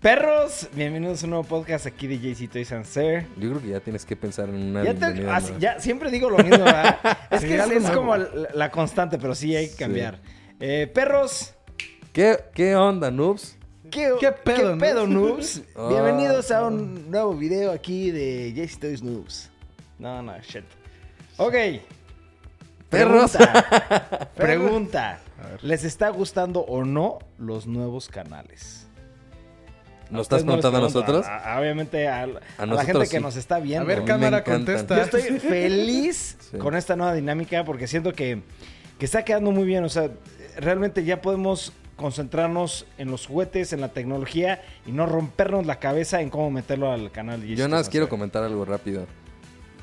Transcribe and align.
Perros, 0.00 0.68
bienvenidos 0.72 1.22
a 1.22 1.26
un 1.26 1.30
nuevo 1.30 1.44
podcast 1.44 1.84
aquí 1.86 2.06
de 2.06 2.18
JC 2.18 2.50
Toys 2.50 2.72
and 2.72 2.86
Sir. 2.86 3.26
Yo 3.36 3.50
creo 3.50 3.60
que 3.60 3.68
ya 3.68 3.80
tienes 3.80 4.06
que 4.06 4.16
pensar 4.16 4.48
en 4.48 4.54
una 4.70 4.82
Ya, 4.82 4.94
te- 4.94 5.58
ya 5.58 5.78
siempre 5.78 6.10
digo 6.10 6.30
lo 6.30 6.38
mismo, 6.38 6.64
¿verdad? 6.64 6.98
es 7.30 7.42
Sí, 7.42 7.48
que 7.48 7.56
es, 7.56 7.90
como 7.90 8.16
la, 8.16 8.48
la 8.54 8.70
constante, 8.70 9.18
pero 9.18 9.34
sí 9.34 9.54
hay 9.54 9.66
que 9.66 9.72
Sí. 9.72 9.78
cambiar. 9.78 10.18
Eh, 10.58 10.90
perros, 10.92 11.52
¿Qué, 12.14 12.38
¿Qué 12.54 12.74
onda, 12.76 13.10
noobs? 13.10 13.56
¿qué, 13.90 14.10
¿Qué 14.18 14.32
pedo, 14.32 14.72
¿qué 14.74 14.80
pedo 14.80 15.06
noobs? 15.06 15.58
noobs? 15.58 15.62
Ah. 15.76 15.88
Bienvenidos 15.90 16.50
a 16.50 16.66
un 16.66 17.10
nuevo 17.10 17.34
video 17.34 17.70
aquí 17.70 18.10
de 18.10 18.54
JC 18.54 18.80
Toys 18.80 19.02
Noobs. 19.02 19.50
No, 19.98 20.22
no, 20.22 20.32
shit. 20.40 20.64
Ok. 21.36 21.54
Perros. 22.88 23.32
Pregunta. 23.36 24.30
Pregunta. 24.34 25.20
¿Les 25.62 25.84
está 25.84 26.08
gustando 26.08 26.60
o 26.60 26.84
no 26.84 27.18
los 27.38 27.66
nuevos 27.66 28.08
canales? 28.08 28.86
¿Nos 30.10 30.22
estás 30.22 30.42
preguntando 30.44 30.78
a 30.78 30.80
nosotros? 30.80 31.26
a- 31.26 31.54
a- 31.56 31.60
obviamente 31.60 32.08
a, 32.08 32.26
a 32.58 32.66
la 32.66 32.84
gente 32.84 33.00
que 33.02 33.16
sí. 33.18 33.20
nos 33.20 33.36
está 33.36 33.58
viendo. 33.60 33.82
A 33.84 33.86
ver, 33.86 34.04
cámara, 34.04 34.42
contesta. 34.44 34.96
Yo 34.96 35.02
estoy 35.02 35.22
feliz 35.40 36.36
Sí. 36.50 36.58
con 36.58 36.74
esta 36.74 36.96
nueva 36.96 37.14
dinámica 37.14 37.64
porque 37.64 37.86
siento 37.86 38.12
que, 38.12 38.42
que 38.98 39.04
está 39.04 39.24
quedando 39.24 39.50
muy 39.52 39.64
bien. 39.64 39.84
O 39.84 39.88
sea, 39.88 40.10
realmente 40.58 41.04
ya 41.04 41.20
podemos 41.22 41.72
concentrarnos 41.96 42.86
en 42.98 43.10
los 43.10 43.26
juguetes, 43.26 43.72
en 43.72 43.80
la 43.82 43.88
tecnología 43.88 44.62
y 44.86 44.92
no 44.92 45.06
rompernos 45.06 45.66
la 45.66 45.78
cabeza 45.78 46.20
en 46.22 46.30
cómo 46.30 46.50
meterlo 46.50 46.90
al 46.90 47.10
canal. 47.12 47.42
Yo 47.44 47.68
nada 47.68 47.80
más 47.82 47.88
quiero 47.88 48.08
comentar 48.08 48.42
algo 48.42 48.64
rápido. 48.64 49.06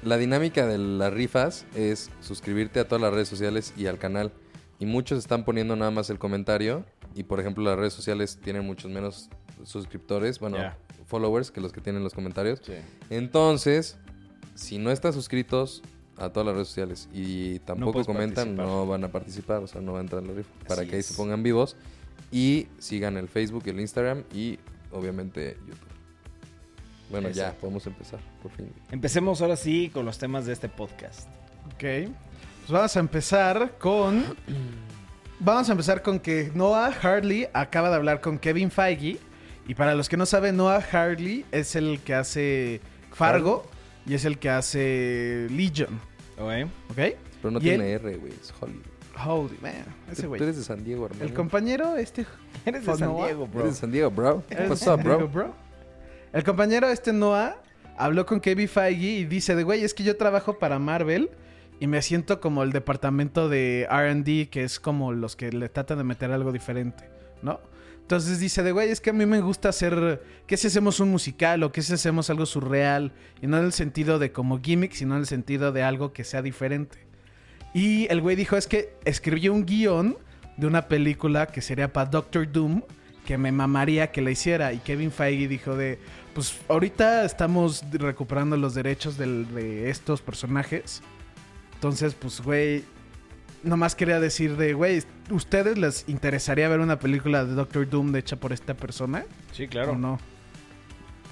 La 0.04 0.18
dinámica 0.18 0.66
de 0.68 0.78
las 0.78 1.14
rifas 1.14 1.66
es 1.76 2.09
suscribirte 2.22 2.80
a 2.80 2.88
todas 2.88 3.02
las 3.02 3.14
redes 3.14 3.28
sociales 3.28 3.73
y 3.78 3.86
al 3.88 3.98
canal. 3.98 4.32
Y 4.80 4.86
muchos 4.86 5.20
están 5.20 5.44
poniendo 5.46 5.76
nada 5.76 5.92
más 5.92 6.09
el 6.09 6.20
comentario. 6.20 6.86
Y 7.16 7.23
por 7.23 7.40
ejemplo, 7.40 7.64
las 7.64 7.78
redes 7.78 7.94
sociales 7.94 8.40
tienen 8.44 8.64
muchos 8.66 8.92
menos 8.92 9.30
suscriptores, 9.64 10.40
bueno, 10.40 10.58
followers 11.06 11.52
que 11.52 11.62
los 11.62 11.72
que 11.72 11.82
tienen 11.82 12.04
los 12.04 12.14
comentarios. 12.14 12.62
Sí. 12.64 12.74
Entonces, 13.10 13.98
si 14.56 14.78
no 14.78 14.92
están 14.92 15.14
suscritos 15.14 15.84
a 16.18 16.30
todas 16.30 16.48
las 16.48 16.56
redes 16.56 16.68
sociales 16.68 17.09
y 17.14 17.59
tampoco 17.59 18.04
comentan, 18.04 18.56
participar. 18.56 18.66
no 18.66 18.88
van 18.88 19.04
a 19.04 19.08
participar, 19.09 19.64
o 19.64 19.68
sea, 19.68 19.81
no 19.81 19.94
van 19.94 20.00
a 20.00 20.02
entrar 20.02 20.22
en 20.23 20.30
la 20.30 20.34
rifa. 20.36 20.50
Para 20.68 20.86
que 20.86 20.96
ahí 20.96 21.00
es. 21.00 21.06
se 21.08 21.14
pongan 21.14 21.44
vivos 21.44 21.76
y 22.31 22.68
sigan 22.80 23.18
el 23.18 23.28
Facebook, 23.28 23.64
el 23.68 23.80
Instagram 23.80 24.23
y 24.34 24.59
obviamente 24.92 25.58
YouTube. 25.68 25.88
Bueno, 27.09 27.30
ya, 27.30 27.53
podemos 27.53 27.86
empezar, 27.88 28.20
por 28.42 28.52
fin. 28.52 28.70
Empecemos 28.92 29.42
ahora 29.42 29.56
sí 29.56 29.90
con 29.94 30.06
los 30.06 30.18
temas 30.18 30.46
de 30.46 30.53
este 30.53 30.68
podcast. 30.68 31.28
Ok. 31.74 31.80
Pues 31.80 32.72
vamos 32.72 32.98
a 32.98 33.00
empezar 33.00 33.78
con. 33.78 34.26
Vamos 35.40 35.70
a 35.70 35.72
empezar 35.72 36.02
con 36.02 36.20
que 36.20 36.52
Noah 36.53 36.88
Harley 37.02 37.48
acaba 37.53 37.90
de 37.90 37.96
hablar 37.96 38.20
con 38.20 38.40
Kevin 38.40 38.72
Feige. 38.72 39.20
Y 39.68 39.76
para 39.76 39.96
los 39.96 40.08
que 40.10 40.18
no 40.18 40.26
saben, 40.26 40.56
Noah 40.58 40.84
Harley 40.92 41.46
es 41.52 41.76
el 41.76 42.00
que 42.00 42.14
hace 42.14 42.82
Fargo 43.12 43.66
y 44.06 44.14
es 44.14 44.24
el 44.26 44.38
que 44.40 44.50
hace 44.50 45.48
Legion. 45.50 46.00
¿Ok? 46.40 46.70
¿Ok? 46.92 46.98
Pero 47.42 47.52
no 47.52 47.59
¿Y 47.59 47.62
tiene 47.64 47.94
él? 47.94 48.02
R, 48.06 48.18
güey, 48.18 48.32
es 48.34 48.54
Hollywood. 48.59 48.84
Holy 49.26 49.58
man, 49.62 49.74
ese 50.12 50.24
Tú 50.24 50.28
güey. 50.30 50.44
eres 50.44 50.58
de 50.58 50.64
San 50.64 50.84
Diego, 50.84 51.08
hermano. 51.08 51.26
El 51.26 51.34
compañero, 51.34 51.98
este. 51.98 52.26
Eres 52.66 52.86
de 52.86 52.96
San 52.96 53.09
Noah. 53.09 53.26
Diego, 53.26 53.48
bro. 53.48 53.62
Eres 53.62 53.74
de 53.74 53.80
San 53.80 53.92
Diego, 53.92 54.12
bro. 54.12 54.44
¿Qué 54.48 54.54
¿Eres 54.54 54.70
pasó, 54.70 54.96
de 54.96 55.04
bro? 55.04 55.18
San 55.20 55.32
Diego, 55.32 55.56
El 56.34 56.44
compañero, 56.44 56.88
este 56.90 57.14
Noah, 57.14 57.56
habló 57.98 58.28
con 58.28 58.40
Kevin 58.40 58.68
Feige 58.70 59.06
y 59.08 59.26
dice: 59.26 59.56
de 59.56 59.64
güey, 59.64 59.84
es 59.84 59.96
que 59.96 60.04
yo 60.04 60.18
trabajo 60.18 60.59
para 60.59 60.78
Marvel. 60.80 61.31
Y 61.80 61.88
me 61.88 62.02
siento 62.02 62.40
como 62.42 62.64
el 62.64 62.72
departamento 62.72 63.50
de 63.50 63.88
RD, 63.90 64.50
que 64.50 64.64
es 64.64 64.80
como 64.80 65.14
los 65.14 65.36
que 65.36 65.52
le 65.52 65.70
tratan 65.70 65.98
de 66.00 66.04
meter 66.04 66.31
algo 66.31 66.52
diferente, 66.52 67.04
¿no? 67.44 67.59
Entonces 68.08 68.39
dice 68.39 68.63
de 68.63 68.72
güey, 68.72 68.89
es 68.89 69.02
que 69.02 69.09
a 69.09 69.13
mí 69.13 69.25
me 69.25 69.41
gusta 69.41 69.67
hacer. 69.67 70.23
¿Qué 70.45 70.55
si 70.55 70.67
hacemos 70.67 71.02
un 71.02 71.11
musical 71.11 71.61
o 71.63 71.73
qué 71.73 71.81
si 71.81 71.91
hacemos 71.91 72.30
algo 72.30 72.45
surreal? 72.45 73.11
Y 73.41 73.47
no 73.47 73.58
en 73.58 73.66
el 73.66 73.73
sentido 73.73 74.17
de 74.17 74.31
como 74.31 74.61
gimmick, 74.61 74.94
sino 74.94 75.16
en 75.16 75.19
el 75.19 75.27
sentido 75.27 75.73
de 75.73 75.83
algo 75.83 76.13
que 76.13 76.23
sea 76.23 76.41
diferente. 76.41 77.00
Y 77.73 78.07
el 78.09 78.22
güey 78.22 78.38
dijo: 78.38 78.56
es 78.56 78.66
que 78.66 78.96
escribió 79.03 79.51
un 79.51 79.66
guion 79.66 80.17
de 80.56 80.67
una 80.67 80.88
película 80.88 81.47
que 81.47 81.62
sería 81.62 81.91
para 81.91 82.09
Doctor 82.09 82.50
Doom, 82.50 82.81
que 83.25 83.38
me 83.38 83.51
mamaría 83.51 84.09
que 84.09 84.22
la 84.22 84.31
hiciera. 84.31 84.72
Y 84.72 84.78
Kevin 84.78 85.12
Feige 85.12 85.50
dijo 85.50 85.75
de. 85.75 86.00
Pues 86.34 86.57
ahorita 86.69 87.25
estamos 87.25 87.84
recuperando 87.91 88.56
los 88.56 88.73
derechos 88.73 89.17
de 89.17 89.90
estos 89.90 90.22
personajes. 90.22 91.01
Entonces, 91.73 92.13
pues, 92.13 92.40
güey, 92.40 92.85
nomás 93.67 93.95
quería 93.95 94.19
decir 94.19 94.57
de, 94.57 94.73
güey, 94.73 95.03
¿ustedes 95.29 95.78
les 95.78 96.07
interesaría 96.07 96.67
ver 96.69 96.79
una 96.79 97.00
película 97.00 97.45
de 97.45 97.53
Doctor 97.53 97.88
Doom 97.89 98.16
hecha 98.16 98.35
por 98.38 98.53
esta 98.53 98.73
persona? 98.73 99.25
Sí, 99.51 99.66
¿O 99.66 99.69
claro. 99.69 99.97
no? 99.97 100.19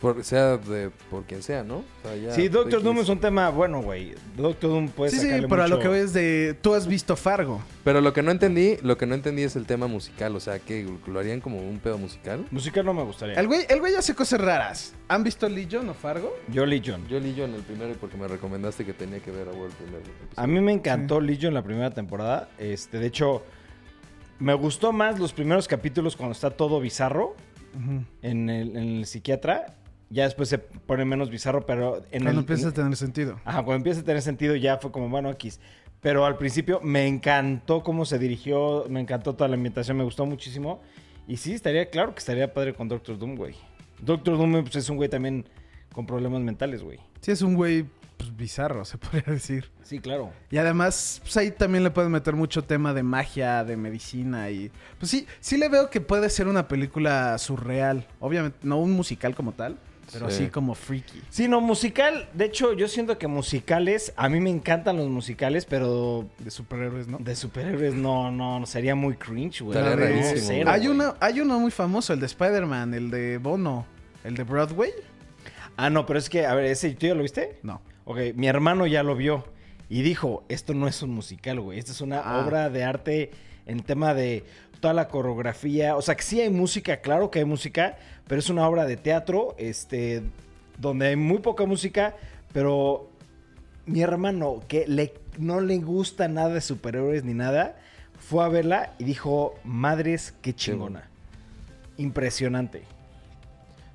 Por, 0.06 0.24
sea 0.24 0.58
de, 0.58 0.92
por 1.10 1.24
quien 1.24 1.42
sea, 1.42 1.64
¿no? 1.64 1.78
O 1.78 1.84
sea, 2.04 2.16
ya, 2.16 2.32
Sí, 2.32 2.48
Doctor. 2.48 2.84
Doom 2.84 3.00
es 3.00 3.10
un 3.10 3.20
tema 3.20 3.50
bueno, 3.50 3.82
güey. 3.82 4.14
Doctor 4.38 4.70
Doom 4.70 4.90
puede 4.90 5.10
sí, 5.10 5.18
sí, 5.18 5.26
sacarle 5.26 5.48
pero 5.48 5.64
a 5.64 5.68
lo 5.68 5.80
que 5.80 5.88
ves 5.88 6.14
de, 6.14 6.56
tú 6.62 6.76
has 6.76 6.86
visto 6.86 7.16
Fargo. 7.16 7.60
Pero 7.84 8.02
lo 8.02 8.14
que 8.14 8.22
no 8.22 8.30
entendí, 8.30 8.78
lo 8.84 9.00
que 9.00 9.08
no 9.08 9.16
entendí 9.16 9.42
es 9.42 9.56
el 9.56 9.66
tema 9.66 9.88
musical. 9.88 10.36
O 10.36 10.40
sea, 10.40 10.60
que 10.60 10.88
lo 11.08 11.20
harían 11.20 11.42
como 11.42 11.58
un 11.58 11.80
pedo 11.80 11.98
musical. 11.98 12.46
Musical 12.52 12.86
no 12.86 12.94
me 12.94 13.02
gustaría. 13.02 13.34
El 13.34 13.48
güey, 13.48 13.62
el 13.68 13.80
güey 13.80 13.96
hace 13.96 14.14
cosas 14.14 14.40
raras. 14.42 14.94
¿Han 15.08 15.24
visto 15.24 15.50
Legion 15.50 15.90
o 15.90 15.96
Fargo? 15.96 16.36
Yo 16.50 16.68
Legion. 16.68 17.08
Yo 17.08 17.18
en 17.18 17.56
el 17.56 17.64
primero 17.64 17.90
y 17.92 17.96
porque 17.96 18.16
me 18.16 18.28
recomendaste 18.28 18.86
que 18.86 18.94
tenía 18.94 19.22
que 19.22 19.32
ver 19.32 19.48
a 19.48 19.54
el 19.54 19.72
primero. 19.72 20.04
A 20.36 20.46
mí 20.46 20.62
me 20.62 20.72
encantó 20.72 21.20
Legion 21.20 21.56
la 21.56 21.64
primera 21.64 21.90
temporada. 21.90 22.48
Este, 22.60 23.00
de 23.00 23.08
hecho, 23.08 23.42
me 24.38 24.54
gustó 24.54 24.94
más 24.94 25.18
los 25.18 25.34
primeros 25.34 25.68
capítulos 25.68 26.16
cuando 26.16 26.34
está 26.34 26.52
todo 26.52 26.80
bizarro 26.80 27.36
Ujú. 27.74 28.06
en 28.22 28.52
el, 28.52 28.78
en 28.78 28.98
el 28.98 29.06
psiquiatra. 29.08 29.78
Ya 30.10 30.24
después 30.26 30.50
se 30.50 30.60
pone 30.60 31.04
menos 31.06 31.30
bizarro, 31.30 31.66
pero 31.66 31.98
en 32.12 32.24
Cuando 32.24 32.32
el... 32.32 32.38
empieza 32.40 32.68
a 32.68 32.70
en- 32.70 32.76
tener 32.76 32.96
sentido. 32.96 33.40
Ajá, 33.44 33.64
cuando 33.64 33.76
empieza 33.78 34.02
a 34.02 34.04
tener 34.04 34.22
sentido 34.22 34.56
ya 34.56 34.78
fue 34.78 34.92
como, 34.92 35.10
bueno, 35.10 35.32
X. 35.32 35.60
Pero 36.02 36.26
al 36.26 36.38
principio 36.38 36.80
me 36.84 37.08
encantó 37.08 37.82
cómo 37.84 38.06
se 38.06 38.20
dirigió, 38.20 38.86
me 38.90 39.00
encantó 39.02 39.34
toda 39.34 39.48
la 39.48 39.56
ambientación, 39.56 39.98
me 39.98 40.04
gustó 40.04 40.26
muchísimo. 40.26 40.82
Y 41.28 41.38
sí, 41.38 41.54
estaría, 41.54 41.90
claro 41.90 42.14
que 42.14 42.20
estaría 42.20 42.54
padre 42.54 42.76
con 42.76 42.88
Doctor 42.88 43.18
Doom, 43.18 43.36
güey. 43.36 43.56
Doctor 44.00 44.38
Doom 44.38 44.62
pues, 44.64 44.76
es 44.76 44.90
un 44.90 44.98
güey 44.98 45.10
también 45.10 45.46
con 45.92 46.06
problemas 46.06 46.42
mentales, 46.42 46.84
güey. 46.84 47.00
Sí, 47.22 47.32
es 47.32 47.42
un 47.42 47.56
güey 47.56 47.86
pues, 48.18 48.36
bizarro, 48.38 48.86
se 48.86 48.98
podría 49.00 49.24
decir. 49.34 49.72
Sí, 49.82 50.00
claro. 50.00 50.32
Y 50.52 50.58
además, 50.58 51.20
pues 51.24 51.36
ahí 51.38 51.50
también 51.50 51.84
le 51.84 51.90
pueden 51.90 52.12
meter 52.12 52.36
mucho 52.36 52.64
tema 52.64 52.94
de 52.94 53.02
magia, 53.02 53.64
de 53.64 53.76
medicina 53.76 54.52
y... 54.52 54.70
Pues 55.00 55.10
sí, 55.10 55.26
sí 55.40 55.58
le 55.58 55.68
veo 55.70 55.90
que 55.90 56.02
puede 56.02 56.30
ser 56.30 56.48
una 56.48 56.68
película 56.68 57.36
surreal. 57.40 58.06
Obviamente, 58.20 58.60
no 58.62 58.78
un 58.78 58.92
musical 58.92 59.34
como 59.34 59.54
tal, 59.54 59.78
pero 60.16 60.30
Sí. 60.32 60.44
así 60.44 60.52
como 60.52 60.74
freaky. 60.76 61.22
Sí, 61.30 61.48
no, 61.48 61.62
musical. 61.62 62.28
De 62.34 62.46
hecho, 62.46 62.74
yo 62.74 62.88
siento 62.88 63.18
que 63.18 63.28
musicales, 63.28 64.14
a 64.16 64.28
mí 64.30 64.40
me 64.40 64.50
encantan 64.50 64.98
los 64.98 65.10
musicales, 65.10 65.66
pero 65.66 66.28
De 66.40 66.50
superhéroes, 66.52 67.08
¿no? 67.08 67.18
de 67.20 67.36
superhéroes 67.36 67.94
no, 67.94 68.32
no, 68.32 68.66
sería 68.66 68.96
muy 68.96 69.16
cringe, 69.16 69.62
güey. 69.62 69.78
Estaría 69.78 70.16
No, 70.16 70.22
cero, 70.38 70.72
hay, 70.72 70.80
güey. 70.82 70.92
uno, 70.92 71.16
hay 71.20 71.40
uno 71.42 71.60
muy 71.60 71.72
famoso, 71.72 72.14
el 72.14 72.20
de 72.20 72.26
Spider-Man, 72.26 72.94
el 72.94 73.12
de 73.12 73.38
Bono, 73.38 73.86
el 74.24 74.36
de 74.36 74.44
Broadway. 74.44 74.92
Ah, 75.78 75.90
no, 75.90 76.06
pero 76.06 76.20
es 76.20 76.30
que, 76.30 76.46
a 76.46 76.56
ver, 76.56 76.66
ese, 76.66 76.90
¿tú 76.92 77.06
ya 77.08 77.16
lo 77.16 77.22
viste? 77.22 77.60
No. 77.64 77.82
Ok, 78.06 78.18
mi 78.36 78.48
hermano 78.48 78.88
ya 78.88 79.04
lo 79.04 79.16
vio 79.16 79.46
y 79.90 80.02
dijo, 80.02 80.44
esto 80.48 80.74
no 80.74 80.88
es 80.88 81.02
un 81.02 81.12
musical, 81.12 81.60
güey, 81.60 81.80
esto 81.80 81.92
es 81.92 82.02
una 82.02 82.20
Ah. 82.20 82.46
obra 82.46 82.70
de 82.70 82.84
arte 82.84 83.32
en 83.66 83.82
tema 83.82 84.14
de 84.14 84.44
toda 84.86 84.94
la 84.94 85.08
coreografía, 85.08 85.96
o 85.96 86.02
sea, 86.04 86.14
que 86.14 86.22
sí 86.22 86.40
hay 86.40 86.52
música, 86.52 86.98
claro 86.98 87.32
que 87.32 87.40
hay 87.40 87.46
música, 87.46 87.98
pero 88.28 88.38
es 88.38 88.52
una 88.52 88.70
obra 88.70 88.86
de 88.86 88.98
teatro, 88.98 89.56
este, 89.58 90.22
donde 90.78 91.08
hay 91.08 91.16
muy 91.16 91.40
poca 91.40 91.66
música, 91.66 92.16
pero 92.54 93.10
mi 93.88 94.04
hermano, 94.04 94.62
que 94.68 94.86
le, 94.88 95.16
no 95.40 95.60
le 95.60 95.80
gusta 95.80 96.28
nada 96.28 96.50
de 96.50 96.62
superhéroes 96.62 97.24
ni 97.24 97.34
nada, 97.34 97.80
fue 98.20 98.44
a 98.44 98.48
verla 98.48 98.94
y 99.00 99.06
dijo, 99.06 99.56
madres, 99.64 100.36
qué 100.44 100.54
chingona. 100.54 101.10
Impresionante. 101.98 102.84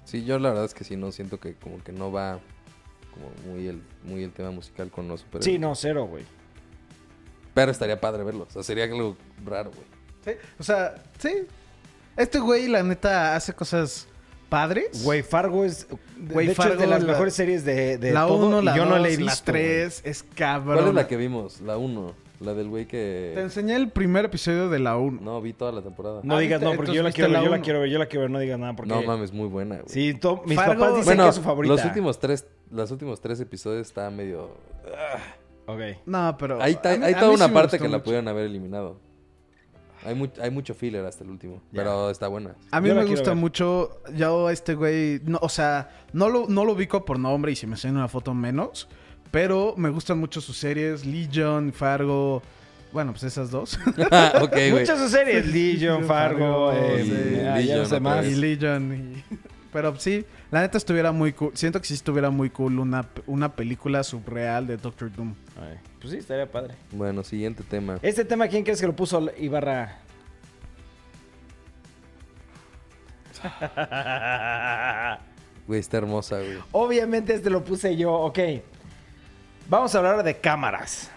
Sí, 0.07 0.25
yo 0.25 0.41
la 0.41 0.49
verdad 0.49 0.65
es 0.65 0.75
que 0.75 0.83
sí, 0.83 0.97
no 0.97 1.13
siento 1.13 1.39
que 1.39 1.55
como 1.55 1.85
que 1.85 1.93
no 1.93 2.11
va 2.11 2.41
como 3.15 3.31
muy 3.47 3.69
el, 3.69 3.81
muy 4.03 4.25
el 4.25 4.33
tema 4.33 4.51
musical 4.51 4.91
con 4.91 5.07
los 5.07 5.21
superhéroes. 5.21 5.45
Sí, 5.45 5.57
no, 5.57 5.73
cero, 5.77 6.07
güey. 6.07 6.25
Pero 7.55 7.71
estaría 7.71 8.01
padre 8.01 8.25
verlo. 8.25 8.49
O 8.49 8.51
sea, 8.51 8.65
sería 8.65 8.87
algo 8.87 9.17
raro, 9.45 9.71
güey. 9.71 9.87
Sí, 10.25 10.31
o 10.59 10.63
sea, 10.63 10.95
sí. 11.19 11.31
Este 12.17 12.39
güey, 12.39 12.69
la 12.69 12.83
neta, 12.83 13.37
hace 13.37 13.53
cosas 13.55 14.07
padres. 14.49 15.03
Güey, 15.05 15.23
Fargo 15.23 15.65
es, 15.65 15.87
Güey, 16.19 16.47
de 16.49 16.53
hecho, 16.53 16.65
es 16.73 16.79
de 16.79 16.87
las 16.87 17.03
la- 17.03 17.13
mejores 17.13 17.35
series 17.35 17.65
de, 17.65 17.97
de 17.99 18.13
la 18.13 18.27
todo, 18.27 18.49
1, 18.49 18.61
y 18.61 18.65
la 18.65 18.77
yo 18.77 18.83
2, 18.83 18.91
no 18.91 18.99
la 18.99 19.09
he 19.09 19.17
visto. 19.17 19.25
la 19.53 19.53
güey. 19.53 19.65
3, 19.65 20.03
es 20.05 20.23
cabrón. 20.35 20.77
¿Cuál 20.77 20.89
es 20.89 20.95
la 20.95 21.07
que 21.09 21.17
vimos? 21.17 21.61
La 21.63 21.79
1. 21.79 22.15
La 22.41 22.55
del 22.55 22.69
güey 22.69 22.85
Te 22.87 22.91
que... 22.91 23.35
enseñé 23.41 23.77
el 23.77 23.91
primer 23.91 24.25
episodio 24.25 24.69
de 24.71 24.79
la 24.79 24.97
1. 24.97 25.21
No, 25.21 25.41
vi 25.43 25.53
toda 25.53 25.73
la 25.73 25.83
temporada. 25.83 26.21
No 26.25 26.37
Ah, 26.37 26.41
digas 26.41 26.61
no, 26.63 26.75
porque 26.75 26.93
yo 26.95 27.03
la 27.03 27.13
quiero 27.13 27.29
¿viste 27.29 27.33
ver, 27.33 27.33
la 27.33 27.45
yo 27.45 27.51
la 27.51 27.63
quiero 27.63 27.81
ver, 27.81 27.91
yo 27.91 27.99
la 27.99 28.07
quiero 28.07 28.23
ver, 28.23 28.31
no 28.31 28.39
digas 28.39 28.59
nada 28.59 28.75
porque... 28.75 28.89
No 28.93 29.03
mames, 29.03 29.31
muy 29.33 29.47
buena, 29.47 29.77
güey. 29.77 29.89
Sí, 29.89 30.15
to- 30.15 30.43
mis 30.47 30.57
Fargo- 30.59 30.81
papás 30.81 30.91
dicen 30.97 31.05
bueno, 31.05 31.23
que 31.25 31.29
es 31.29 31.35
su 31.37 31.43
favorita. 31.43 31.75
los 31.75 31.85
últimos 31.85 32.19
tres, 32.19 32.47
los 32.71 32.91
últimos 32.91 33.21
tres 33.21 33.41
episodios 33.41 33.87
estaban 33.87 34.17
medio... 34.17 34.57
Ok. 35.67 35.81
No, 36.07 36.37
pero. 36.39 36.61
Hay, 36.63 36.75
ta- 36.77 36.93
a 36.95 36.97
mí- 36.97 37.05
hay 37.05 37.13
a 37.15 37.21
toda 37.21 37.33
una 37.33 37.47
sí 37.47 37.53
parte 37.53 37.79
que 37.79 37.89
la 37.89 38.03
pudieron 38.03 38.27
haber 38.27 38.47
eliminado. 38.47 38.99
Hay, 40.05 40.15
mu- 40.15 40.29
hay 40.41 40.51
mucho 40.51 40.75
filler 40.75 41.05
hasta 41.05 41.25
el 41.25 41.31
último. 41.31 41.63
Pero 41.73 42.11
está 42.11 42.29
buena. 42.29 42.55
A 42.71 42.81
mí 42.81 42.89
Yo 42.89 42.95
me 42.95 43.05
gusta 43.05 43.31
ver. 43.31 43.37
mucho. 43.37 44.01
Yo, 44.17 44.49
este 44.51 44.75
güey. 44.75 45.21
No, 45.25 45.39
o 45.43 45.49
sea, 45.49 45.91
no 46.13 46.29
lo, 46.29 46.47
no 46.49 46.65
lo 46.65 46.73
ubico 46.73 47.05
por 47.05 47.19
nombre 47.19 47.53
y 47.53 47.57
si 47.57 47.67
me 47.67 47.75
enseñan 47.75 47.97
una 47.99 48.09
foto 48.09 48.33
menos. 48.35 48.89
Pero 49.31 49.75
me 49.77 49.91
gustan 49.91 50.19
mucho 50.19 50.41
sus 50.41 50.57
series: 50.57 51.05
Legion, 51.05 51.73
Fargo. 51.73 52.43
Bueno, 52.93 53.13
pues 53.13 53.23
esas 53.25 53.51
dos. 53.51 53.79
güey. 54.51 54.73
Muchas 54.73 54.99
sus 54.99 55.11
series. 55.13 55.47
Legion, 55.47 56.05
Fargo, 56.05 56.71
Fargo, 56.71 56.73
eh, 56.73 57.05
sí. 57.05 57.41
ah, 57.47 57.57
Legion 57.57 57.89
no 57.91 58.01
más. 58.01 58.27
y. 58.27 58.35
Legion. 58.35 59.15
y- 59.31 59.37
Pero 59.73 59.95
sí, 60.01 60.25
la 60.51 60.63
neta 60.63 60.79
estuviera 60.79 61.13
muy 61.13 61.33
cool. 61.33 61.53
Siento 61.55 61.81
que 61.81 61.87
sí 61.87 61.95
estuviera 61.95 62.31
muy 62.31 62.51
cool 62.51 62.81
una, 62.81 63.07
una 63.29 63.55
película 63.55 64.03
subreal 64.03 64.67
de 64.67 64.77
Doctor 64.77 65.13
Doom. 65.15 65.33
Ay, 65.61 65.79
Pues 66.01 66.13
sí, 66.13 66.19
estaría 66.19 66.51
padre. 66.51 66.75
Bueno, 66.91 67.23
siguiente 67.23 67.63
tema. 67.63 67.99
Este 68.03 68.25
tema, 68.25 68.49
¿quién 68.49 68.65
crees 68.65 68.81
que 68.81 68.87
lo 68.87 68.97
puso 68.97 69.31
Ibarra? 69.39 69.99
Güey, 75.67 75.79
está 75.79 75.99
hermosa, 75.99 76.37
güey. 76.39 76.59
Obviamente 76.73 77.33
este 77.33 77.49
lo 77.49 77.63
puse 77.63 77.97
yo. 77.97 78.13
Ok. 78.13 78.41
Vamos 79.69 79.95
a 79.95 79.99
hablar 79.99 80.25
de 80.25 80.37
cámaras. 80.37 81.13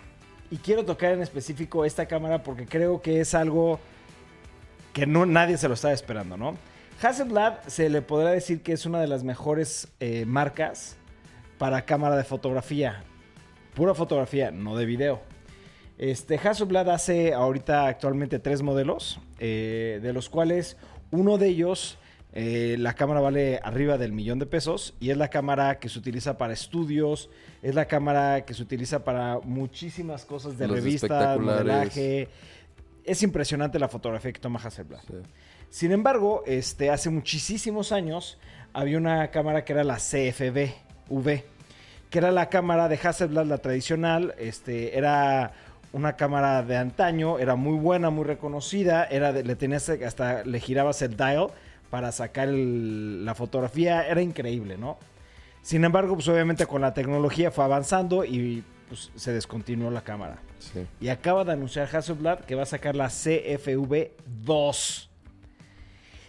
Y 0.52 0.58
quiero 0.58 0.86
tocar 0.86 1.14
en 1.14 1.24
específico 1.24 1.86
esta 1.86 2.06
cámara 2.06 2.44
porque 2.44 2.68
creo 2.68 3.02
que 3.02 3.20
es 3.20 3.34
algo 3.34 3.80
que 4.94 5.08
no, 5.08 5.26
nadie 5.26 5.58
se 5.58 5.68
lo 5.68 5.74
estaba 5.74 5.96
esperando, 5.96 6.38
¿no? 6.38 6.56
Hasselblad 7.02 7.62
se 7.66 7.90
le 7.90 8.04
podrá 8.04 8.30
decir 8.30 8.62
que 8.62 8.74
es 8.74 8.86
una 8.86 9.02
de 9.02 9.08
las 9.08 9.24
mejores 9.24 9.88
eh, 10.00 10.26
marcas 10.28 10.98
para 11.58 11.84
cámara 11.86 12.16
de 12.16 12.24
fotografía. 12.24 13.04
Pura 13.76 13.96
fotografía, 13.96 14.52
no 14.52 14.76
de 14.76 14.86
video. 14.86 15.22
Este, 15.98 16.36
Hasselblad 16.36 16.90
hace 16.90 17.34
ahorita 17.34 17.88
actualmente 17.88 18.40
tres 18.40 18.62
modelos, 18.62 19.20
eh, 19.40 20.00
de 20.02 20.14
los 20.14 20.30
cuales 20.30 20.78
uno 21.12 21.38
de 21.38 21.48
ellos, 21.48 21.98
eh, 22.34 22.76
la 22.80 22.94
cámara 22.94 23.20
vale 23.20 23.60
arriba 23.64 23.98
del 23.98 24.12
millón 24.12 24.40
de 24.40 24.46
pesos 24.46 24.96
y 25.00 25.10
es 25.10 25.18
la 25.18 25.30
cámara 25.30 25.80
que 25.80 25.90
se 25.90 25.98
utiliza 25.98 26.38
para 26.38 26.54
estudios, 26.54 27.30
es 27.62 27.74
la 27.74 27.86
cámara 27.86 28.46
que 28.46 28.54
se 28.54 28.62
utiliza 28.62 29.04
para 29.04 29.40
muchísimas 29.40 30.26
cosas 30.26 30.58
de 30.58 30.68
Los 30.68 30.78
revista, 30.78 31.38
modelaje. 31.40 32.30
Es 33.04 33.22
impresionante 33.22 33.80
la 33.80 33.90
fotografía 33.90 34.32
que 34.32 34.40
toma 34.40 34.60
Hasselblad. 34.60 35.02
Sí. 35.02 35.16
Sin 35.70 35.92
embargo, 35.92 36.44
este, 36.46 36.90
hace 36.90 37.10
muchísimos 37.10 37.92
años 37.92 38.38
había 38.72 38.98
una 38.98 39.30
cámara 39.32 39.66
que 39.66 39.74
era 39.74 39.84
la 39.84 39.98
CFB 39.98 40.72
V, 41.10 41.46
que 42.14 42.20
era 42.20 42.32
la 42.32 42.48
cámara 42.48 42.88
de 42.90 43.00
Hasselblad, 43.04 43.48
la 43.48 43.58
tradicional. 43.58 44.36
Este, 44.38 44.96
era 44.96 45.52
una 45.94 46.16
cámara 46.16 46.62
de 46.62 46.78
antaño, 46.78 47.40
era 47.40 47.56
muy 47.56 47.76
buena, 47.76 48.12
muy 48.12 48.24
reconocida. 48.24 49.04
Era 49.06 49.34
de- 49.34 49.44
le 49.44 49.56
tenías 49.56 49.90
hasta 49.90 50.44
le 50.44 50.60
girabas 50.60 51.02
el 51.02 51.18
dial 51.18 51.48
para 51.90 52.12
sacar 52.12 52.50
el- 52.50 53.26
la 53.26 53.34
fotografía. 53.34 54.08
Era 54.08 54.22
increíble, 54.22 54.78
¿no? 54.78 55.00
Sin 55.64 55.84
embargo, 55.86 56.14
pues 56.14 56.28
obviamente 56.28 56.68
con 56.68 56.82
la 56.82 56.94
tecnología 56.94 57.50
fue 57.50 57.64
avanzando 57.66 58.24
y 58.24 58.64
pues, 58.90 59.10
se 59.16 59.34
descontinuó 59.34 59.90
la 59.90 60.02
cámara. 60.02 60.38
Sí. 60.60 60.86
Y 61.02 61.08
acaba 61.10 61.44
de 61.44 61.54
anunciar 61.54 61.90
Hasselblad 61.96 62.42
que 62.42 62.54
va 62.54 62.62
a 62.62 62.68
sacar 62.68 62.96
la 62.96 63.10
CFV 63.10 64.12
2. 64.46 65.10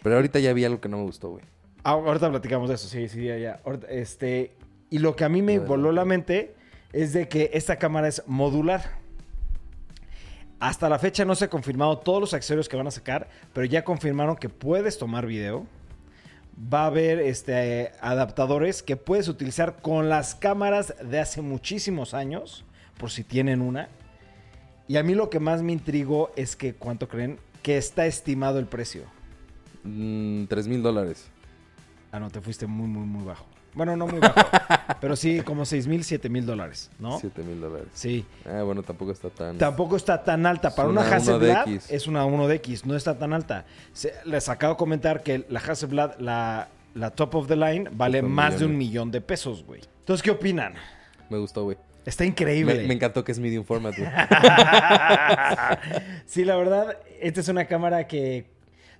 Pero 0.02 0.14
ahorita 0.16 0.38
ya 0.38 0.54
vi 0.54 0.64
algo 0.64 0.80
que 0.80 0.88
no 0.88 0.96
me 0.96 1.02
gustó, 1.02 1.28
güey. 1.28 1.44
Ah, 1.82 1.90
ahorita 1.90 2.30
platicamos 2.30 2.70
de 2.70 2.76
eso, 2.76 2.88
sí, 2.88 3.06
sí, 3.10 3.26
ya, 3.26 3.36
ya. 3.36 3.60
Este, 3.90 4.52
y 4.90 4.98
lo 4.98 5.16
que 5.16 5.24
a 5.24 5.28
mí 5.28 5.42
me 5.42 5.58
voló 5.58 5.92
la 5.92 6.04
mente 6.04 6.54
es 6.92 7.12
de 7.12 7.28
que 7.28 7.50
esta 7.52 7.76
cámara 7.76 8.08
es 8.08 8.22
modular. 8.26 9.02
Hasta 10.60 10.88
la 10.88 10.98
fecha 10.98 11.24
no 11.24 11.34
se 11.34 11.46
ha 11.46 11.50
confirmado 11.50 11.98
todos 11.98 12.20
los 12.20 12.34
accesorios 12.34 12.68
que 12.68 12.76
van 12.76 12.86
a 12.86 12.90
sacar, 12.90 13.28
pero 13.52 13.66
ya 13.66 13.84
confirmaron 13.84 14.36
que 14.36 14.48
puedes 14.48 14.96
tomar 14.98 15.26
video. 15.26 15.66
Va 16.72 16.84
a 16.84 16.86
haber 16.86 17.18
este, 17.18 17.92
adaptadores 18.00 18.82
que 18.82 18.96
puedes 18.96 19.28
utilizar 19.28 19.82
con 19.82 20.08
las 20.08 20.34
cámaras 20.36 20.94
de 21.02 21.18
hace 21.18 21.42
muchísimos 21.42 22.14
años, 22.14 22.64
por 22.96 23.10
si 23.10 23.24
tienen 23.24 23.60
una. 23.60 23.88
Y 24.86 24.96
a 24.96 25.02
mí 25.02 25.14
lo 25.14 25.30
que 25.30 25.40
más 25.40 25.62
me 25.62 25.72
intrigó 25.72 26.30
es 26.36 26.54
que, 26.54 26.74
¿cuánto 26.74 27.08
creen? 27.08 27.38
Que 27.62 27.76
está 27.76 28.06
estimado 28.06 28.58
el 28.58 28.66
precio. 28.66 29.02
Mm, 29.82 30.44
Tres 30.44 30.68
mil 30.68 30.82
dólares. 30.82 31.26
Ah, 32.12 32.20
no, 32.20 32.30
te 32.30 32.40
fuiste 32.40 32.66
muy, 32.66 32.86
muy, 32.86 33.04
muy 33.04 33.24
bajo. 33.24 33.46
Bueno, 33.74 33.96
no 33.96 34.06
muy 34.06 34.20
bajo, 34.20 34.40
pero 35.00 35.16
sí 35.16 35.40
como 35.40 35.64
6 35.64 35.86
mil, 35.88 36.04
7 36.04 36.28
mil 36.28 36.46
dólares, 36.46 36.90
¿no? 36.98 37.18
Siete 37.18 37.42
mil 37.42 37.60
dólares. 37.60 37.88
Sí. 37.92 38.24
Ah, 38.46 38.62
bueno, 38.62 38.82
tampoco 38.82 39.10
está 39.12 39.30
tan... 39.30 39.58
Tampoco 39.58 39.96
está 39.96 40.22
tan 40.22 40.46
alta. 40.46 40.74
Para 40.74 40.88
una, 40.88 41.00
una 41.00 41.16
Hasselblad 41.16 41.66
1DX. 41.66 41.82
es 41.90 42.06
una 42.06 42.24
1DX, 42.24 42.84
no 42.84 42.94
está 42.94 43.18
tan 43.18 43.32
alta. 43.32 43.64
Se- 43.92 44.14
les 44.24 44.48
acabo 44.48 44.74
de 44.74 44.78
comentar 44.78 45.22
que 45.22 45.44
la 45.48 45.58
Hasselblad, 45.60 46.18
la, 46.20 46.68
la 46.94 47.10
top 47.10 47.34
of 47.34 47.48
the 47.48 47.56
line, 47.56 47.88
vale 47.92 48.22
más 48.22 48.60
de 48.60 48.66
un 48.66 48.78
millón 48.78 49.10
de 49.10 49.20
pesos, 49.20 49.64
güey. 49.64 49.80
Entonces, 50.00 50.22
¿qué 50.22 50.30
opinan? 50.30 50.74
Me 51.28 51.38
gustó, 51.38 51.64
güey. 51.64 51.76
Está 52.06 52.24
increíble. 52.24 52.74
Me, 52.82 52.88
me 52.88 52.94
encantó 52.94 53.24
que 53.24 53.32
es 53.32 53.38
medium 53.40 53.64
format, 53.64 53.94
güey. 53.96 54.08
sí, 56.26 56.44
la 56.44 56.56
verdad, 56.56 56.96
esta 57.20 57.40
es 57.40 57.48
una 57.48 57.66
cámara 57.66 58.06
que 58.06 58.46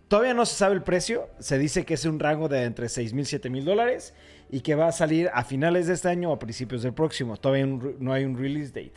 todavía 0.09 0.35
no 0.35 0.47
se 0.47 0.55
sabe 0.57 0.75
el 0.75 0.83
precio. 0.83 1.29
Se 1.39 1.59
dice 1.59 1.85
que 1.85 1.95
es 1.95 2.05
un 2.05 2.19
rango 2.19 2.49
de 2.49 2.65
entre 2.65 2.89
6 2.89 3.13
mil, 3.13 3.27
7 3.27 3.51
mil 3.51 3.65
dólares 3.65 4.15
y 4.51 4.61
que 4.61 4.75
va 4.75 4.89
a 4.89 4.93
salir 4.93 5.31
a 5.33 5.43
finales 5.45 5.87
de 5.87 5.95
este 5.95 6.09
año 6.09 6.31
o 6.31 6.35
a 6.35 6.39
principios 6.39 6.83
del 6.83 6.93
próximo. 6.95 7.37
Todavía 7.37 7.67
no 7.99 8.13
hay 8.13 8.25
un 8.25 8.37
release 8.39 8.69
date 8.69 8.95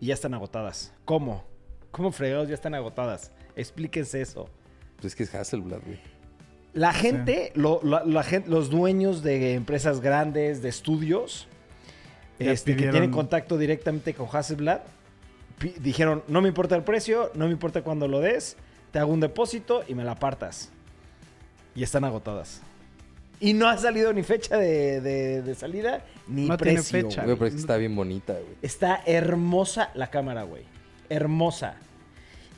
y 0.00 0.06
ya 0.06 0.14
están 0.14 0.34
agotadas. 0.34 0.92
¿Cómo? 1.04 1.44
¿Cómo 1.90 2.12
fregados 2.12 2.48
ya 2.48 2.54
están 2.54 2.74
agotadas? 2.74 3.32
Explíquense 3.56 4.20
eso. 4.20 4.48
Pues 4.96 5.06
es 5.12 5.16
que 5.16 5.22
es 5.24 5.34
Hasselblad, 5.34 5.80
güey. 5.84 5.98
La 6.72 6.92
gente, 6.92 7.50
lo- 7.56 7.80
la- 7.82 8.04
la 8.04 8.22
gen- 8.22 8.44
los 8.46 8.70
dueños 8.70 9.22
de 9.24 9.54
empresas 9.54 10.00
grandes, 10.00 10.62
de 10.62 10.68
estudios, 10.68 11.48
este, 12.38 12.72
que 12.76 12.82
tienen 12.92 13.10
contacto 13.10 13.58
directamente 13.58 14.14
con 14.14 14.28
Hasselblad, 14.32 14.80
dijeron, 15.80 16.22
no 16.28 16.40
me 16.40 16.48
importa 16.48 16.76
el 16.76 16.84
precio, 16.84 17.32
no 17.34 17.46
me 17.46 17.52
importa 17.52 17.82
cuándo 17.82 18.06
lo 18.08 18.20
des, 18.20 18.56
te 18.92 18.98
hago 18.98 19.12
un 19.12 19.20
depósito 19.20 19.82
y 19.88 19.94
me 19.94 20.04
la 20.04 20.12
apartas. 20.12 20.70
Y 21.74 21.82
están 21.82 22.04
agotadas. 22.04 22.62
Y 23.40 23.54
no 23.54 23.66
ha 23.68 23.78
salido 23.78 24.12
ni 24.12 24.22
fecha 24.22 24.56
de, 24.58 25.00
de- 25.00 25.42
de 25.42 25.54
salida, 25.54 26.04
ni 26.28 26.46
No 26.46 26.56
tiene 26.58 26.82
precio. 26.82 27.02
fecha. 27.08 27.24
Güey, 27.24 27.36
pero 27.36 27.46
es 27.46 27.54
que 27.54 27.60
está 27.60 27.76
bien 27.78 27.96
bonita, 27.96 28.34
güey. 28.34 28.56
Está 28.62 29.02
hermosa 29.06 29.90
la 29.94 30.10
cámara, 30.10 30.42
güey. 30.42 30.64
Hermosa. 31.08 31.76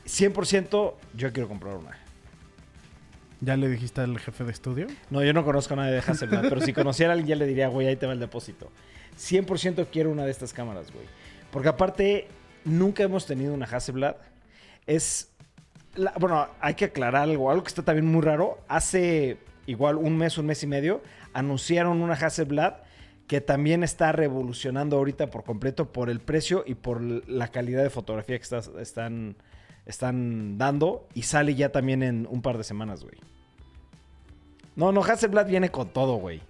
100% 0.05 0.93
yo 1.15 1.31
quiero 1.33 1.47
comprar 1.47 1.75
una. 1.77 1.97
¿Ya 3.41 3.57
le 3.57 3.67
dijiste 3.69 4.01
al 4.01 4.17
jefe 4.19 4.43
de 4.43 4.51
estudio? 4.51 4.87
No, 5.09 5.23
yo 5.23 5.33
no 5.33 5.43
conozco 5.43 5.73
a 5.73 5.77
nadie 5.77 5.91
de 5.93 5.99
Hasselblad, 5.99 6.43
pero 6.49 6.61
si 6.61 6.71
conociera 6.73 7.11
a 7.11 7.13
alguien 7.13 7.27
ya 7.29 7.35
le 7.35 7.45
diría, 7.45 7.67
güey, 7.67 7.87
ahí 7.87 7.95
te 7.95 8.05
va 8.05 8.13
el 8.13 8.19
depósito. 8.19 8.71
100% 9.19 9.87
quiero 9.91 10.11
una 10.11 10.23
de 10.25 10.31
estas 10.31 10.53
cámaras, 10.53 10.91
güey. 10.91 11.05
Porque 11.51 11.67
aparte, 11.69 12.27
nunca 12.65 13.03
hemos 13.03 13.25
tenido 13.25 13.53
una 13.53 13.65
Hasselblad. 13.65 14.15
Es... 14.87 15.29
la- 15.95 16.13
bueno, 16.19 16.47
hay 16.61 16.73
que 16.75 16.85
aclarar 16.85 17.23
algo. 17.23 17.49
Algo 17.51 17.63
que 17.63 17.67
está 17.69 17.83
también 17.83 18.05
muy 18.07 18.21
raro. 18.21 18.59
Hace 18.69 19.37
igual 19.65 19.97
un 19.97 20.17
mes, 20.17 20.37
un 20.37 20.45
mes 20.45 20.61
y 20.63 20.67
medio, 20.67 21.01
anunciaron 21.33 22.01
una 22.01 22.13
Hasselblad 22.13 22.75
que 23.27 23.39
también 23.41 23.83
está 23.83 24.11
revolucionando 24.11 24.97
ahorita 24.97 25.29
por 25.29 25.43
completo 25.43 25.91
por 25.91 26.09
el 26.09 26.19
precio 26.19 26.63
y 26.67 26.75
por 26.75 27.01
la 27.01 27.47
calidad 27.47 27.81
de 27.83 27.89
fotografía 27.89 28.37
que 28.37 28.43
estás- 28.43 28.71
están, 28.79 29.35
están 29.85 30.57
dando. 30.57 31.07
Y 31.13 31.21
sale 31.23 31.55
ya 31.55 31.69
también 31.71 32.03
en 32.03 32.27
un 32.29 32.41
par 32.41 32.57
de 32.57 32.63
semanas, 32.65 33.03
güey. 33.03 33.15
No, 34.75 34.91
no, 34.91 35.01
Hasselblad 35.03 35.47
viene 35.47 35.69
con 35.69 35.89
todo, 35.89 36.15
güey. 36.15 36.41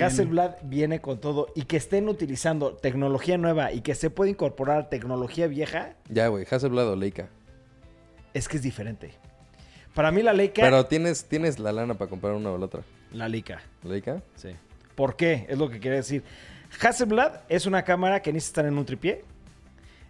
Hasselblad 0.00 0.56
viene 0.64 1.00
con 1.00 1.20
todo. 1.20 1.46
Y 1.54 1.62
que 1.62 1.76
estén 1.76 2.08
utilizando 2.08 2.74
tecnología 2.74 3.38
nueva 3.38 3.72
y 3.72 3.80
que 3.82 3.94
se 3.94 4.10
puede 4.10 4.30
incorporar 4.32 4.88
tecnología 4.90 5.46
vieja, 5.46 5.94
Ya, 6.08 6.28
güey. 6.28 6.44
Hasselblad 6.50 6.88
o 6.90 6.96
Leica. 6.96 7.28
es 8.34 8.48
que 8.48 8.56
es 8.56 8.62
diferente. 8.62 9.12
Para 9.98 10.12
mí 10.12 10.22
la 10.22 10.32
Leica... 10.32 10.62
Pero 10.62 10.86
tienes, 10.86 11.24
tienes 11.24 11.58
la 11.58 11.72
lana 11.72 11.94
para 11.94 12.08
comprar 12.08 12.32
una 12.34 12.52
o 12.52 12.56
la 12.56 12.66
otra. 12.66 12.82
La 13.10 13.28
Leica, 13.28 13.60
¿Leica? 13.82 14.22
sí. 14.36 14.50
¿Por 14.94 15.16
qué? 15.16 15.44
Es 15.48 15.58
lo 15.58 15.68
que 15.68 15.80
quería 15.80 15.96
decir. 15.96 16.22
Hasselblad 16.80 17.40
es 17.48 17.66
una 17.66 17.82
cámara 17.82 18.22
que 18.22 18.32
necesita 18.32 18.60
estar 18.60 18.72
en 18.72 18.78
un 18.78 18.86
tripié. 18.86 19.24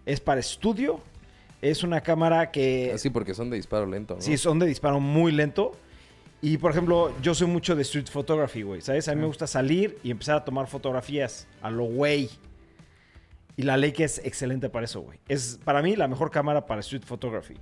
Es 0.05 0.19
para 0.19 0.41
estudio. 0.41 0.99
Es 1.59 1.81
una 1.81 2.01
cámara 2.01 2.51
que... 2.51 2.91
Así 2.93 3.09
porque 3.09 3.33
son 3.33 3.49
de 3.49 3.55
disparo 3.57 3.87
lento, 3.87 4.13
¿no? 4.13 4.21
Sí, 4.21 4.37
son 4.37 4.59
de 4.59 4.67
disparo 4.67 4.99
muy 4.99 5.31
lento. 5.31 5.75
Y 6.39 6.59
por 6.59 6.69
ejemplo, 6.69 7.11
yo 7.23 7.33
soy 7.33 7.47
mucho 7.47 7.75
de 7.75 7.81
street 7.81 8.09
photography, 8.11 8.61
güey. 8.61 8.81
¿Sabes? 8.81 9.07
A 9.07 9.15
mí 9.15 9.21
me 9.21 9.25
gusta 9.25 9.47
salir 9.47 9.97
y 10.03 10.11
empezar 10.11 10.35
a 10.35 10.45
tomar 10.45 10.67
fotografías 10.67 11.47
a 11.63 11.71
lo 11.71 11.85
güey. 11.85 12.29
Y 13.57 13.63
la 13.63 13.75
Leica 13.75 14.03
es 14.03 14.19
excelente 14.23 14.69
para 14.69 14.85
eso, 14.85 15.01
güey. 15.01 15.17
Es 15.27 15.59
para 15.63 15.81
mí 15.81 15.95
la 15.95 16.07
mejor 16.07 16.29
cámara 16.29 16.67
para 16.67 16.81
street 16.81 17.05
photography. 17.07 17.55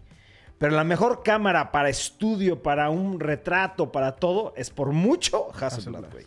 Pero 0.57 0.75
la 0.75 0.83
mejor 0.83 1.23
cámara 1.23 1.71
para 1.71 1.89
estudio, 1.89 2.63
para 2.63 2.89
un 2.89 3.19
retrato, 3.19 3.91
para 3.91 4.15
todo, 4.15 4.53
es 4.57 4.69
por 4.69 4.91
mucho 4.91 5.47
Hasselblad, 5.53 6.11
güey. 6.11 6.25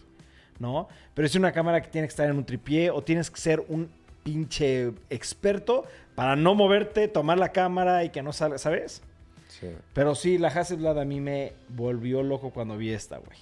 ¿No? 0.59 0.89
Pero 1.15 1.27
es 1.27 1.35
una 1.35 1.53
cámara 1.53 1.81
que 1.83 1.89
tiene 1.89 2.07
que 2.07 2.11
estar 2.11 2.29
en 2.29 2.37
un 2.37 2.45
tripié 2.45 2.91
o 2.91 3.03
tienes 3.03 3.31
que 3.31 3.41
ser 3.41 3.65
un 3.69 3.91
pinche 4.23 4.93
experto 5.09 5.85
para 6.15 6.37
no 6.37 6.55
moverte, 6.55 7.09
tomar 7.09 7.39
la 7.39 7.51
cámara 7.51 8.05
y 8.05 8.11
que 8.11 8.23
no 8.23 8.33
salga, 8.33 8.59
¿sabes? 8.59 9.03
Sí. 9.49 9.69
Pero 9.95 10.15
sí, 10.15 10.39
la 10.39 10.49
Hasselblad 10.49 11.01
a 11.01 11.05
mí 11.05 11.21
me 11.21 11.55
volvió 11.69 12.23
loco 12.23 12.51
cuando 12.51 12.77
vi 12.77 12.91
esta, 12.91 13.19
güey. 13.19 13.39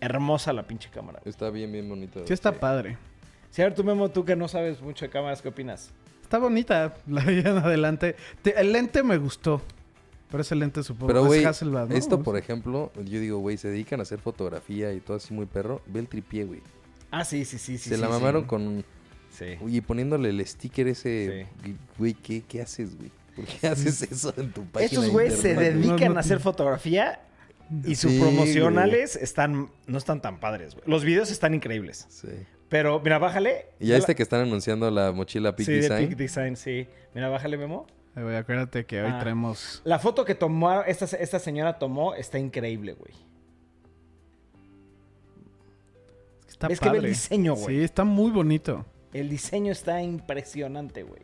Hermosa 0.00 0.52
la 0.52 0.62
pinche 0.62 0.88
cámara. 0.90 1.20
güey. 1.22 1.30
Está 1.30 1.50
bien, 1.50 1.70
bien 1.70 1.88
bonito. 1.88 2.26
Sí 2.26 2.32
está 2.32 2.52
padre. 2.52 2.96
Sí, 3.50 3.62
a 3.62 3.66
ver, 3.66 3.74
tú, 3.74 3.84
Memo, 3.84 4.08
tú 4.08 4.24
que 4.24 4.34
no 4.36 4.48
sabes 4.48 4.80
mucho 4.80 5.04
de 5.04 5.10
cámaras, 5.10 5.42
¿qué 5.42 5.48
opinas? 5.48 5.92
Está 6.30 6.38
bonita. 6.38 6.94
La 7.08 7.24
vi 7.24 7.40
en 7.40 7.48
adelante. 7.48 8.14
Te- 8.40 8.56
el 8.60 8.70
lente 8.72 9.02
me 9.02 9.18
gustó. 9.18 9.60
Pero 10.30 10.42
ese 10.42 10.54
lente 10.54 10.84
supongo 10.84 11.08
Pero, 11.08 11.34
es 11.34 11.64
¿no? 11.72 11.88
esto, 11.88 12.22
por 12.22 12.36
ejemplo, 12.36 12.92
yo 13.04 13.18
digo, 13.18 13.38
güey, 13.38 13.56
se 13.56 13.66
dedican 13.66 13.98
a 13.98 14.04
hacer 14.04 14.20
fotografía 14.20 14.92
y 14.92 15.00
todo 15.00 15.16
así 15.16 15.34
muy 15.34 15.46
perro. 15.46 15.82
Ve 15.88 15.98
el 15.98 16.06
tripié, 16.06 16.44
güey. 16.44 16.60
Ah, 17.10 17.24
sí, 17.24 17.44
sí, 17.44 17.58
sí. 17.58 17.78
sí 17.78 17.88
se 17.88 17.96
sí, 17.96 18.00
la 18.00 18.06
sí. 18.06 18.12
mamaron 18.12 18.44
con... 18.44 18.84
Sí. 19.36 19.56
Oye, 19.60 19.82
poniéndole 19.82 20.28
el 20.28 20.46
sticker 20.46 20.86
ese... 20.86 21.48
Güey, 21.98 22.14
¿qué, 22.14 22.44
¿qué 22.46 22.62
haces, 22.62 22.96
güey? 22.96 23.10
¿Por 23.34 23.44
qué 23.46 23.66
haces 23.66 24.00
eso 24.12 24.32
en 24.36 24.52
tu 24.52 24.64
página 24.66 24.86
Estos 24.86 25.04
de 25.06 25.10
güeyes 25.10 25.36
se 25.40 25.54
dedican 25.56 25.98
No, 25.98 26.08
no- 26.10 26.16
a 26.18 26.20
hacer 26.20 26.38
fotografía 26.38 27.22
y 27.84 27.96
sus 27.96 28.12
Sí, 28.12 28.20
promocionales 28.20 29.16
están, 29.16 29.68
no 29.88 29.98
están 29.98 30.22
tan 30.22 30.38
padres, 30.38 30.76
güey. 30.76 30.84
Los 30.86 31.02
videos 31.02 31.32
están 31.32 31.54
increíbles. 31.54 32.06
Sí. 32.08 32.28
Pero, 32.70 33.00
mira, 33.00 33.18
bájale. 33.18 33.66
Y 33.78 33.88
ya 33.88 33.94
la- 33.94 33.98
este 33.98 34.14
que 34.14 34.22
están 34.22 34.40
anunciando 34.40 34.90
la 34.90 35.12
mochila 35.12 35.54
Peak 35.54 35.66
Sí, 35.66 35.72
Design. 35.72 36.00
de 36.00 36.06
Peak 36.06 36.18
Design, 36.18 36.56
sí. 36.56 36.86
Mira, 37.14 37.28
bájale, 37.28 37.58
Memo. 37.58 37.86
Ay, 38.14 38.22
güey, 38.22 38.36
acuérdate 38.36 38.86
que 38.86 39.02
hoy 39.02 39.10
Ah. 39.12 39.18
traemos... 39.20 39.82
La 39.84 39.98
foto 39.98 40.24
que 40.24 40.34
tomó, 40.34 40.82
esta, 40.82 41.04
esta 41.16 41.38
señora 41.38 41.78
tomó 41.78 42.14
está 42.14 42.38
increíble, 42.38 42.94
güey. 42.94 43.12
Está 46.48 46.68
Es 46.68 46.80
que 46.80 46.88
ve 46.90 46.98
el 46.98 47.04
diseño, 47.06 47.54
güey. 47.54 47.76
Sí, 47.78 47.82
está 47.84 48.04
muy 48.04 48.30
bonito. 48.30 48.84
El 49.12 49.28
diseño 49.28 49.72
está 49.72 50.02
impresionante, 50.02 51.02
güey. 51.02 51.22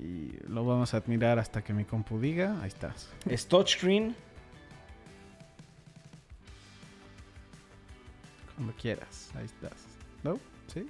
Y 0.00 0.32
lo 0.48 0.64
vamos 0.64 0.92
a 0.94 0.98
admirar 0.98 1.38
hasta 1.38 1.62
que 1.62 1.72
mi 1.72 1.84
compu 1.84 2.18
diga. 2.18 2.60
Ahí 2.60 2.68
estás. 2.68 3.08
Es 3.28 3.46
touchscreen. 3.46 4.14
Cuando 8.56 8.74
quieras. 8.74 9.30
Ahí 9.34 9.44
estás. 9.46 9.72
¿No? 10.22 10.38
¿Sí? 10.72 10.86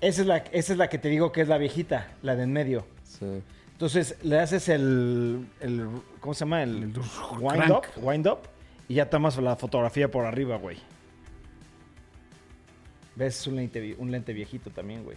Esa 0.00 0.20
es, 0.22 0.26
la, 0.26 0.36
esa 0.38 0.72
es 0.72 0.78
la 0.78 0.88
que 0.88 0.98
te 0.98 1.08
digo 1.08 1.32
que 1.32 1.40
es 1.40 1.48
la 1.48 1.58
viejita, 1.58 2.12
la 2.22 2.36
de 2.36 2.42
en 2.44 2.52
medio. 2.52 2.86
Sí. 3.04 3.42
Entonces 3.72 4.16
le 4.22 4.38
haces 4.38 4.68
el, 4.68 5.46
el 5.60 5.88
¿cómo 6.20 6.34
se 6.34 6.40
llama? 6.40 6.62
El, 6.62 6.84
El 6.84 6.92
wind 7.40 7.64
crank. 7.64 7.70
up, 7.96 8.04
wind 8.04 8.26
up 8.26 8.38
y 8.88 8.94
ya 8.94 9.10
tomas 9.10 9.36
la 9.38 9.56
fotografía 9.56 10.10
por 10.10 10.24
arriba, 10.24 10.56
güey. 10.56 10.78
¿Ves? 13.16 13.40
Es 13.40 13.46
un 13.46 13.56
lente, 13.56 13.96
un 13.98 14.10
lente 14.10 14.32
viejito 14.32 14.70
también, 14.70 15.02
güey. 15.02 15.16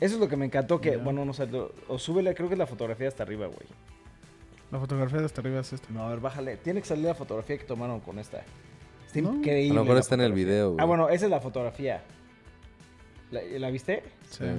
Eso 0.00 0.14
es 0.14 0.20
lo 0.20 0.28
que 0.28 0.36
me 0.36 0.46
encantó 0.46 0.80
que, 0.80 0.96
bueno, 0.96 1.24
no 1.24 1.32
sé, 1.34 1.48
o 1.88 1.98
súbele, 1.98 2.34
creo 2.34 2.48
que 2.48 2.54
es 2.54 2.58
la 2.58 2.66
fotografía 2.66 3.08
hasta 3.08 3.22
arriba, 3.22 3.46
güey. 3.46 3.68
La 4.70 4.78
fotografía 4.78 5.18
de 5.18 5.26
hasta 5.26 5.40
arriba 5.40 5.60
es 5.60 5.72
esta. 5.72 5.90
No, 5.90 6.04
a 6.04 6.10
ver, 6.10 6.20
bájale. 6.20 6.56
Tiene 6.56 6.80
que 6.80 6.86
salir 6.86 7.04
la 7.06 7.14
fotografía 7.14 7.58
que 7.58 7.64
tomaron 7.64 8.00
con 8.00 8.18
esta. 8.18 8.42
Está 9.10 9.20
No. 9.22 9.36
increíble. 9.38 9.72
A 9.72 9.74
lo 9.74 9.82
mejor 9.84 9.98
está 9.98 10.14
en 10.14 10.20
el 10.22 10.32
video, 10.32 10.72
güey. 10.72 10.82
Ah, 10.82 10.84
bueno, 10.86 11.08
esa 11.08 11.24
es 11.24 11.30
la 11.30 11.40
fotografía. 11.40 12.02
¿La, 13.30 13.40
la 13.42 13.70
viste? 13.70 14.02
Sí. 14.30 14.44
Sí. 14.44 14.50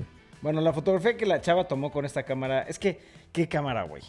Bueno, 0.41 0.59
la 0.61 0.73
fotografía 0.73 1.15
que 1.15 1.25
la 1.25 1.39
chava 1.41 1.67
tomó 1.67 1.91
con 1.91 2.03
esta 2.05 2.23
cámara. 2.23 2.63
Es 2.63 2.79
que, 2.79 2.99
¿qué 3.31 3.47
cámara, 3.47 3.83
güey? 3.83 4.03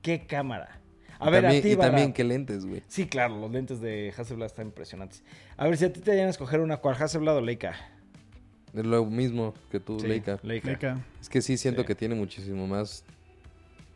¿Qué 0.00 0.26
cámara? 0.26 0.78
A 1.20 1.28
Y 1.28 1.32
ver, 1.32 1.42
también, 1.42 1.60
a 1.60 1.62
ti, 1.62 1.70
y 1.72 1.76
también 1.76 2.12
qué 2.12 2.24
lentes, 2.24 2.66
güey. 2.66 2.82
Sí, 2.88 3.06
claro, 3.06 3.36
los 3.38 3.50
lentes 3.50 3.80
de 3.80 4.12
Hasselblad 4.16 4.46
están 4.46 4.66
impresionantes. 4.66 5.22
A 5.56 5.66
ver, 5.66 5.76
si 5.76 5.84
a 5.84 5.92
ti 5.92 6.00
te 6.00 6.10
dieran 6.10 6.28
a 6.28 6.30
escoger 6.30 6.60
una, 6.60 6.78
¿cuál? 6.78 6.96
¿Hasselblad 6.98 7.36
o 7.36 7.40
Leica? 7.40 7.74
Es 8.74 8.84
lo 8.84 9.04
mismo 9.04 9.54
que 9.70 9.78
tú, 9.78 10.00
Sí, 10.00 10.08
Leica. 10.08 10.38
Leica. 10.42 10.68
Leica. 10.68 10.98
Es 11.20 11.28
que 11.28 11.42
sí 11.42 11.56
siento 11.58 11.82
Sí. 11.82 11.86
que 11.86 11.94
tiene 11.94 12.14
muchísimo 12.14 12.66
más 12.66 13.04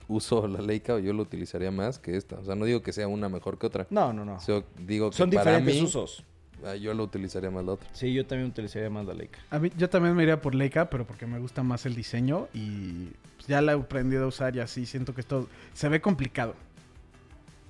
uso 0.09 0.47
la 0.49 0.61
Leica 0.61 0.95
o 0.95 0.99
yo 0.99 1.13
lo 1.13 1.23
utilizaría 1.23 1.71
más 1.71 1.99
que 1.99 2.17
esta. 2.17 2.37
O 2.37 2.45
sea, 2.45 2.55
no 2.55 2.65
digo 2.65 2.83
que 2.83 2.93
sea 2.93 3.09
una 3.09 3.29
mejor 3.29 3.59
que 3.59 3.67
otra. 3.67 3.87
No, 3.91 4.13
no, 4.13 4.25
no. 4.25 4.39
Digo 4.79 5.11
que 5.11 5.17
Son 5.17 5.31
para 5.31 5.43
diferentes 5.59 5.75
mí, 5.77 5.83
usos. 5.83 6.25
ah, 6.65 6.75
yo 6.77 6.95
lo 6.95 7.05
utilizaría 7.05 7.51
más 7.51 7.65
la 7.65 7.73
otra. 7.73 7.89
Sí, 7.93 8.13
yo 8.13 8.27
también 8.27 8.51
utilizaría 8.51 8.89
más 8.91 9.05
la 9.07 9.15
Leica. 9.15 9.39
A 9.51 9.59
mí, 9.59 9.71
yo 9.77 9.89
también 9.91 10.15
me 10.15 10.23
iría 10.23 10.41
por 10.41 10.55
Leica, 10.55 10.89
pero 10.91 11.07
porque 11.07 11.27
me 11.27 11.39
gusta 11.39 11.63
más 11.63 11.87
el 11.87 11.95
diseño 11.95 12.49
y 12.55 13.09
pues, 13.37 13.47
ya 13.49 13.61
la 13.61 13.73
he 13.73 13.75
aprendido 13.77 14.25
a 14.25 14.29
usar 14.29 14.55
y 14.57 14.61
así 14.61 14.87
siento 14.87 15.15
que 15.15 15.21
esto 15.21 15.49
se 15.75 15.89
ve 15.89 16.01
complicado. 16.01 16.55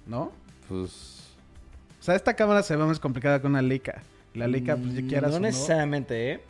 ¿No? 0.06 0.30
Pues 0.68 1.34
O 2.00 2.02
sea, 2.02 2.14
esta 2.14 2.34
cámara 2.34 2.62
se 2.62 2.76
ve 2.76 2.84
más 2.84 3.00
complicada 3.00 3.40
que 3.40 3.46
una 3.46 3.62
Leica. 3.62 4.02
La 4.34 4.46
Leica, 4.46 4.76
pues 4.76 4.94
ya 4.94 5.00
Mm, 5.02 5.08
quieras 5.08 5.32
no, 5.32 5.40
necesariamente, 5.40 6.32
¿eh? 6.32 6.40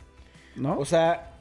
¿no? 0.55 0.77
O 0.77 0.85
sea, 0.85 1.36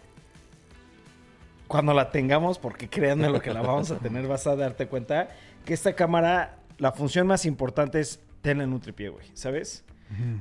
cuando 1.67 1.95
la 1.95 2.11
tengamos, 2.11 2.59
porque 2.59 2.89
créanme 2.89 3.29
lo 3.29 3.41
que 3.41 3.53
la 3.53 3.63
vamos 3.63 3.91
a 3.91 3.99
tener, 3.99 4.27
vas 4.27 4.47
a 4.47 4.57
darte 4.57 4.87
cuenta 4.87 5.29
que 5.65 5.75
esta 5.75 5.95
cámara, 5.95 6.59
la 6.79 6.93
función 6.93 7.27
más 7.27 7.45
importante 7.47 8.01
es 8.01 8.21
tenerla 8.41 8.65
en 8.65 8.73
un 8.73 8.81
tripié, 8.81 9.09
güey, 9.09 9.27
¿sabes? 9.35 9.85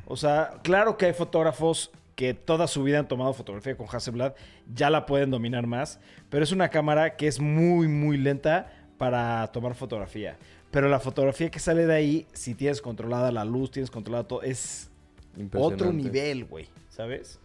O 0.05 0.15
sea, 0.15 0.60
claro 0.62 0.98
que 0.98 1.08
hay 1.08 1.13
fotógrafos 1.13 1.91
que 2.15 2.34
toda 2.34 2.67
su 2.67 2.84
vida 2.84 3.00
han 3.00 3.08
tomado 3.08 3.34
fotografía 3.34 3.75
con 3.75 3.88
Hasselblad, 3.91 4.34
ya 4.74 4.89
la 4.89 5.05
pueden 5.05 5.32
dominar 5.32 5.67
más, 5.67 6.00
pero 6.29 6.44
es 6.44 6.51
una 6.51 6.70
cámara 6.70 7.15
que 7.15 7.27
es 7.27 7.39
muy, 7.39 7.88
muy 7.88 8.17
lenta 8.17 8.72
para 8.98 9.48
tomar 9.48 9.74
fotografía. 9.75 10.38
Pero 10.72 10.88
la 10.88 11.00
fotografía 11.00 11.50
que 11.50 11.60
sale 11.60 11.86
de 11.86 11.94
ahí, 11.94 12.27
si 12.34 12.53
tienes 12.53 12.82
controlada 12.82 13.32
la 13.32 13.44
luz, 13.46 13.72
tienes 13.72 13.89
controlado 13.89 14.25
todo, 14.25 14.41
es 14.44 14.89
otro 15.53 15.91
nivel, 15.91 16.46
güey, 16.46 16.70
¿sabes? 16.89 17.39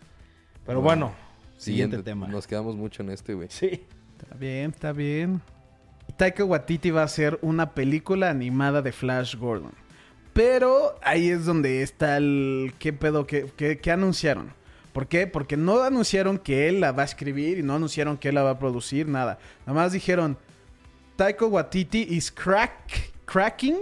Pero 0.67 0.81
Bueno, 0.81 1.07
bueno, 1.07 1.30
siguiente, 1.61 2.02
tema. 2.02 2.26
Nos 2.29 2.47
quedamos 2.47 2.76
mucho 2.76 3.02
en 3.02 3.11
este, 3.11 3.35
güey. 3.35 3.49
Sí. 3.50 3.87
Está 4.19 4.35
bien, 4.37 4.71
está 4.71 4.93
bien. 4.93 5.40
Taika 6.17 6.45
Waititi 6.45 6.90
va 6.90 7.02
a 7.02 7.05
hacer 7.05 7.38
una 7.43 7.75
película 7.75 8.31
animada 8.31 8.83
de 8.83 8.93
Flash 8.93 9.37
Gordon. 9.37 9.73
Pero 10.33 10.95
ahí 11.02 11.29
es 11.29 11.45
donde 11.45 11.83
está 11.83 12.17
el... 12.17 12.75
¿Qué 12.79 12.93
pedo? 12.93 13.26
¿Qué, 13.26 13.50
qué, 13.57 13.79
qué 13.79 13.90
anunciaron? 13.90 14.52
¿Por 14.93 15.07
qué? 15.07 15.26
Porque 15.26 15.57
no 15.57 15.83
anunciaron 15.83 16.38
que 16.38 16.69
él 16.69 16.81
la 16.81 16.93
va 16.93 17.02
a 17.02 17.05
escribir 17.05 17.59
y 17.59 17.62
no 17.62 17.75
anunciaron 17.75 18.17
que 18.17 18.29
él 18.29 18.35
la 18.35 18.43
va 18.43 18.50
a 18.50 18.59
producir, 18.59 19.09
nada. 19.09 19.38
Nada 19.67 19.81
más 19.81 19.93
dijeron, 19.93 20.37
Taika 21.17 21.47
Waititi 21.47 22.07
is 22.11 22.31
crack, 22.31 23.12
cracking 23.25 23.79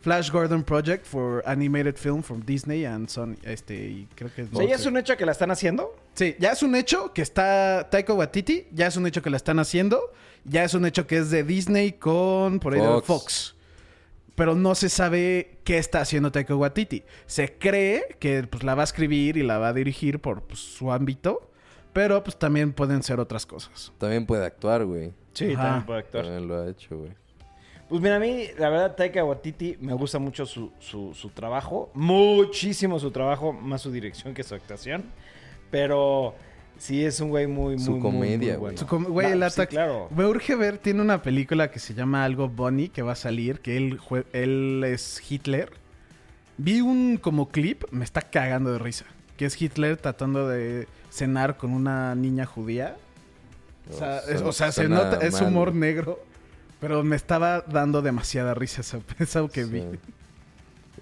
Flash 0.00 0.30
Gordon 0.30 0.62
project 0.62 1.06
for 1.06 1.42
animated 1.46 1.96
film 1.96 2.22
from 2.22 2.40
Disney 2.40 2.86
and 2.86 3.08
Sony. 3.08 3.36
Este, 3.42 3.74
y 3.74 4.08
creo 4.14 4.32
que 4.34 4.42
es... 4.42 4.48
O 4.52 4.56
sea, 4.56 4.66
¿ya 4.66 4.76
es 4.76 4.86
un 4.86 4.96
hecho 4.96 5.16
que 5.16 5.26
la 5.26 5.32
están 5.32 5.50
haciendo? 5.50 5.94
Sí, 6.14 6.36
ya 6.38 6.52
es 6.52 6.62
un 6.62 6.74
hecho 6.74 7.12
que 7.12 7.20
está 7.20 7.88
Taika 7.90 8.14
Waititi, 8.14 8.66
ya 8.72 8.86
es 8.86 8.96
un 8.96 9.06
hecho 9.06 9.20
que 9.20 9.28
la 9.28 9.36
están 9.36 9.58
haciendo, 9.58 10.00
ya 10.44 10.64
es 10.64 10.72
un 10.72 10.86
hecho 10.86 11.06
que 11.06 11.18
es 11.18 11.30
de 11.30 11.44
Disney 11.44 11.92
con 11.92 12.60
por 12.60 12.72
ahí 12.72 12.80
de 12.80 12.86
Fox. 12.86 13.06
Fox. 13.06 13.54
Pero 14.36 14.54
no 14.54 14.74
se 14.74 14.88
sabe 14.88 15.58
qué 15.64 15.76
está 15.76 16.00
haciendo 16.00 16.32
Taika 16.32 16.56
Waititi. 16.56 17.04
Se 17.26 17.58
cree 17.58 18.16
que 18.18 18.44
pues, 18.44 18.62
la 18.62 18.74
va 18.74 18.82
a 18.82 18.84
escribir 18.84 19.36
y 19.36 19.42
la 19.42 19.58
va 19.58 19.68
a 19.68 19.72
dirigir 19.74 20.18
por 20.18 20.44
pues, 20.44 20.60
su 20.60 20.90
ámbito, 20.90 21.50
pero 21.92 22.24
pues 22.24 22.38
también 22.38 22.72
pueden 22.72 23.02
ser 23.02 23.20
otras 23.20 23.44
cosas. 23.44 23.92
También 23.98 24.24
puede 24.24 24.46
actuar, 24.46 24.86
güey. 24.86 25.12
Sí, 25.34 25.52
Ajá. 25.52 25.62
también 25.62 25.86
puede 25.86 25.98
actuar. 26.00 26.24
También 26.24 26.48
lo 26.48 26.62
ha 26.62 26.70
hecho, 26.70 26.96
güey. 26.96 27.19
Pues 27.90 28.00
mira, 28.00 28.16
a 28.16 28.20
mí, 28.20 28.44
la 28.56 28.70
verdad, 28.70 28.94
Taika 28.96 29.22
Waititi 29.24 29.76
me 29.80 29.92
gusta 29.92 30.18
mucho 30.18 30.46
su, 30.46 30.70
su, 30.78 31.12
su 31.12 31.28
trabajo. 31.30 31.90
Muchísimo 31.92 32.98
su 32.98 33.10
trabajo, 33.10 33.52
más 33.52 33.82
su 33.82 33.90
dirección 33.90 34.32
que 34.32 34.42
su 34.44 34.54
actuación. 34.54 35.04
Pero 35.70 36.34
sí 36.78 37.04
es 37.04 37.20
un 37.20 37.30
güey 37.30 37.46
muy, 37.48 37.74
muy, 37.74 37.84
Su 37.84 37.90
muy, 37.92 38.00
comedia, 38.00 38.56
güey. 38.56 38.76
bueno. 38.76 39.08
Güey, 39.10 39.26
Va, 39.26 39.32
el 39.32 39.40
sí, 39.50 39.60
ataque- 39.60 39.74
claro. 39.74 40.08
Me 40.14 40.24
urge 40.24 40.54
ver, 40.54 40.78
tiene 40.78 41.02
una 41.02 41.20
película 41.22 41.70
que 41.70 41.78
se 41.80 41.92
llama 41.94 42.24
algo 42.24 42.48
Bonnie 42.48 42.88
que 42.88 43.02
va 43.02 43.12
a 43.12 43.16
salir, 43.16 43.60
que 43.60 43.76
él, 43.76 43.98
él 44.32 44.82
es 44.86 45.20
Hitler. 45.30 45.72
Vi 46.58 46.80
un 46.80 47.16
como 47.16 47.48
clip, 47.48 47.84
me 47.90 48.04
está 48.04 48.20
cagando 48.22 48.72
de 48.72 48.78
risa. 48.78 49.04
Que 49.36 49.46
es 49.46 49.60
Hitler 49.60 49.96
tratando 49.96 50.46
de 50.48 50.86
cenar 51.10 51.56
con 51.56 51.72
una 51.72 52.14
niña 52.14 52.46
judía. 52.46 52.96
O 53.90 53.94
sea, 53.94 54.18
es, 54.28 54.42
o 54.42 54.52
sea, 54.52 54.70
se 54.70 54.88
nota, 54.88 55.16
es 55.26 55.40
humor 55.40 55.74
negro. 55.74 56.20
Pero 56.80 57.02
me 57.04 57.16
estaba 57.16 57.60
dando 57.62 58.02
demasiada 58.02 58.54
risa 58.54 58.80
eso, 58.80 59.02
eso 59.18 59.48
que 59.48 59.64
vi. 59.64 59.84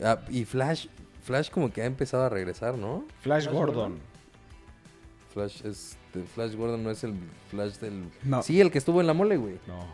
Ah, 0.03 0.19
y 0.29 0.45
Flash, 0.45 0.87
Flash 1.25 1.51
como 1.51 1.73
que 1.73 1.83
ha 1.83 1.87
empezado 1.87 2.25
a 2.25 2.29
regresar, 2.29 2.77
¿no? 2.77 3.05
Flash, 3.21 3.45
Flash 3.45 3.55
Gordon. 3.55 3.75
Gordon. 3.75 3.99
Flash 5.33 5.65
es 5.65 5.97
de 6.15 6.23
Flash 6.25 6.55
Gordon 6.55 6.83
no 6.83 6.91
es 6.91 7.05
el 7.05 7.15
Flash 7.51 7.75
del 7.77 8.09
No. 8.25 8.43
Sí, 8.43 8.61
el 8.61 8.71
que 8.71 8.79
estuvo 8.79 9.01
en 9.01 9.07
la 9.07 9.15
mole, 9.15 9.37
güey. 9.37 9.59
No. 9.67 9.87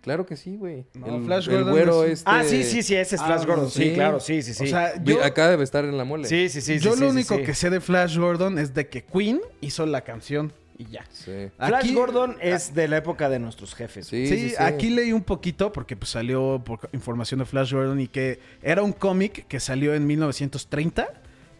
Claro 0.00 0.24
que 0.24 0.36
sí, 0.36 0.56
güey. 0.56 0.86
No, 0.94 1.16
el, 1.16 1.24
Flash 1.24 1.48
el 1.48 1.54
Gordon 1.56 1.72
güero 1.72 2.04
es- 2.04 2.10
este 2.20 2.30
Ah, 2.30 2.42
sí, 2.44 2.64
sí, 2.64 2.82
sí, 2.82 2.94
ese 2.94 3.16
es 3.16 3.20
Ah, 3.20 3.26
Flash 3.26 3.40
no, 3.42 3.46
Gordon. 3.48 3.70
Sí, 3.70 3.82
sí. 3.90 3.94
claro, 3.94 4.20
sí, 4.20 4.42
sí, 4.42 4.54
sí. 4.54 4.64
O 4.64 4.66
sea, 4.66 5.02
yo, 5.02 5.22
acá 5.22 5.48
debe 5.48 5.64
estar 5.64 5.84
en 5.84 5.96
la 5.98 6.04
mole. 6.04 6.26
sí, 6.26 6.48
sí, 6.48 6.60
sí. 6.60 6.78
yo 6.78 6.94
sí, 6.94 7.00
lo 7.00 7.06
sí, 7.08 7.12
único 7.12 7.36
sí. 7.36 7.42
que 7.42 7.54
sé 7.54 7.68
de 7.70 7.80
Flash 7.80 8.16
Gordon 8.16 8.58
es 8.58 8.72
de 8.74 8.88
que 8.88 9.04
Queen 9.04 9.40
hizo 9.60 9.84
la 9.86 10.00
canción 10.02 10.52
y 10.78 10.86
ya. 10.86 11.04
Sí. 11.10 11.50
Flash 11.56 11.72
Aquí- 11.74 11.94
Gordon 11.94 12.36
es 12.40 12.72
de 12.74 12.86
la 12.88 12.98
época 12.98 13.28
de 13.28 13.38
nuestros 13.40 13.74
jefes. 13.74 14.06
Sí, 14.06 14.26
Sí, 14.28 14.38
sí, 14.38 14.48
sí. 14.50 14.56
aquí 14.58 14.90
leí 14.90 15.12
un 15.12 15.24
poquito 15.24 15.72
porque 15.72 15.96
pues, 15.96 16.10
salió 16.10 16.62
por 16.64 16.88
información 16.92 17.40
de 17.40 17.46
Flash 17.46 17.72
Gordon 17.74 18.00
y 18.00 18.06
que 18.08 18.38
era 18.62 18.82
un 18.82 18.92
cómic 18.92 19.46
que 19.48 19.58
salió 19.60 19.94
en 19.94 20.06
1930. 20.06 21.08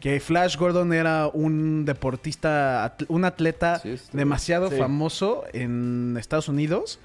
Que 0.01 0.21
Flash 0.21 0.57
Gordon 0.57 0.93
era 0.93 1.27
un 1.27 1.85
deportista, 1.85 2.87
atl- 2.97 3.07
un 3.09 3.25
atleta 3.25 3.81
Sí, 3.81 3.91
este- 3.91 4.17
demasiado 4.17 4.71
sí. 4.71 4.77
famoso 4.77 5.45
en 5.53 6.17
Estados 6.19 6.49
Unidos. 6.49 7.01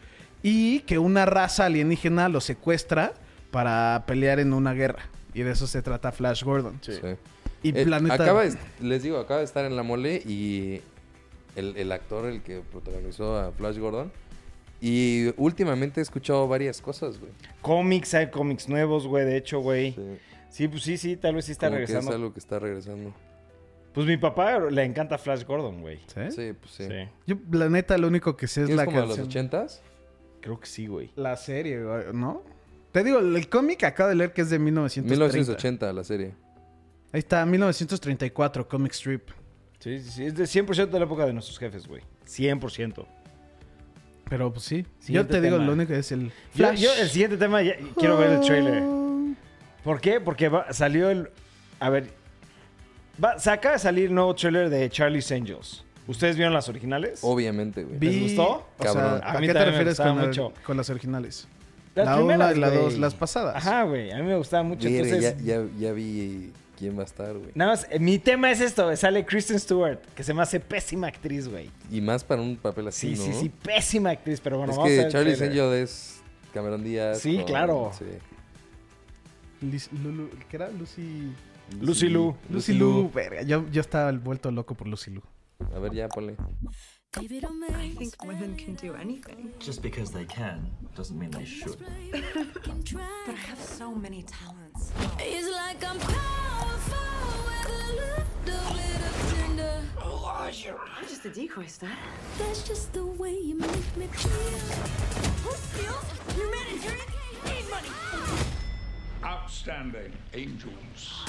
y 0.45 0.81
que 0.81 0.97
una 0.99 1.25
raza 1.25 1.63
alienígena 1.67 2.27
lo 2.27 2.41
secuestra 2.41 3.13
para 3.49 4.03
pelear 4.05 4.41
en 4.41 4.51
una 4.51 4.73
guerra. 4.73 5.03
Y 5.33 5.41
de 5.43 5.51
eso 5.51 5.67
se 5.67 5.81
trata 5.81 6.11
Flash 6.11 6.43
Gordon. 6.43 6.79
Sí. 6.81 6.91
Sí. 7.01 7.07
Y 7.63 7.69
Eh, 7.69 7.85
Planeta... 7.85 8.15
acaba 8.15 8.43
de- 8.43 8.57
les 8.81 9.03
digo, 9.03 9.19
acaba 9.19 9.39
de 9.39 9.45
estar 9.45 9.63
en 9.63 9.77
la 9.77 9.83
mole 9.83 10.15
y 10.25 10.81
el, 11.55 11.75
el 11.77 11.91
actor, 11.91 12.25
el 12.25 12.41
que 12.41 12.61
protagonizó 12.71 13.37
a 13.37 13.51
Flash 13.51 13.77
Gordon. 13.77 14.11
Y 14.81 15.27
últimamente 15.37 16.01
he 16.01 16.03
escuchado 16.03 16.47
varias 16.47 16.81
cosas, 16.81 17.19
güey. 17.19 17.31
Cómics, 17.61 18.13
hay 18.15 18.29
cómics 18.29 18.67
nuevos, 18.67 19.07
güey, 19.07 19.25
de 19.25 19.37
hecho, 19.37 19.59
güey. 19.61 19.93
Sí. 19.93 20.01
Sí, 20.49 20.67
pues 20.67 20.83
sí, 20.83 20.97
sí, 20.97 21.15
tal 21.17 21.35
vez 21.35 21.45
sí 21.45 21.51
está 21.53 21.67
Como 21.67 21.77
que 21.79 21.85
regresando. 21.85 22.11
es 22.11 22.15
algo 22.15 22.33
que 22.33 22.39
está 22.39 22.59
regresando. 22.59 23.13
Pues 23.93 24.05
mi 24.05 24.17
papá 24.17 24.59
le 24.59 24.83
encanta 24.83 25.17
Flash 25.17 25.45
Gordon, 25.45 25.81
güey. 25.81 25.99
¿Sí? 26.07 26.31
Sí, 26.31 26.53
pues 26.59 26.71
sí. 26.73 26.83
Sí. 26.87 27.09
Yo, 27.25 27.37
la 27.51 27.69
neta, 27.69 27.97
lo 27.97 28.07
único 28.07 28.35
que 28.35 28.47
sé 28.47 28.63
es 28.63 28.69
¿Es 28.69 28.75
la 28.75 28.85
como 28.85 28.97
de 28.97 29.07
los 29.07 29.15
canción. 29.17 29.27
ochentas? 29.27 29.81
Creo 30.41 30.59
que 30.59 30.67
sí, 30.67 30.87
güey. 30.87 31.11
La 31.15 31.37
serie, 31.37 31.83
güey, 31.83 32.03
¿no? 32.13 32.43
Te 32.91 33.03
digo, 33.03 33.19
el 33.19 33.49
cómic 33.49 33.83
acabo 33.85 34.09
de 34.09 34.15
leer 34.15 34.33
que 34.33 34.41
es 34.41 34.49
de 34.49 34.59
1930. 34.59 35.11
1980 35.11 35.93
la 35.93 36.03
serie. 36.03 36.33
Ahí 37.13 37.19
está, 37.19 37.45
1934, 37.45 38.67
comic 38.67 38.91
strip. 38.93 39.29
Sí, 39.83 39.99
sí, 39.99 40.09
sí. 40.11 40.25
Es 40.25 40.35
de 40.35 40.45
100% 40.45 40.89
de 40.89 40.99
la 40.99 41.05
época 41.05 41.25
de 41.25 41.33
nuestros 41.33 41.59
jefes, 41.59 41.87
güey. 41.87 42.01
100%. 42.25 43.05
Pero 44.29 44.53
pues 44.53 44.63
sí. 44.65 44.85
Yo 45.07 45.25
te 45.27 45.41
digo, 45.41 45.55
tema. 45.57 45.65
lo 45.67 45.73
único 45.73 45.91
que 45.91 45.99
es 45.99 46.11
el 46.11 46.31
Flash. 46.51 46.79
yo 46.79 46.93
el 46.95 47.09
siguiente 47.09 47.35
tema, 47.37 47.61
ya- 47.61 47.75
quiero 47.97 48.17
ver 48.17 48.31
el 48.31 48.39
trailer. 48.41 48.81
¿Por 49.83 49.99
qué? 49.99 50.21
Porque 50.21 50.47
va- 50.47 50.71
salió 50.71 51.09
el... 51.09 51.29
A 51.79 51.89
ver... 51.89 52.11
Va, 53.23 53.37
se 53.37 53.51
acaba 53.51 53.73
de 53.73 53.79
salir 53.79 54.05
el 54.07 54.15
nuevo 54.15 54.33
trailer 54.33 54.69
de 54.69 54.89
Charlie's 54.89 55.29
Angels. 55.31 55.83
¿Ustedes 56.07 56.35
vieron 56.37 56.53
las 56.53 56.67
originales? 56.69 57.19
Obviamente, 57.21 57.83
güey. 57.83 57.97
Vi- 57.99 58.07
¿Les 58.07 58.21
gustó? 58.23 58.65
O 58.77 58.83
Cabrón. 58.83 59.19
sea, 59.19 59.29
A 59.29 59.31
¿a, 59.33 59.39
mí 59.39 59.47
qué 59.47 59.53
te 59.53 59.59
también 59.59 59.65
me 59.65 59.65
refieres 59.71 59.97
gustaba 59.97 60.15
con, 60.15 60.27
mucho. 60.27 60.53
con 60.65 60.77
las 60.77 60.89
originales? 60.89 61.47
Las 61.95 62.05
la 62.07 62.15
primeras, 62.15 62.55
una 62.55 62.57
y 62.57 62.59
la 62.71 62.79
güey. 62.81 62.97
las 62.99 63.13
pasadas. 63.15 63.55
Ajá, 63.57 63.83
güey. 63.83 64.11
A 64.11 64.17
mí 64.17 64.23
me 64.23 64.35
gustaba 64.37 64.63
mucho. 64.63 64.89
Verga, 64.89 65.03
Entonces, 65.03 65.37
ya, 65.43 65.61
ya, 65.61 65.67
ya 65.77 65.91
vi 65.91 66.51
quién 66.77 66.97
va 66.97 67.01
a 67.03 67.05
estar, 67.05 67.33
güey. 67.37 67.51
nada 67.55 67.71
más, 67.71 67.87
eh, 67.89 67.99
mi 67.99 68.19
tema 68.19 68.51
es 68.51 68.61
esto. 68.61 68.95
Sale 68.95 69.25
Kristen 69.25 69.59
Stewart, 69.59 69.99
que 70.15 70.23
se 70.23 70.33
me 70.33 70.41
hace 70.41 70.59
pésima 70.59 71.07
actriz, 71.07 71.47
güey. 71.47 71.69
Y 71.91 72.01
más 72.01 72.23
para 72.23 72.41
un 72.41 72.55
papel 72.57 72.87
así, 72.87 73.15
Sí, 73.15 73.19
¿no? 73.21 73.33
sí, 73.33 73.39
sí, 73.41 73.49
pésima 73.49 74.11
actriz. 74.11 74.39
Pero 74.41 74.57
bueno, 74.57 74.71
es 74.71 74.77
vamos 74.77 74.89
a 74.91 74.91
ver 74.91 74.99
que 75.01 75.05
el 75.07 75.11
Charlie 75.11 75.35
trailer. 75.35 75.61
Angel 75.63 75.83
es 75.83 76.21
Cameron 76.53 76.83
Díaz. 76.83 77.19
Sí, 77.19 77.41
claro. 77.45 77.91
sí. 77.97 78.05
Liz- 79.65 79.89
Lulu- 79.91 80.29
¿Qué 80.49 80.57
era? 80.57 80.69
Lucy... 80.71 81.31
Lucy 81.79 82.09
Liu. 82.09 82.35
Lucy 82.49 82.73
Lu. 82.73 83.09
Verga, 83.11 83.41
yo, 83.43 83.65
yo 83.71 83.81
estaba 83.81 84.11
vuelto 84.11 84.51
loco 84.51 84.75
por 84.75 84.87
Lucy 84.87 85.11
Lu. 85.11 85.21
A 85.73 85.79
ver, 85.79 85.93
ya, 85.93 86.07
ponle. 86.09 86.35
I 87.15 87.27
think 87.97 88.13
women 88.23 88.55
can 88.55 88.75
do 88.75 88.95
anything. 88.95 89.51
Just 89.59 89.81
because 89.81 90.11
they 90.11 90.25
can 90.25 90.69
doesn't 90.95 91.17
mean 91.17 91.29
they 91.31 91.45
should. 91.45 91.77
But 91.79 91.89
I 93.27 93.35
have 93.49 93.59
so 93.61 93.93
many 93.95 94.23
talents. 94.23 94.91
It's 95.19 95.47
like 95.47 95.83
I'm 95.85 95.99
I'm 100.53 101.07
just 101.09 101.25
a 101.25 101.29
decoy 101.29 101.65
stud. 101.65 101.89
That's 102.37 102.61
just 102.67 102.93
the 102.93 103.03
way 103.03 103.33
you 103.33 103.55
make 103.55 103.97
me 103.97 104.05
feel. 104.05 104.29
Who 105.43 105.51
steals 105.55 106.05
humanitarian 106.35 107.07
aid 107.47 107.65
money? 107.71 107.89
Outstanding 109.25 110.13
angels. 110.35 111.25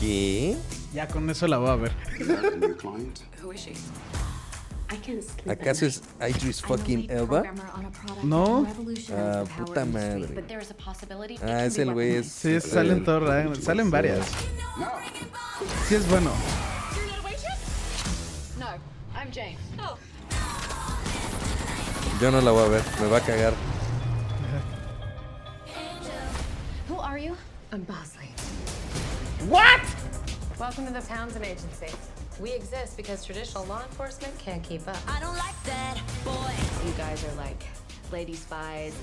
¿Qué? 0.00 0.56
Ya 0.94 1.06
con 1.06 1.28
eso 1.28 1.46
la 1.46 1.58
voy 1.58 1.68
a 1.70 1.76
ver. 1.76 1.92
Who 3.42 3.52
is 3.52 3.60
she? 3.60 3.72
I 4.90 4.96
can 4.96 5.20
sleep 5.20 5.46
¿Acaso 5.50 5.84
es 5.84 6.02
Idris 6.18 6.62
fucking 6.62 7.10
Elba? 7.10 7.42
No. 8.22 8.66
Ah, 9.12 9.44
puta 9.58 9.84
madre. 9.84 10.28
Ah, 11.42 11.66
es 11.66 11.78
el 11.78 11.92
güey. 11.92 12.16
es- 12.16 12.32
Sí, 12.32 12.58
salen 12.58 13.04
ra- 13.04 13.54
salen 13.56 13.90
varias. 13.90 14.26
Sí 15.88 15.94
es 15.96 16.08
bueno. 16.08 16.30
Oh. 19.78 19.98
Yo 22.20 22.30
no 22.30 22.40
la 22.40 22.52
voy 22.52 22.64
a 22.64 22.68
ver, 22.68 22.82
me 23.00 23.08
va 23.08 23.16
a 23.16 23.20
cagar. 23.20 23.54
Who 26.88 26.96
are 26.98 27.16
you? 27.16 27.34
I'm 27.72 27.84
Bosley. 27.84 28.28
¿What? 29.48 29.80
Welcome 30.60 30.86
to 30.86 30.92
the 30.92 31.00
Townsend 31.00 31.46
Agency. 31.46 31.86
We 32.38 32.52
exist 32.52 32.98
because 32.98 33.24
traditional 33.24 33.64
law 33.64 33.82
enforcement 33.82 34.38
can't 34.38 34.62
keep 34.62 34.86
up. 34.86 34.98
I 35.08 35.20
don't 35.20 35.38
like 35.38 35.60
that, 35.64 35.98
boy. 36.22 36.54
You 36.86 36.92
guys 36.92 37.24
are 37.24 37.34
like 37.36 37.64
lady 38.12 38.34
spies. 38.34 38.94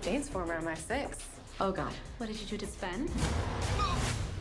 Jane's 0.00 0.26
former 0.26 0.58
MI6. 0.62 1.18
Oh 1.60 1.70
god. 1.70 1.92
What 2.16 2.28
did 2.28 2.40
you 2.40 2.46
do 2.46 2.56
to 2.56 2.66
Sven? 2.66 3.10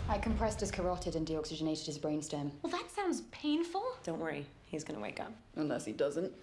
I 0.08 0.18
compressed 0.18 0.60
his 0.60 0.72
carotid 0.72 1.16
and 1.16 1.28
deoxygenated 1.28 1.88
his 1.88 1.98
brainstem. 1.98 2.52
Well, 2.62 2.72
that 2.72 2.92
sounds 2.96 3.24
painful. 3.32 3.84
Don't 4.04 4.20
worry, 4.20 4.46
he's 4.76 4.84
gonna 4.84 5.00
wake 5.00 5.22
up. 5.22 5.32
Unless 5.56 5.86
he 5.86 5.94
doesn't. 5.94 6.34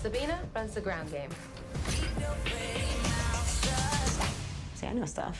Sabina 0.00 0.38
runs 0.54 0.74
the 0.74 0.80
ground 0.80 1.10
game. 1.10 1.30
See, 4.76 4.86
I 4.86 4.92
know 4.92 5.04
stuff. 5.04 5.36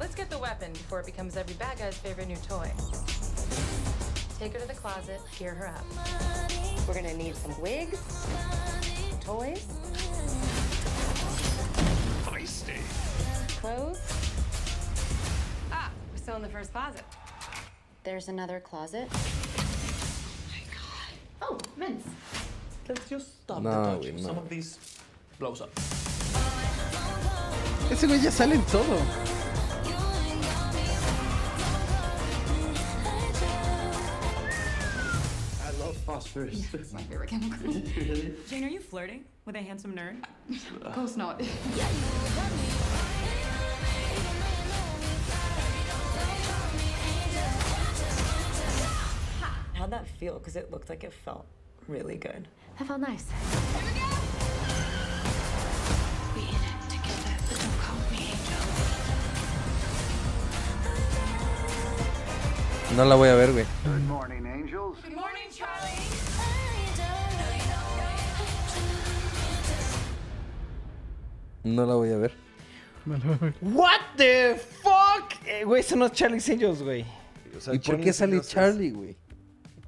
Let's 0.00 0.14
get 0.14 0.30
the 0.30 0.38
weapon 0.38 0.72
before 0.72 1.00
it 1.00 1.06
becomes 1.06 1.36
every 1.36 1.54
bad 1.56 1.78
guy's 1.78 1.98
favorite 1.98 2.28
new 2.28 2.36
toy. 2.36 2.72
Take 4.38 4.54
her 4.54 4.60
to 4.60 4.66
the 4.66 4.72
closet, 4.72 5.20
gear 5.38 5.52
her 5.52 5.66
up. 5.68 5.84
We're 6.88 6.94
gonna 6.94 7.14
need 7.14 7.36
some 7.36 7.60
wigs, 7.60 8.00
toys, 9.20 9.66
Feisty. 12.24 12.80
clothes. 13.60 14.00
Ah, 15.70 15.90
we're 16.10 16.16
still 16.16 16.36
in 16.36 16.42
the 16.42 16.48
first 16.48 16.72
closet. 16.72 17.02
There's 18.04 18.28
another 18.28 18.58
closet. 18.58 19.10
Let's 22.88 23.08
just 23.08 23.42
stop 23.42 23.62
No, 23.62 23.70
the 23.70 23.76
touch. 23.76 24.02
güey, 24.06 24.12
no. 24.20 24.22
Some 24.28 24.38
of 24.38 24.48
these 24.48 24.78
blows 25.38 25.60
up. 25.60 25.70
Ese 27.90 28.06
güey 28.06 28.22
ya 28.24 28.30
sale 28.30 28.52
en 28.54 28.64
todo. 28.66 28.98
I 35.64 35.70
love 35.80 35.96
phosphorus. 36.06 36.66
It's 36.74 36.92
my 36.92 37.02
favorite 37.02 37.28
chemical. 37.30 37.72
Jane, 38.48 38.64
are 38.64 38.68
you 38.68 38.80
flirting 38.80 39.24
with 39.44 39.56
a 39.56 39.60
handsome 39.62 39.94
nerd? 39.94 40.24
of 40.82 40.94
course 40.94 41.16
not. 41.16 41.40
How'd 49.74 49.90
that 49.90 50.06
feel? 50.08 50.38
Because 50.38 50.56
it 50.56 50.70
looked 50.70 50.88
like 50.88 51.04
it 51.04 51.12
felt 51.12 51.46
really 51.86 52.16
good. 52.16 52.48
That 52.78 52.86
felt 52.86 53.00
nice. 53.00 53.24
We 56.34 56.42
in 56.42 56.48
it 56.48 56.54
together, 56.88 57.34
but 57.48 57.58
don't 57.58 57.78
call 57.82 57.98
me 58.10 58.18
angel. 58.32 58.62
No 62.96 63.04
la 63.04 63.14
voy 63.16 63.28
a 63.28 63.34
ver, 63.34 63.52
güey. 63.52 63.64
Good 63.84 64.06
morning, 64.08 64.42
Charlie. 65.50 66.06
No 71.64 71.84
la 71.86 71.94
voy 71.94 72.10
a 72.10 72.16
ver. 72.18 72.32
What 73.60 74.00
the 74.16 74.56
fuck? 74.82 75.34
Eh, 75.46 75.64
güey, 75.64 75.80
eso 75.80 75.96
no 75.96 76.06
es 76.06 76.12
Charlie's 76.12 76.48
Angels, 76.48 76.82
güey. 76.82 77.04
O 77.56 77.60
sea, 77.60 77.74
¿Y 77.74 77.78
por 77.78 78.00
qué 78.00 78.12
sale 78.12 78.32
Angels 78.36 78.48
Charlie, 78.52 78.90
güey? 78.90 79.16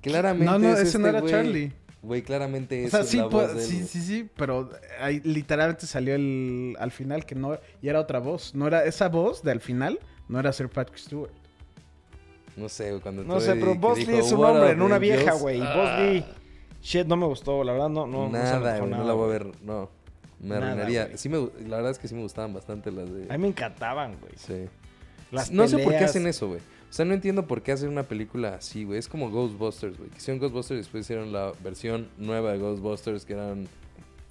Claramente 0.01 0.45
No, 0.51 0.59
no, 0.59 0.73
es 0.73 0.81
ese 0.89 0.99
no 0.99 1.07
este 1.09 1.19
era 1.19 1.21
güey. 1.21 1.33
Charlie. 1.33 1.73
Güey, 2.03 2.23
claramente 2.23 2.87
O 2.87 2.91
sea, 2.91 3.05
sí, 3.05 3.19
la 3.19 3.29
pues, 3.29 3.49
voz 3.49 3.57
de 3.57 3.63
él, 3.63 3.69
sí, 3.69 3.87
sí, 3.87 4.01
sí, 4.01 4.31
pero 4.35 4.71
ahí 5.01 5.21
literalmente 5.21 5.87
salió 5.87 6.15
el 6.15 6.75
al 6.79 6.93
final 6.93 7.27
que 7.27 7.35
no 7.35 7.59
y 7.83 7.89
era 7.89 8.01
otra 8.01 8.19
voz, 8.21 8.55
no 8.55 8.67
era 8.67 8.85
esa 8.85 9.09
voz 9.09 9.43
de 9.43 9.51
al 9.51 9.61
final, 9.61 10.01
no 10.29 10.41
era 10.41 10.53
Sir 10.53 10.71
Patrick 10.71 10.99
Stewart. 10.99 11.33
No 12.57 12.69
sé, 12.69 12.91
güey, 12.91 13.03
cuando 13.03 13.23
No 13.23 13.39
sé, 13.39 13.55
pero 13.55 13.75
Bosley 13.75 14.17
es 14.19 14.33
un 14.33 14.39
"What 14.41 14.51
hombre, 14.57 14.77
no 14.77 14.87
una 14.87 14.97
Angels?" 14.97 15.17
vieja, 15.17 15.35
güey. 15.35 15.61
Ah, 15.61 15.77
Bosley, 15.77 16.25
shit, 16.83 17.07
no 17.07 17.17
me 17.17 17.27
gustó, 17.27 17.63
la 17.65 17.73
verdad, 17.73 17.91
no, 17.91 18.07
no. 18.07 18.31
Nada, 18.31 18.79
no 18.81 19.05
la 19.05 19.13
voy 19.13 19.29
a 19.29 19.33
ver, 19.33 19.47
no. 19.63 19.91
Me 20.41 20.55
Nada, 20.55 20.69
arruinaría. 20.69 21.19
Sí 21.19 21.29
me, 21.29 21.37
la 21.69 21.77
verdad 21.77 21.91
es 21.91 21.99
que 21.99 22.09
sí 22.09 22.15
me 22.15 22.23
gustaban 22.23 22.55
bastante 22.55 22.91
las 22.91 23.13
de... 23.13 23.27
A 23.29 23.37
mí 23.37 23.43
me 23.43 23.49
encantaban, 23.49 24.17
güey. 24.21 24.33
Sí. 24.37 24.69
Las 25.31 25.51
no 25.51 25.69
sé 25.69 25.79
por 25.79 25.93
qué 25.93 26.05
hacen 26.05 26.27
eso, 26.27 26.49
güey. 26.49 26.61
O 26.91 26.93
sea, 26.93 27.05
no 27.05 27.15
entiendo 27.15 27.47
por 27.47 27.63
qué 27.63 27.71
hacen 27.71 27.89
una 27.89 28.03
película 28.03 28.57
así, 28.57 28.83
güey. 28.83 28.99
Es 28.99 29.07
como 29.07 29.31
Ghostbusters, 29.31 29.97
güey. 29.97 30.11
Que 30.11 30.19
hicieron 30.19 30.41
Ghostbusters 30.41 30.79
y 30.79 30.83
después 30.83 31.07
hicieron 31.07 31.33
la 31.33 31.53
versión 31.63 32.09
nueva 32.19 32.51
de 32.51 32.59
Ghostbusters 32.59 33.25
que 33.25 33.35
eran 33.35 33.69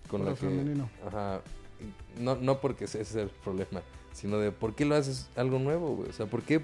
con 0.09 0.25
la 0.25 0.31
que... 0.31 0.37
femenino. 0.37 0.89
Ajá. 1.07 1.41
Y 1.79 2.21
No, 2.21 2.35
no 2.35 2.59
porque 2.59 2.83
ese 2.83 2.99
es 2.99 3.15
el 3.15 3.29
problema, 3.29 3.81
sino 4.11 4.39
de 4.39 4.51
por 4.51 4.75
qué 4.75 4.83
lo 4.83 4.95
haces 4.95 5.29
algo 5.37 5.57
nuevo, 5.57 5.95
güey. 5.95 6.09
O 6.09 6.13
sea, 6.13 6.25
¿por 6.25 6.41
qué 6.41 6.59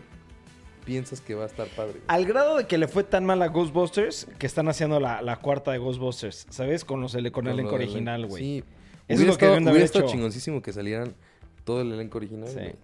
piensas 0.83 1.21
que 1.21 1.33
va 1.33 1.43
a 1.43 1.47
estar 1.47 1.65
padre? 1.69 1.93
güey? 1.93 2.03
Al 2.07 2.25
grado 2.25 2.57
de 2.57 2.67
que 2.67 2.77
le 2.77 2.89
fue 2.89 3.05
tan 3.05 3.25
mal 3.25 3.41
a 3.41 3.47
Ghostbusters 3.47 4.27
que 4.37 4.47
están 4.47 4.67
haciendo 4.67 4.99
la, 4.99 5.21
la 5.21 5.37
cuarta 5.37 5.71
de 5.71 5.77
Ghostbusters, 5.77 6.45
¿sabes? 6.49 6.83
Con, 6.83 6.99
los, 6.99 7.13
con 7.13 7.25
el 7.25 7.31
Con 7.31 7.47
elenco 7.47 7.75
original, 7.75 8.25
güey. 8.27 8.43
Sí. 8.43 8.63
es 9.07 9.17
hubiera 9.17 9.31
lo 9.31 9.37
que 9.37 9.45
estado, 9.45 9.51
deben 9.51 9.63
de 9.63 9.69
haber 9.69 9.77
hubiera 9.77 9.85
estado 9.85 10.05
hecho. 10.05 10.11
chingoncísimo 10.11 10.61
que 10.61 10.73
salieran 10.73 11.15
todo 11.63 11.79
el 11.79 11.93
elenco 11.93 12.17
original. 12.17 12.49
Sí. 12.49 12.75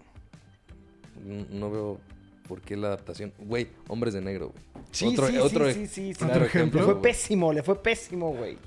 no 1.51 1.69
veo 1.69 1.99
por 2.51 2.59
qué 2.59 2.75
la 2.75 2.87
adaptación. 2.87 3.31
Güey, 3.39 3.69
Hombres 3.87 4.13
de 4.13 4.19
Negro, 4.19 4.49
güey. 4.49 4.83
Sí, 4.91 5.05
otro, 5.07 5.27
sí, 5.27 5.37
otro, 5.37 5.67
sí, 5.67 5.73
sí, 5.73 5.87
sí, 5.87 6.13
sí. 6.13 6.15
claro 6.15 6.33
Otro 6.33 6.39
Le 6.41 6.45
ejemplo. 6.47 6.83
fue 6.83 6.93
güey. 6.95 7.01
pésimo, 7.01 7.53
le 7.53 7.63
fue 7.63 7.81
pésimo, 7.81 8.33
güey. 8.33 8.57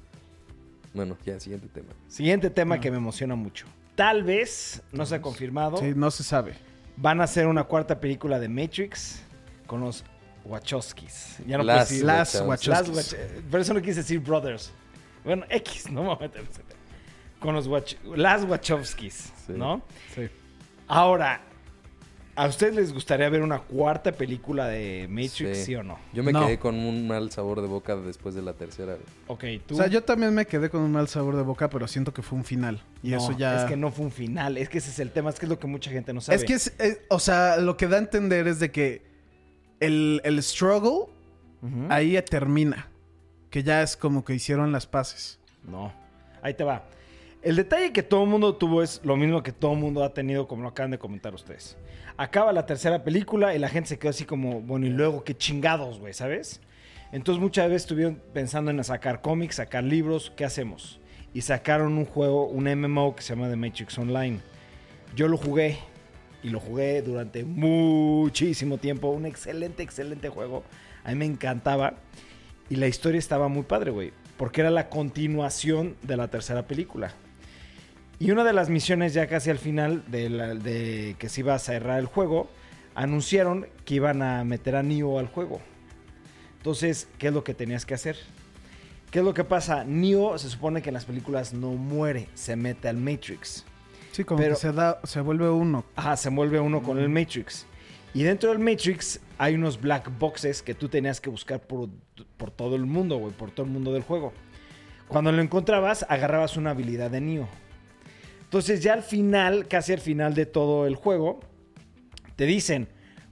Bueno, 0.95 1.19
ya, 1.27 1.39
siguiente 1.39 1.69
tema. 1.69 1.89
Siguiente 2.09 2.47
Ah. 2.47 2.55
tema 2.55 2.81
que 2.81 2.91
me 2.91 2.97
emociona 2.97 3.35
mucho. 3.35 3.67
Tal 3.95 4.23
vez, 4.23 4.81
no 4.91 5.05
se 5.05 5.17
ha 5.17 5.21
confirmado, 5.21 5.77
Sí, 5.77 5.93
no 5.95 6.11
se 6.11 6.23
sabe. 6.25 6.55
van 6.97 7.21
a 7.21 7.25
hacer 7.25 7.47
una 7.47 7.65
cuarta 7.65 8.01
película 8.01 8.41
de 8.41 8.49
Matrix 8.49 9.21
con 9.67 9.83
los 9.83 10.03
Wachowskis. 10.47 11.41
Ya 11.47 11.59
no 11.59 11.65
Las 11.65 11.77
puedo 11.77 11.89
decir 11.91 12.05
Las 12.07 12.35
Wachowskis. 12.41 12.69
Las 12.69 12.89
Wachowskis. 12.89 13.19
Wach- 13.19 13.51
Por 13.51 13.61
eso 13.61 13.75
no 13.75 13.83
quise 13.83 13.97
decir 14.01 14.21
brothers. 14.21 14.73
Bueno, 15.25 15.45
X, 15.51 15.91
no 15.91 16.01
me 16.01 16.07
voy 16.09 16.17
a 16.17 16.21
meter 16.21 16.41
en 16.41 16.49
ese 16.49 16.63
tema. 16.63 16.81
Con 17.39 17.55
los 17.55 17.69
Wach- 17.69 17.99
las 18.17 18.45
Wachowskis, 18.45 19.31
Sí. 19.47 19.53
¿no? 19.55 19.83
Sí. 20.15 20.23
Ahora, 20.87 21.43
¿a 22.37 22.47
ustedes 22.47 22.75
les 22.75 22.93
gustaría 22.93 23.29
ver 23.29 23.43
una 23.43 23.59
cuarta 23.61 24.13
película 24.13 24.67
de 24.67 25.07
Matrix, 25.09 25.37
sí, 25.59 25.65
Sí. 25.67 25.75
o 25.77 25.83
no? 25.83 25.99
Yo 26.13 26.23
me 26.23 26.33
No. 26.33 26.45
quedé 26.47 26.59
con 26.59 26.75
un 26.77 27.07
mal 27.07 27.31
sabor 27.31 27.61
de 27.61 27.67
boca 27.69 27.97
después 27.97 28.35
de 28.35 28.43
la 28.43 28.53
tercera. 28.55 28.97
Ok, 29.29 29.45
tú. 29.67 29.75
O 29.75 29.77
sea, 29.77 29.87
yo 29.87 30.03
también 30.03 30.35
me 30.35 30.47
quedé 30.47 30.71
con 30.71 30.81
un 30.83 30.93
mal 30.93 31.09
sabor 31.09 31.37
de 31.37 31.43
boca, 31.43 31.71
pero 31.71 31.87
siento 31.89 32.13
que 32.13 32.23
fue 32.23 32.39
un 32.39 32.45
final. 32.45 32.83
Y 33.03 33.11
No, 33.11 33.19
eso 33.19 33.33
ya... 33.33 33.63
Es 33.63 33.65
que 33.69 33.77
no 33.77 33.91
fue 33.91 34.05
un 34.07 34.13
final, 34.13 34.57
es 34.57 34.69
que 34.69 34.79
ese 34.79 34.91
es 34.91 34.99
el 34.99 35.11
tema, 35.11 35.31
es 35.31 35.39
que 35.39 35.47
es 35.47 35.51
lo 35.51 35.59
que 35.59 35.67
mucha 35.67 35.91
gente 35.91 36.13
no 36.13 36.21
sabe. 36.21 36.37
Es 36.37 36.45
que, 36.45 36.55
es, 36.55 36.73
es- 36.79 37.01
o 37.09 37.19
sea, 37.19 37.57
lo 37.59 37.77
que 37.77 37.87
da 37.89 37.97
a 37.97 38.01
entender 38.01 38.47
es 38.49 38.59
de 38.61 38.71
que 38.71 39.03
el, 39.81 40.21
el 40.25 40.43
struggle 40.43 41.07
ahí 41.89 42.21
termina. 42.29 42.89
Que 43.51 43.63
ya 43.63 43.83
es 43.83 43.97
como 43.97 44.25
que 44.25 44.35
hicieron 44.35 44.73
las 44.73 44.87
paces. 44.87 45.39
No. 45.63 45.93
Ahí 46.43 46.55
te 46.55 46.65
va. 46.65 46.83
El 47.45 47.57
detalle 47.57 47.93
que 47.93 48.03
todo 48.03 48.25
el 48.25 48.31
mundo 48.31 48.55
tuvo 48.55 48.83
es 48.83 49.03
lo 49.05 49.19
mismo 49.19 49.43
que 49.43 49.53
todo 49.53 49.75
el 49.75 49.79
mundo 49.79 50.03
ha 50.03 50.15
tenido, 50.15 50.49
como 50.49 50.63
lo 50.63 50.69
acaban 50.69 50.93
de 50.93 50.99
comentar 50.99 51.35
ustedes. 51.35 51.77
Acaba 52.17 52.55
la 52.55 52.65
tercera 52.65 53.05
película 53.05 53.55
y 53.55 53.59
la 53.59 53.69
gente 53.69 53.91
se 53.91 53.99
quedó 53.99 54.09
así 54.09 54.25
como, 54.25 54.63
bueno, 54.63 54.87
y 54.87 54.89
luego 54.89 55.25
qué 55.25 55.37
chingados, 55.37 55.99
güey, 55.99 56.15
¿sabes? 56.15 56.63
Entonces 57.13 57.43
muchas 57.43 57.69
veces 57.69 57.83
estuvieron 57.83 58.19
pensando 58.33 58.71
en 58.71 58.83
sacar 58.83 59.21
cómics, 59.21 59.57
sacar 59.57 59.85
libros, 59.85 60.33
¿qué 60.35 60.47
hacemos? 60.47 61.01
Y 61.35 61.43
sacaron 61.43 61.99
un 61.99 62.07
juego, 62.07 62.47
un 62.47 62.65
MMO 62.65 63.15
que 63.15 63.21
se 63.21 63.35
llama 63.35 63.51
The 63.51 63.57
Matrix 63.57 63.99
Online. 63.99 64.41
Yo 65.15 65.29
lo 65.29 65.37
jugué 65.37 65.77
y 66.43 66.49
lo 66.49 66.61
jugué 66.61 67.03
durante 67.03 67.45
muchísimo 67.45 68.79
tiempo. 68.79 69.09
Un 69.09 69.27
excelente, 69.27 69.83
excelente 69.83 70.31
juego. 70.31 70.65
A 71.05 71.11
mí 71.11 71.17
me 71.17 71.27
encantaba. 71.27 71.93
Y 72.71 72.77
la 72.77 72.87
historia 72.87 73.19
estaba 73.19 73.49
muy 73.49 73.65
padre, 73.65 73.91
güey. 73.91 74.13
Porque 74.39 74.63
era 74.63 74.71
la 74.71 74.89
continuación 74.89 75.95
de 76.01 76.17
la 76.17 76.29
tercera 76.29 76.67
película. 76.67 77.13
Y 78.19 78.31
una 78.31 78.45
de 78.45 78.53
las 78.53 78.69
misiones 78.71 79.13
ya 79.15 79.27
casi 79.27 79.51
al 79.51 79.59
final 79.59 80.05
de, 80.09 80.31
la- 80.31 80.55
de 80.55 81.17
que 81.19 81.29
se 81.29 81.41
iba 81.41 81.55
a 81.55 81.59
cerrar 81.59 81.99
el 81.99 82.07
juego, 82.07 82.49
anunciaron 82.95 83.67
que 83.85 83.95
iban 83.97 84.23
a 84.23 84.45
meter 84.45 84.77
a 84.77 84.83
Neo 84.83 85.19
al 85.19 85.27
juego. 85.27 85.61
Entonces, 86.59 87.09
¿qué 87.19 87.29
es 87.29 87.33
lo 87.35 87.45
que 87.45 87.55
tenías 87.55 87.85
que 87.85 87.95
hacer? 87.95 88.17
¿Qué 89.11 89.19
es 89.19 89.25
lo 89.25 89.35
que 89.35 89.45
pasa? 89.45 89.85
Neo 89.85 90.39
se 90.39 90.49
supone 90.49 90.81
que 90.83 90.91
en 90.91 90.95
las 90.95 91.05
películas 91.05 91.53
no 91.53 91.71
muere, 91.73 92.29
se 92.35 92.57
mete 92.57 92.89
al 92.89 92.97
Matrix. 92.97 93.65
Sí, 94.13 94.25
como 94.25 94.41
Pero- 94.41 94.55
que 94.55 94.61
se 94.61 94.73
da, 94.73 95.01
se 95.05 95.21
vuelve 95.21 95.51
uno. 95.51 95.85
Ajá, 95.97 96.17
se 96.17 96.31
vuelve 96.31 96.61
uno 96.61 96.83
con 96.83 96.99
el 96.99 97.09
Matrix. 97.09 97.67
Y 98.15 98.23
dentro 98.23 98.51
del 98.51 98.61
Matrix 98.61 99.21
hay 99.39 99.57
unos 99.57 99.81
black 99.81 100.09
boxes 100.21 100.63
que 100.63 100.75
tú 100.75 100.89
tenías 100.89 101.21
que 101.21 101.31
buscar 101.31 101.61
por, 101.61 101.89
por 102.37 102.53
todo 102.53 102.77
el 102.77 102.87
mundo, 102.87 103.17
güey, 103.19 103.33
por 103.33 103.51
todo 103.51 103.67
el 103.67 103.73
mundo 103.73 103.93
del 103.93 104.03
juego. 104.03 104.33
Cuando 105.09 105.33
lo 105.33 105.43
encontrabas, 105.43 106.07
agarrabas 106.09 106.57
una 106.57 106.71
habilidad 106.71 107.11
de 107.11 107.21
Neo. 107.21 107.49
Entonces 108.55 108.85
ya 108.85 108.93
al 108.93 109.03
final, 109.03 109.67
casi 109.67 109.95
al 109.95 109.99
final 109.99 110.33
de 110.33 110.47
todo 110.47 110.87
el 110.87 110.95
juego, 110.95 111.41
te 112.37 112.47
dicen, 112.47 112.87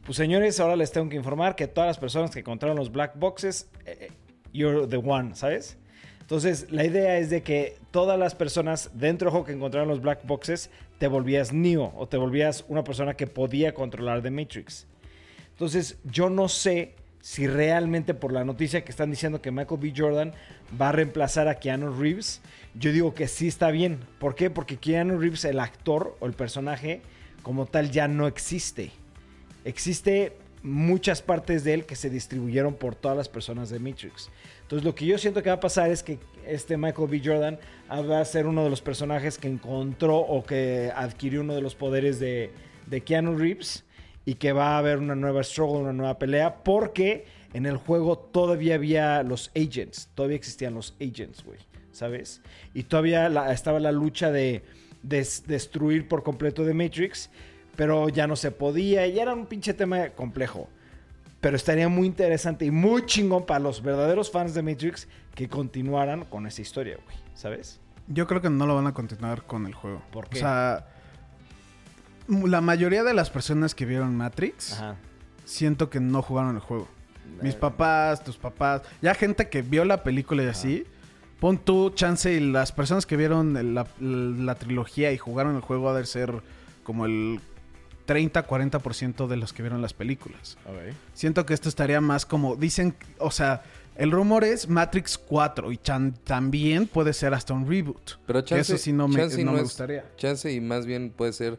pues 0.04 0.16
señores, 0.16 0.58
ahora 0.58 0.74
les 0.74 0.90
tengo 0.90 1.08
que 1.08 1.14
informar 1.14 1.54
que 1.54 1.68
todas 1.68 1.87
las 1.87 1.98
personas 1.98 2.32
que 2.32 2.40
encontraron 2.40 2.76
los 2.76 2.90
black 2.90 3.12
boxes, 3.14 3.70
eh, 3.87 4.11
you're 4.52 4.88
the 4.88 4.96
one, 4.96 5.37
¿sabes? 5.37 5.78
Entonces 6.22 6.72
la 6.72 6.85
idea 6.85 7.18
es 7.18 7.30
de 7.30 7.44
que 7.44 7.76
todas 7.92 8.18
las 8.18 8.35
personas 8.35 8.90
dentro 8.94 9.26
del 9.26 9.30
juego 9.30 9.46
que 9.46 9.52
encontraron 9.52 9.88
los 9.88 10.00
black 10.00 10.26
boxes, 10.26 10.70
te 10.98 11.06
volvías 11.06 11.52
Neo 11.52 11.92
o 11.96 12.08
te 12.08 12.16
volvías 12.16 12.64
una 12.66 12.82
persona 12.82 13.14
que 13.14 13.28
podía 13.28 13.74
controlar 13.74 14.22
The 14.22 14.30
Matrix. 14.32 14.88
Entonces 15.50 15.98
yo 16.02 16.30
no 16.30 16.48
sé 16.48 16.96
si 17.22 17.46
realmente 17.46 18.14
por 18.14 18.32
la 18.32 18.44
noticia 18.44 18.85
que 18.85 18.90
están 18.90 19.11
diciendo 19.11 19.40
que 19.40 19.52
Michael 19.52 19.80
B. 19.80 19.94
Jordan 19.96 20.35
va 20.78 20.88
a 20.88 20.92
reemplazar 20.92 21.46
a 21.46 21.54
Keanu 21.54 21.94
Reeves, 21.94 22.42
yo 22.74 22.92
digo 22.92 23.14
que 23.14 23.28
sí 23.28 23.46
está 23.46 23.70
bien. 23.70 24.00
¿Por 24.18 24.35
qué? 24.35 24.50
Porque 24.50 24.76
Keanu 24.76 25.18
Reeves, 25.18 25.44
el 25.44 25.61
actor 25.61 26.16
o 26.18 26.26
el 26.26 26.32
personaje 26.32 27.00
como 27.42 27.66
tal, 27.66 27.92
ya 27.92 28.08
no 28.08 28.26
existe. 28.26 28.90
Existe 29.64 30.37
muchas 30.64 31.22
partes 31.22 31.62
de 31.62 31.74
él 31.74 31.87
que 31.87 31.94
se 31.94 32.11
distribuyeron 32.11 32.74
por 32.74 32.96
todas 32.96 33.16
las 33.16 33.28
personas 33.28 33.70
de 33.70 33.78
Matrix. 33.78 34.28
Entonces 34.62 34.85
lo 34.85 34.96
que 34.96 35.06
yo 35.06 35.16
siento 35.16 35.44
que 35.44 35.48
va 35.48 35.56
a 35.56 35.61
pasar 35.61 35.92
es 35.92 36.02
que 36.02 36.18
este 36.44 36.76
Michael 36.76 37.08
B. 37.08 37.22
Jordan 37.24 37.56
va 37.88 38.20
a 38.20 38.24
ser 38.24 38.48
uno 38.48 38.64
de 38.64 38.70
los 38.70 38.82
personajes 38.82 39.38
que 39.38 39.46
encontró 39.46 40.18
o 40.18 40.42
que 40.42 40.90
adquirió 40.94 41.42
uno 41.42 41.54
de 41.54 41.61
los 41.61 41.76
poderes 41.76 42.18
de, 42.18 42.50
de 42.87 43.00
Keanu 43.00 43.37
Reeves 43.37 43.85
y 44.24 44.35
que 44.35 44.52
va 44.52 44.74
a 44.74 44.78
haber 44.78 44.98
una 44.98 45.14
nueva 45.14 45.42
struggle, 45.42 45.80
una 45.82 45.92
nueva 45.92 46.18
pelea, 46.18 46.62
porque 46.62 47.26
en 47.52 47.66
el 47.66 47.76
juego 47.76 48.16
todavía 48.18 48.76
había 48.76 49.22
los 49.22 49.50
agents, 49.56 50.08
todavía 50.14 50.37
existían 50.37 50.74
los 50.74 50.94
agents, 51.00 51.44
güey, 51.44 51.58
¿sabes? 51.90 52.40
Y 52.74 52.85
todavía 52.85 53.28
la- 53.28 53.52
estaba 53.52 53.80
la 53.80 53.92
lucha 53.92 54.30
de 54.30 54.62
des- 55.02 55.44
destruir 55.46 56.08
por 56.08 56.22
completo 56.22 56.64
de 56.64 56.72
Matrix, 56.74 57.30
pero 57.76 58.08
ya 58.08 58.26
no 58.26 58.37
se 58.37 58.50
podía, 58.52 59.06
y 59.06 59.18
era 59.18 59.35
un 59.35 59.46
pinche 59.46 59.74
tema 59.74 60.11
complejo. 60.11 60.68
Pero 61.40 61.56
estaría 61.56 61.88
muy 61.88 62.06
interesante 62.06 62.64
y 62.64 62.70
muy 62.70 63.04
chingón 63.04 63.44
para 63.44 63.58
los 63.58 63.82
verdaderos 63.82 64.30
fans 64.30 64.54
de 64.54 64.62
Matrix 64.62 65.08
que 65.35 65.48
continuaran 65.48 66.24
con 66.26 66.46
esa 66.46 66.62
historia, 66.62 66.96
güey, 67.04 67.16
¿sabes? 67.35 67.80
Yo 68.06 68.26
creo 68.28 68.40
que 68.40 68.50
no 68.50 68.66
lo 68.66 68.76
van 68.76 68.87
a 68.87 68.94
continuar 68.94 69.42
con 69.44 69.66
el 69.66 69.74
juego. 69.74 70.02
¿Por 70.12 70.28
qué? 70.28 70.38
O 70.38 70.40
sea, 70.40 70.87
la 72.28 72.61
mayoría 72.61 73.02
de 73.04 73.14
las 73.14 73.30
personas 73.30 73.74
que 73.74 73.85
vieron 73.87 74.16
Matrix, 74.16 74.72
Ajá. 74.74 74.96
siento 75.44 75.90
que 75.90 76.00
no 76.00 76.22
jugaron 76.22 76.54
el 76.56 76.61
juego. 76.61 76.88
Mis 77.40 77.54
papás, 77.54 78.22
tus 78.22 78.37
papás, 78.37 78.82
ya 79.00 79.14
gente 79.14 79.48
que 79.48 79.62
vio 79.62 79.85
la 79.85 80.02
película 80.02 80.42
y 80.42 80.46
así. 80.46 80.85
Pon 81.40 81.58
tú, 81.58 81.90
chance, 81.90 82.32
y 82.32 82.38
las 82.38 82.70
personas 82.70 83.04
que 83.04 83.16
vieron 83.16 83.74
la, 83.74 83.87
la 84.00 84.54
trilogía 84.54 85.11
y 85.12 85.18
jugaron 85.18 85.56
el 85.56 85.61
juego 85.62 85.88
ha 85.90 85.94
de 85.98 86.06
ser 86.06 86.32
como 86.85 87.04
el 87.06 87.40
30-40% 88.06 89.26
de 89.26 89.37
los 89.37 89.52
que 89.52 89.62
vieron 89.62 89.82
las 89.82 89.92
películas. 89.94 90.56
Siento 91.14 91.46
que 91.46 91.54
esto 91.54 91.68
estaría 91.68 92.00
más 92.00 92.26
como, 92.26 92.56
dicen, 92.56 92.94
o 93.18 93.30
sea, 93.30 93.62
el 93.96 94.11
rumor 94.11 94.44
es 94.44 94.68
Matrix 94.68 95.18
4 95.18 95.72
y 95.72 95.78
chan- 95.78 96.14
también 96.24 96.87
puede 96.87 97.12
ser 97.12 97.35
hasta 97.35 97.52
un 97.54 97.68
reboot. 97.68 98.12
Pero 98.26 98.40
chance, 98.42 98.61
eso 98.74 98.78
sí 98.82 98.92
no 98.92 99.08
me, 99.08 99.16
no 99.44 99.52
me 99.52 99.58
es- 99.58 99.62
gustaría. 99.64 100.04
Chance 100.16 100.52
y 100.52 100.61
más 100.61 100.87
bien 100.87 101.11
puede 101.11 101.32
ser, 101.32 101.58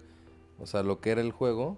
o 0.60 0.66
sea, 0.66 0.84
lo 0.84 1.00
que 1.00 1.12
era 1.12 1.22
el 1.22 1.32
juego. 1.32 1.78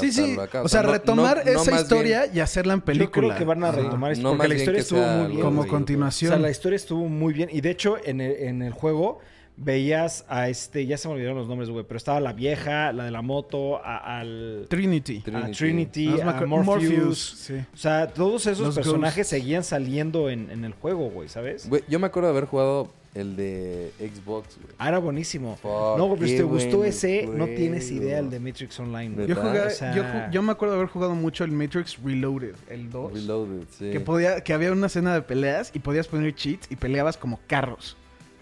Sí, 0.00 0.12
sí. 0.12 0.36
acá. 0.38 0.62
O 0.62 0.68
sea, 0.68 0.82
no- 0.82 0.92
retomar 0.92 1.42
no- 1.46 1.52
no 1.52 1.62
esa 1.62 1.80
historia 1.80 2.22
bien- 2.24 2.36
y 2.36 2.40
hacerla 2.40 2.74
en 2.74 2.80
Yo 2.80 2.84
película. 2.84 3.28
creo 3.28 3.38
que 3.38 3.44
van 3.44 3.64
a 3.64 3.72
retomar 3.72 4.12
esto 4.12 4.22
No 4.22 4.30
porque 4.36 4.48
la 4.48 4.54
historia 4.54 4.80
estuvo 4.80 5.00
muy 5.00 5.26
bien. 5.28 5.40
Como 5.40 5.62
de- 5.62 5.68
O 5.68 5.72
continuación. 5.72 6.28
sea, 6.30 6.38
la 6.38 6.50
historia 6.50 6.76
estuvo 6.76 7.08
muy 7.08 7.32
bien. 7.32 7.48
Y 7.50 7.62
de 7.62 7.70
hecho, 7.70 7.96
en 8.04 8.20
el, 8.20 8.32
en 8.32 8.60
el 8.62 8.72
juego 8.74 9.20
veías 9.56 10.24
a 10.28 10.48
este, 10.50 10.86
ya 10.86 10.96
se 10.98 11.08
me 11.08 11.14
olvidaron 11.14 11.38
los 11.38 11.48
nombres, 11.48 11.68
güey, 11.70 11.84
pero 11.84 11.96
estaba 11.96 12.20
la 12.20 12.32
vieja, 12.34 12.92
la 12.92 13.04
de 13.04 13.10
la 13.10 13.22
moto, 13.22 13.78
a- 13.84 14.20
al 14.20 14.66
Trinity. 14.68 15.22
a 15.34 15.50
Trinity. 15.52 16.20
A 16.20 16.44
Morpheus. 16.46 17.18
sí. 17.46 17.54
O 17.72 17.76
sea, 17.76 18.08
todos 18.08 18.46
esos 18.46 18.66
Los 18.66 18.74
personajes 18.74 19.16
Ghosts. 19.16 19.30
seguían 19.30 19.64
saliendo 19.64 20.28
en, 20.30 20.50
en 20.50 20.64
el 20.66 20.74
juego, 20.74 21.08
güey, 21.10 21.28
¿sabes? 21.30 21.68
Güey, 21.68 21.82
yo 21.88 21.98
me 21.98 22.06
acuerdo 22.08 22.28
de 22.28 22.36
haber 22.36 22.44
jugado 22.48 22.88
el 23.20 23.36
de 23.36 23.92
Xbox, 23.98 24.56
güey. 24.56 24.74
Ah, 24.78 24.88
era 24.88 24.98
buenísimo. 24.98 25.56
Fuck, 25.56 25.98
no, 25.98 26.06
güey, 26.06 26.18
pero 26.20 26.28
si 26.30 26.36
te 26.36 26.42
gustó 26.44 26.84
ese, 26.84 27.26
no 27.26 27.46
tienes 27.46 27.90
idea 27.90 28.18
el 28.18 28.30
de 28.30 28.40
Matrix 28.40 28.78
Online. 28.80 29.14
güey. 29.14 29.26
Yo, 29.26 29.36
jugué- 29.36 29.60
O 29.66 29.70
sea- 29.70 29.94
yo, 29.94 30.02
yo 30.30 30.42
me 30.42 30.52
acuerdo 30.52 30.74
de 30.74 30.80
haber 30.80 30.90
jugado 30.90 31.14
mucho 31.14 31.44
el 31.44 31.52
Matrix 31.52 31.98
Reloaded, 32.02 32.54
el 32.68 32.90
2. 32.90 33.12
Reloaded, 33.12 33.62
sí. 33.78 33.90
Que, 33.90 34.00
podía, 34.00 34.40
que 34.42 34.52
había 34.52 34.72
una 34.72 34.86
escena 34.86 35.14
de 35.14 35.22
peleas 35.22 35.70
y 35.74 35.78
podías 35.80 36.06
poner 36.08 36.34
cheats 36.34 36.66
y 36.70 36.76
peleabas 36.76 37.16
como 37.16 37.40
carros. 37.46 37.96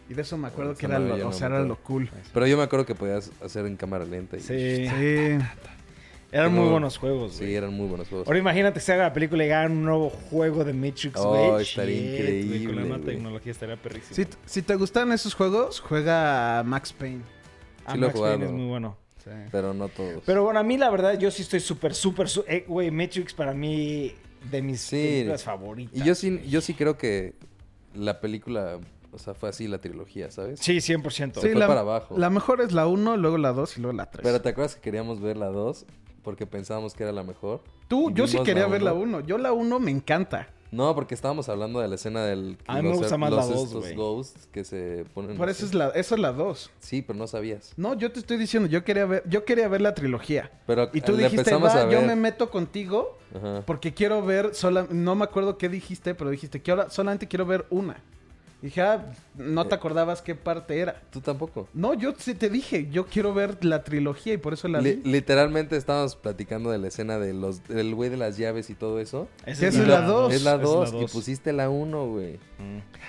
Y 0.09 0.15
de 0.15 0.23
eso 0.23 0.37
me 0.39 0.47
acuerdo 0.47 0.75
que 0.77 0.87
era 0.87 1.01
lo, 1.01 1.29
o 1.29 1.33
sea, 1.33 1.49
era 1.49 1.61
lo 1.65 1.77
cool. 1.83 2.09
Pero 2.33 2.47
yo 2.47 2.57
me 2.57 2.63
acuerdo 2.63 2.87
que 2.87 2.95
podías 2.95 3.33
hacer 3.45 3.67
en 3.67 3.77
cámara 3.77 4.05
lenta. 4.05 4.37
Y... 4.37 4.41
Sí, 4.41 4.87
Sí. 4.89 5.39
Eran 6.37 6.55
muy 6.55 6.69
buenos 6.69 6.99
juegos, 6.99 7.33
Sí, 7.35 7.45
güey. 7.45 7.55
eran 7.57 7.73
muy 7.75 7.87
buenos 7.89 8.09
juegos. 8.09 8.27
Ahora 8.27 8.39
imagínate 8.39 8.75
que 8.75 8.81
se 8.81 8.93
haga 8.93 9.05
la 9.05 9.13
película 9.13 9.45
y 9.45 9.51
hagan 9.51 9.73
un 9.73 9.85
nuevo 9.85 10.11
juego 10.11 10.65
de 10.65 10.73
Matrix, 10.73 11.15
Oh, 11.17 11.31
güey. 11.51 11.63
estaría 11.63 11.95
Shit, 11.97 12.07
güey, 12.07 12.17
Con 12.17 12.25
la 12.27 12.31
increíble, 12.41 12.75
nueva 12.83 12.97
güey. 12.99 13.15
tecnología 13.15 13.53
estaría 13.53 13.77
perrísimo. 13.77 14.15
Si, 14.15 14.27
si 14.45 14.63
te 14.63 14.75
gustan 14.77 15.13
esos 15.13 15.35
juegos, 15.35 15.81
juega 15.81 16.59
a 16.61 16.63
Max 16.65 16.93
Payne. 16.93 17.23
Ah, 17.85 17.93
sí 17.93 17.99
lo 17.99 18.07
he 18.07 18.09
Max 18.09 18.21
Payne 18.21 18.35
jugado. 18.37 18.45
es 18.45 18.53
muy 18.53 18.67
bueno. 18.69 18.97
Pero 19.51 19.75
no 19.75 19.89
todos. 19.89 20.23
Pero 20.25 20.45
bueno, 20.45 20.61
a 20.61 20.63
mí 20.63 20.77
la 20.79 20.89
verdad, 20.89 21.19
yo 21.19 21.33
sí 21.33 21.43
estoy 21.43 21.59
súper, 21.59 21.95
súper, 21.95 22.29
su- 22.29 22.45
eh, 22.47 22.65
güey, 22.69 22.93
Matrix 22.93 23.35
para 23.35 23.53
mí 23.53 24.13
de 24.53 24.63
mis 24.63 24.81
Sí. 24.83 24.97
películas 24.97 25.43
favoritas. 25.43 25.97
Y 26.01 26.05
yo 26.07 26.15
sí, 26.15 26.41
yo 26.49 26.61
sí 26.61 26.75
creo 26.75 26.97
que 26.97 27.35
la 27.95 28.21
película, 28.21 28.79
O 29.13 29.19
sea, 29.19 29.33
fue 29.33 29.49
así 29.49 29.67
la 29.67 29.79
trilogía, 29.79 30.31
¿sabes? 30.31 30.61
Sí, 30.61 30.79
100%. 30.83 31.41
Sí, 31.41 31.49
fue 31.49 31.67
para 31.67 31.81
abajo. 31.81 32.19
La 32.19 32.29
mejor 32.29 32.61
es 32.61 32.73
la 32.73 32.87
1, 32.87 33.17
luego 33.17 33.39
la 33.39 33.53
2 33.53 33.79
y 33.79 33.81
luego 33.81 33.97
la 33.97 34.11
3. 34.11 34.23
Pero 34.23 34.43
¿te 34.43 34.51
acuerdas 34.51 34.75
que 34.75 34.83
queríamos 34.83 35.21
ver 35.23 35.39
la 35.39 35.47
2? 35.47 35.87
Porque 36.27 36.45
pensábamos 36.45 36.93
que 36.95 37.05
era 37.05 37.13
la 37.13 37.23
mejor. 37.23 37.61
Tú, 37.87 38.11
yo 38.11 38.27
sí 38.27 38.37
quería 38.43 38.67
ver 38.67 38.83
la 38.83 38.93
uno. 38.93 39.19
1. 39.19 39.27
Yo 39.29 39.39
la 39.39 39.53
1 39.53 39.79
me 39.79 39.93
encanta. 39.93 40.49
No, 40.73 40.93
porque 40.97 41.15
estábamos 41.15 41.49
hablando 41.49 41.79
de 41.79 41.87
la 41.87 41.95
escena 41.95 42.25
del... 42.25 42.59
A 42.67 42.79
mí 42.79 42.83
me 42.83 42.89
los- 42.89 42.99
gusta 42.99 43.17
más 43.17 43.31
la 43.31 43.37
los 43.37 43.49
dos, 43.49 43.63
estos 43.69 43.83
güey. 43.85 43.95
ghosts 43.95 44.49
que 44.51 44.65
se 44.65 45.05
ponen... 45.15 45.37
Por 45.37 45.49
así. 45.49 45.59
eso 45.59 45.67
es 45.67 45.75
la, 45.75 45.89
esa 45.91 46.17
es 46.17 46.21
la 46.21 46.33
2. 46.33 46.71
Sí, 46.81 47.01
pero 47.03 47.17
no 47.17 47.29
sabías. 47.29 47.73
No, 47.77 47.95
yo 47.95 48.11
te 48.11 48.19
estoy 48.19 48.39
diciendo, 48.39 48.69
yo 48.69 48.83
quería 48.83 49.07
ver, 49.07 49.23
yo 49.29 49.45
quería 49.45 49.69
ver 49.69 49.81
la 49.83 49.95
trilogía. 49.95 50.51
Pero 50.67 50.91
Y 50.93 51.01
tú 51.01 51.17
dijiste, 51.17 51.55
va, 51.55 51.89
yo 51.89 52.03
me 52.03 52.17
meto 52.17 52.51
contigo 52.51 53.17
Ajá. 53.33 53.63
porque 53.65 53.95
quiero 53.95 54.21
ver 54.25 54.53
sola, 54.57 54.89
no 54.91 55.15
me 55.15 55.23
acuerdo 55.23 55.57
qué 55.57 55.69
dijiste, 55.69 56.17
pero 56.17 56.31
dijiste 56.31 56.61
que 56.61 56.73
ahora 56.73 56.91
solamente 56.91 57.29
quiero 57.29 57.47
ver 57.47 57.67
una. 57.71 58.03
Dije, 58.63 58.81
ah, 58.81 59.13
no 59.37 59.67
te 59.67 59.75
acordabas 59.75 60.23
qué 60.23 60.35
parte 60.35 60.79
era. 60.81 61.03
Tú 61.11 61.21
tampoco. 61.21 61.69
No, 61.75 61.93
yo 61.95 62.15
sí 62.19 62.35
te 62.35 62.49
dije, 62.49 62.89
yo 62.91 63.07
quiero 63.07 63.35
ver 63.35 63.63
la 63.65 63.85
trilogía 63.85 64.33
y 64.33 64.39
por 64.39 64.55
eso 64.55 64.67
la 64.67 64.81
Li- 64.81 64.97
vi. 64.97 65.11
literalmente 65.11 65.77
estábamos 65.77 66.17
platicando 66.17 66.71
de 66.71 66.79
la 66.79 66.89
escena 66.89 67.19
de 67.19 67.35
los 67.35 67.63
del 67.69 67.95
güey 67.95 68.09
de 68.11 68.17
las 68.17 68.39
llaves 68.39 68.71
y 68.71 68.75
todo 68.75 68.99
eso. 68.99 69.29
Esa 69.45 69.67
es 69.69 69.77
la 69.87 70.01
dos. 70.01 70.33
Es 70.33 70.43
la 70.43 70.53
Esa 70.55 70.63
es 70.63 70.63
la 70.93 70.99
2 70.99 71.03
y 71.03 71.07
pusiste 71.13 71.53
la 71.53 71.69
1, 71.69 72.07
güey. 72.09 72.39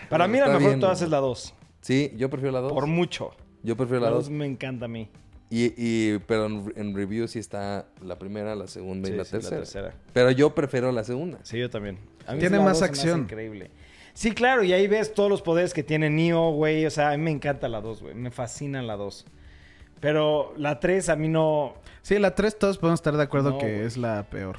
Para 0.09 0.27
mí 0.27 0.37
la 0.37 0.47
mejor 0.47 0.61
bien, 0.61 0.79
todas 0.79 0.99
güey. 0.99 1.05
es 1.07 1.11
la 1.11 1.17
2. 1.19 1.53
Sí, 1.81 2.13
yo 2.17 2.29
prefiero 2.29 2.51
la 2.51 2.59
2. 2.59 2.73
Por 2.73 2.87
mucho. 2.87 3.31
Yo 3.63 3.75
prefiero 3.77 4.01
La 4.01 4.09
la 4.09 4.15
2 4.17 4.25
2. 4.25 4.31
me 4.33 4.45
encanta 4.45 4.85
a 4.85 4.89
mí. 4.89 5.09
Y, 5.49 5.73
y, 5.77 6.19
pero 6.27 6.47
en, 6.47 6.73
en 6.75 6.93
review 6.93 7.25
sí 7.29 7.39
está 7.39 7.85
la 8.03 8.19
primera, 8.19 8.53
la 8.53 8.67
segunda 8.67 9.07
y 9.09 9.13
la, 9.13 9.23
sí, 9.23 9.31
tercera. 9.31 9.57
tercera. 9.57 9.93
Pero 10.11 10.29
yo 10.31 10.53
prefiero 10.53 10.91
la 10.91 11.05
segunda. 11.05 11.39
Sí, 11.43 11.57
yo 11.57 11.69
también. 11.69 11.99
A 12.27 12.33
mí 12.33 12.39
Tiene 12.39 12.57
la 12.57 12.63
más 12.65 12.81
acción. 12.81 13.21
Increíble. 13.21 13.71
Sí, 14.17 14.31
claro, 14.31 14.63
y 14.63 14.73
ahí 14.73 14.87
ves 14.87 15.13
todos 15.13 15.29
los 15.29 15.43
poderes 15.43 15.75
que 15.75 15.83
tiene 15.83 16.09
Neo, 16.09 16.49
güey. 16.49 16.87
O 16.87 16.89
sea, 16.89 17.11
a 17.11 17.17
mí 17.17 17.23
me 17.23 17.29
encanta 17.29 17.67
la 17.69 17.81
2, 17.81 18.01
güey. 18.01 18.15
Me 18.15 18.31
fascina 18.31 18.81
la 18.81 18.95
2. 18.95 19.27
Pero 19.99 20.55
la 20.57 20.79
3 20.79 21.09
a 21.09 21.15
mí 21.15 21.27
no... 21.27 21.75
Sí, 22.01 22.17
la 22.17 22.33
3 22.33 22.57
todos 22.57 22.79
podemos 22.79 22.97
estar 22.99 23.15
de 23.15 23.21
acuerdo 23.21 23.51
No, 23.51 23.57
que 23.59 23.71
güey. 23.71 23.85
es 23.85 23.95
la 23.95 24.23
peor. 24.23 24.57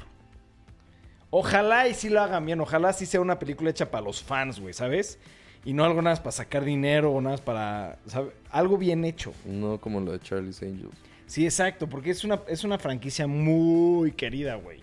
Ojalá 1.29 1.89
y 1.89 1.93
sí 1.93 2.07
lo 2.07 2.21
hagan 2.21 2.45
bien. 2.45 2.61
Ojalá 2.61 2.93
sí 2.93 3.05
sea 3.05 3.19
una 3.19 3.37
película 3.37 3.69
hecha 3.69 3.91
para 3.91 4.01
los 4.05 4.23
fans, 4.23 4.61
güey, 4.61 4.73
¿sabes? 4.73 5.19
Y 5.65 5.73
no 5.73 5.83
algo 5.83 6.01
nada 6.01 6.13
más 6.13 6.21
para 6.21 6.31
sacar 6.31 6.63
dinero 6.63 7.11
o 7.11 7.19
nada 7.19 7.33
más 7.33 7.41
para... 7.41 7.99
¿sabe? 8.05 8.31
Algo 8.51 8.77
bien 8.77 9.03
hecho. 9.03 9.33
No 9.43 9.77
como 9.81 9.99
lo 9.99 10.13
de 10.13 10.21
Charlie's 10.21 10.63
Angels. 10.63 10.95
Sí, 11.25 11.43
exacto, 11.43 11.89
porque 11.89 12.11
es 12.11 12.23
una, 12.23 12.39
es 12.47 12.63
una 12.63 12.79
franquicia 12.79 13.27
muy 13.27 14.13
querida, 14.13 14.55
güey. 14.55 14.79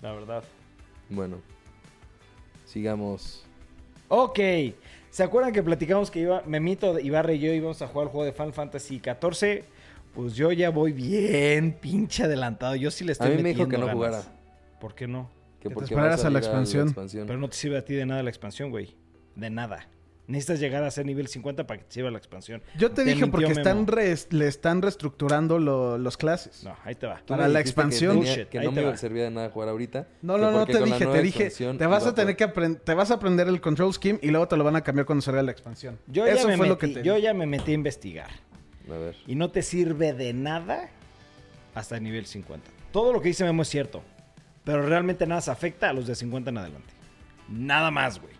La 0.00 0.12
verdad. 0.12 0.42
Bueno. 1.10 1.36
Sigamos. 2.64 3.45
Ok. 4.08 4.38
¿Se 5.10 5.22
acuerdan 5.22 5.52
que 5.52 5.62
platicamos 5.62 6.10
que 6.10 6.20
iba, 6.20 6.42
Memito, 6.46 6.98
Ibarra 6.98 7.32
y 7.32 7.38
yo 7.38 7.52
íbamos 7.52 7.80
a 7.80 7.88
jugar 7.88 8.06
el 8.08 8.10
juego 8.10 8.24
de 8.26 8.32
Final 8.32 8.52
Fantasy 8.52 9.00
XIV? 9.02 9.64
Pues 10.14 10.34
yo 10.34 10.52
ya 10.52 10.70
voy 10.70 10.92
bien 10.92 11.72
pinche 11.72 12.24
adelantado. 12.24 12.74
Yo 12.74 12.90
sí 12.90 13.04
le 13.04 13.12
estoy 13.12 13.28
A 13.28 13.30
mí 13.36 13.42
me 13.42 13.50
dijo 13.50 13.66
metiendo 13.66 13.70
que 13.70 13.78
no 13.94 14.00
ganas. 14.00 14.24
jugara. 14.24 14.38
¿Por 14.80 14.94
qué 14.94 15.06
no? 15.06 15.30
Que 15.60 15.68
te 15.68 15.74
porque 15.74 15.94
esperaras 15.94 16.22
va 16.24 16.28
a 16.28 16.30
la 16.30 16.38
expansión. 16.38 16.94
Pero 16.94 17.38
no 17.38 17.48
te 17.48 17.56
sirve 17.56 17.78
a 17.78 17.84
ti 17.84 17.94
de 17.94 18.06
nada 18.06 18.22
la 18.22 18.30
expansión, 18.30 18.70
güey. 18.70 18.94
De 19.34 19.50
nada. 19.50 19.88
Necesitas 20.28 20.58
llegar 20.58 20.82
a 20.82 20.90
ser 20.90 21.06
nivel 21.06 21.28
50 21.28 21.68
para 21.68 21.78
que 21.78 21.84
te 21.84 21.92
sirva 21.92 22.10
la 22.10 22.18
expansión. 22.18 22.60
Yo 22.76 22.90
te, 22.90 23.04
dije 23.04 23.28
porque 23.28 23.52
están 23.52 23.86
le 24.30 24.48
están 24.48 24.82
reestructurando 24.82 25.60
lo- 25.60 25.98
los 25.98 26.16
clases. 26.16 26.64
No, 26.64 26.76
ahí 26.84 26.96
te 26.96 27.06
va. 27.06 27.20
Para 27.26 27.46
la 27.46 27.60
expansión. 27.60 28.20
Que, 28.20 28.26
tenía- 28.26 28.48
que 28.50 28.58
no 28.58 28.64
te 28.70 28.70
me 28.74 28.80
iba 28.80 28.90
va. 28.90 28.94
a 28.96 28.98
servir 28.98 29.22
de 29.22 29.30
nada 29.30 29.50
jugar 29.50 29.68
ahorita. 29.68 30.08
No, 30.22 30.36
no, 30.36 30.50
no 30.50 30.66
te 30.66 30.82
dije, 30.82 31.06
te 31.06 31.22
dije, 31.22 31.50
te 31.50 31.86
vas 31.86 32.06
a 32.06 32.14
tener 32.14 32.34
que 32.36 32.42
aprender, 32.44 32.80
te 32.80 32.94
vas 32.94 33.12
a 33.12 33.14
aprender 33.14 33.46
el 33.46 33.60
control 33.60 33.94
scheme 33.94 34.18
y 34.20 34.30
luego 34.30 34.48
te 34.48 34.56
lo 34.56 34.64
van 34.64 34.74
a 34.74 34.80
cambiar 34.82 35.06
cuando 35.06 35.22
salga 35.22 35.42
la 35.44 35.52
expansión. 35.52 35.96
Yo, 36.08 36.26
Eso 36.26 36.42
ya, 36.42 36.46
me 36.48 36.56
fue 36.56 36.66
metí, 36.66 36.68
lo 36.68 36.78
que 36.78 36.88
te 36.88 37.02
yo 37.06 37.16
ya 37.18 37.32
me 37.32 37.46
metí 37.46 37.70
a 37.70 37.74
investigar. 37.74 38.30
A 38.90 38.98
ver. 38.98 39.14
Y 39.28 39.36
no 39.36 39.50
te 39.52 39.62
sirve 39.62 40.12
de 40.12 40.32
nada 40.32 40.90
hasta 41.74 41.96
el 41.98 42.02
nivel 42.02 42.26
50. 42.26 42.68
Todo 42.90 43.12
lo 43.12 43.20
que 43.20 43.28
dice 43.28 43.44
Memo 43.44 43.62
es 43.62 43.68
cierto. 43.68 44.02
Pero 44.64 44.82
realmente 44.82 45.24
nada 45.26 45.40
se 45.40 45.52
afecta 45.52 45.90
a 45.90 45.92
los 45.92 46.08
de 46.08 46.16
50 46.16 46.50
en 46.50 46.58
adelante. 46.58 46.92
Nada 47.48 47.92
más, 47.92 48.20
güey. 48.20 48.34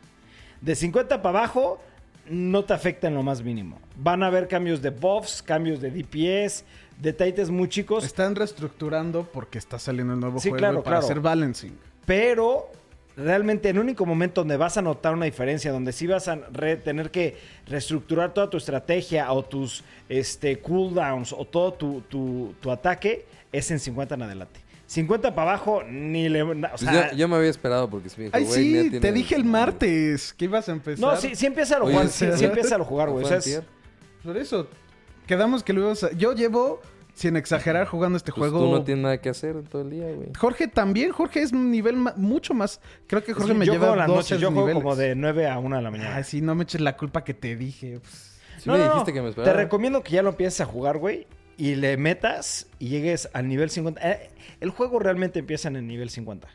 De 0.60 0.74
50 0.74 1.22
para 1.22 1.38
abajo, 1.40 1.80
no 2.28 2.64
te 2.64 2.72
afecta 2.74 3.08
en 3.08 3.14
lo 3.14 3.22
más 3.22 3.42
mínimo. 3.42 3.78
Van 3.96 4.22
a 4.22 4.26
haber 4.28 4.48
cambios 4.48 4.82
de 4.82 4.90
buffs, 4.90 5.42
cambios 5.42 5.80
de 5.80 5.90
DPS, 5.90 6.64
detalles 7.00 7.50
muy 7.50 7.68
chicos. 7.68 8.04
Están 8.04 8.34
reestructurando 8.34 9.24
porque 9.32 9.58
está 9.58 9.78
saliendo 9.78 10.14
el 10.14 10.20
nuevo 10.20 10.38
Sí, 10.40 10.48
juego 10.48 10.58
claro, 10.60 10.82
para 10.82 10.96
claro. 10.96 11.04
hacer 11.06 11.20
balancing. 11.20 11.78
Pero 12.04 12.70
realmente 13.16 13.70
el 13.70 13.78
único 13.78 14.04
momento 14.04 14.42
donde 14.42 14.56
vas 14.56 14.76
a 14.76 14.82
notar 14.82 15.14
una 15.14 15.24
diferencia, 15.24 15.72
donde 15.72 15.92
sí 15.92 16.06
vas 16.06 16.28
a 16.28 16.36
tener 16.84 17.10
que 17.10 17.36
reestructurar 17.66 18.34
toda 18.34 18.50
tu 18.50 18.56
estrategia 18.56 19.32
o 19.32 19.42
tus 19.44 19.84
este, 20.08 20.58
cooldowns 20.58 21.32
o 21.32 21.44
todo 21.44 21.72
tu, 21.74 22.00
tu- 22.02 22.54
tu 22.60 22.70
ataque, 22.70 23.24
es 23.52 23.70
en 23.70 23.78
50 23.78 24.16
en 24.16 24.22
adelante. 24.22 24.60
50 24.86 25.34
para 25.34 25.50
abajo, 25.52 25.82
ni 25.82 26.28
le... 26.28 26.42
o 26.42 26.46
Pues 26.54 26.80
sea, 26.80 27.10
yo, 27.10 27.16
yo 27.16 27.28
me 27.28 27.36
había 27.36 27.50
esperado 27.50 27.90
porque 27.90 28.08
sí 28.08 28.16
me 28.18 28.24
dijo, 28.26 28.36
Ay, 28.36 28.44
güey, 28.44 28.72
ya 28.72 28.82
sí, 28.82 28.90
tiene- 28.90 29.00
te 29.00 29.12
dije 29.12 29.34
el 29.34 29.44
martes 29.44 30.32
que 30.32 30.44
ibas 30.44 30.68
a 30.68 30.72
empezar. 30.72 31.00
no, 31.00 31.16
sí, 31.20 31.34
sí 31.34 31.46
empieza 31.46 31.76
a 31.76 31.78
lo 31.80 31.86
jugar, 31.86 32.08
sí, 32.08 32.26
¿sí? 32.36 32.44
empieza 32.44 32.76
a 32.76 32.78
lo 32.78 32.84
jugar, 32.84 33.10
güey. 33.10 33.24
O 33.24 33.28
¿Fue 33.28 33.40
sea, 33.40 33.58
es-? 33.58 33.64
Por 34.24 34.36
eso, 34.36 34.68
quedamos 35.26 35.62
que 35.62 35.72
lo 35.72 35.80
íbamos 35.80 36.04
a... 36.04 36.12
Yo 36.12 36.34
llevo, 36.34 36.80
sin 37.14 37.36
exagerar, 37.36 37.86
jugando 37.88 38.16
este 38.16 38.30
Pues 38.32 38.50
juego... 38.50 38.64
tú 38.66 38.72
no 38.72 38.84
tienes 38.84 39.02
nada 39.02 39.20
que 39.20 39.28
hacer 39.28 39.56
en 39.56 39.64
todo 39.64 39.82
el 39.82 39.90
día, 39.90 40.06
güey. 40.12 40.28
Jorge 40.38 40.68
también, 40.68 41.10
Jorge 41.10 41.42
es 41.42 41.52
un 41.52 41.70
nivel 41.70 41.96
ma- 41.96 42.14
mucho 42.16 42.54
más... 42.54 42.80
Creo 43.08 43.24
que 43.24 43.32
Jorge 43.34 43.52
sí, 43.52 43.58
me 43.58 43.66
yo 43.66 43.72
lleva 43.72 43.86
juego 43.88 43.94
en 43.94 43.98
las 44.00 44.06
12 44.08 44.18
noches, 44.18 44.40
yo 44.40 44.52
juego 44.52 44.72
como 44.80 44.94
de 44.96 45.14
9 45.16 45.48
a 45.48 45.58
1 45.58 45.76
de 45.76 45.82
la 45.82 45.90
mañana. 45.90 46.16
Ay, 46.16 46.24
sí, 46.24 46.40
no 46.40 46.54
me 46.54 46.62
eches 46.62 46.80
la 46.80 46.96
culpa 46.96 47.24
que 47.24 47.34
te 47.34 47.56
dije. 47.56 47.98
Pues, 48.00 48.32
Sí 48.58 48.70
me 48.70 48.78
dijiste 48.82 49.12
que 49.12 49.20
me 49.20 49.26
Te 49.26 49.30
esperara. 49.40 49.62
recomiendo 49.64 50.02
que 50.02 50.12
ya 50.12 50.22
lo 50.22 50.30
empieces 50.30 50.60
a 50.62 50.64
jugar, 50.64 50.96
güey. 50.98 51.26
Y 51.58 51.74
le 51.74 51.96
metas 51.96 52.66
y 52.78 52.88
llegues 52.88 53.28
al 53.32 53.48
nivel 53.48 53.70
50. 53.70 54.00
Eh, 54.10 54.30
el 54.60 54.70
juego 54.70 54.98
realmente 54.98 55.38
empieza 55.38 55.68
en 55.68 55.76
el 55.76 55.86
nivel 55.86 56.10
50. 56.10 56.48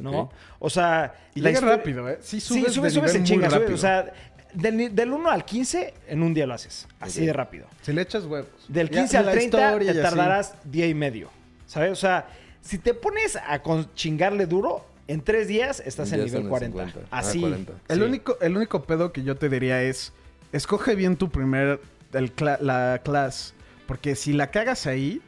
¿No? 0.00 0.30
O 0.58 0.70
sea... 0.70 1.14
Y 1.34 1.40
llega 1.40 1.60
rápido, 1.60 2.08
¿eh? 2.08 2.18
Sí, 2.20 2.40
Sí, 2.40 2.60
subes, 2.60 2.72
subes, 2.74 2.94
de 2.94 3.00
subes 3.00 3.14
nivel 3.14 3.16
en 3.16 3.20
muy 3.22 3.28
chinga. 3.28 3.50
subes, 3.50 3.70
o 3.72 3.76
sea, 3.76 4.12
del, 4.54 4.94
del 4.94 5.12
1 5.12 5.30
al 5.30 5.44
15 5.44 5.94
en 6.08 6.22
un 6.22 6.32
día 6.34 6.46
lo 6.46 6.54
haces. 6.54 6.86
Así 7.00 7.24
de 7.26 7.32
rápido. 7.32 7.66
Si 7.82 7.92
le 7.92 8.02
echas 8.02 8.24
huevos. 8.24 8.48
Del 8.68 8.88
Ya, 8.90 9.00
15 9.00 9.16
al 9.18 9.26
la 9.26 9.32
30 9.32 9.58
historia 9.58 9.92
te 9.92 10.00
así. 10.00 10.08
tardarás 10.08 10.54
día 10.64 10.86
y 10.86 10.94
medio. 10.94 11.30
¿Sabes? 11.66 11.90
O 11.92 11.96
sea, 11.96 12.28
si 12.60 12.78
te 12.78 12.94
pones 12.94 13.36
a 13.36 13.62
con- 13.62 13.92
chingarle 13.94 14.46
duro, 14.46 14.86
en 15.08 15.22
tres 15.22 15.48
días 15.48 15.82
estás 15.84 16.10
Ya 16.10 16.18
en 16.18 16.24
nivel 16.24 16.42
en 16.42 16.48
40. 16.48 16.84
50. 16.84 17.08
Ah, 17.10 17.18
Así. 17.18 17.40
40. 17.40 17.72
El, 17.88 17.96
Sí. 17.98 18.02
único, 18.04 18.38
el 18.40 18.56
único 18.56 18.82
pedo 18.84 19.12
que 19.12 19.22
yo 19.24 19.36
te 19.36 19.48
diría 19.48 19.82
es... 19.82 20.12
Escoge 20.52 20.94
bien 20.94 21.16
tu 21.16 21.30
primer... 21.30 21.80
el 22.12 22.32
la 22.60 23.00
clase. 23.04 23.54
Porque 23.90 24.14
si 24.14 24.32
la 24.32 24.52
cagas 24.52 24.86
ahí... 24.86 25.20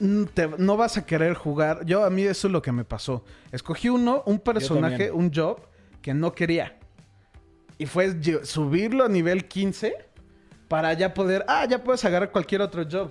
mm, 0.00 0.24
te- 0.32 0.48
no 0.56 0.78
vas 0.78 0.96
a 0.96 1.04
querer 1.04 1.34
jugar. 1.34 1.84
Yo, 1.84 2.04
a 2.04 2.10
mí 2.10 2.22
eso 2.22 2.48
es 2.48 2.52
lo 2.52 2.62
que 2.62 2.72
me 2.72 2.84
pasó. 2.84 3.22
Escogí 3.52 3.90
uno, 3.90 4.22
un 4.24 4.38
personaje, 4.38 5.10
un 5.12 5.30
job 5.30 5.60
que 6.00 6.14
no 6.14 6.32
quería. 6.32 6.78
Y 7.76 7.84
fue 7.84 8.14
subirlo 8.44 9.04
a 9.04 9.08
nivel 9.10 9.46
15 9.46 9.94
para 10.68 10.94
ya 10.94 11.12
poder... 11.12 11.44
Ah, 11.48 11.66
ya 11.68 11.84
puedes 11.84 12.02
agarrar 12.06 12.30
cualquier 12.32 12.62
otro 12.62 12.82
job. 12.90 13.10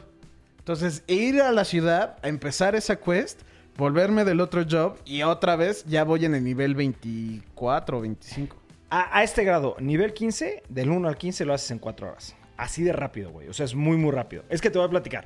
Entonces, 0.58 1.04
ir 1.06 1.44
a 1.44 1.52
la 1.52 1.64
ciudad, 1.64 2.18
a 2.24 2.28
empezar 2.28 2.74
esa 2.74 2.96
quest, 2.96 3.42
volverme 3.78 4.26
del 4.26 4.42
otro 4.42 4.64
job 4.68 4.98
y 5.06 5.22
otra 5.22 5.56
vez 5.56 5.86
ya 5.86 6.04
voy 6.04 6.26
en 6.26 6.34
el 6.34 6.44
nivel 6.44 6.74
24 6.74 8.00
o 8.00 8.02
25. 8.02 8.58
A, 8.90 9.20
a 9.20 9.22
este 9.24 9.44
grado, 9.44 9.76
nivel 9.80 10.14
15, 10.14 10.64
del 10.70 10.90
1 10.90 11.08
al 11.08 11.18
15 11.18 11.46
lo 11.46 11.54
haces 11.54 11.70
en 11.70 11.78
4 11.78 12.08
horas. 12.10 12.36
Así 12.58 12.84
de 12.84 12.94
rápido, 12.94 13.32
güey. 13.32 13.48
O 13.50 13.54
sea, 13.54 13.66
es 13.66 13.76
muy, 13.76 13.98
muy 13.98 14.12
rápido. 14.12 14.44
Es 14.50 14.62
que 14.62 14.70
te 14.70 14.78
voy 14.78 14.88
a 14.88 14.90
platicar. 14.90 15.26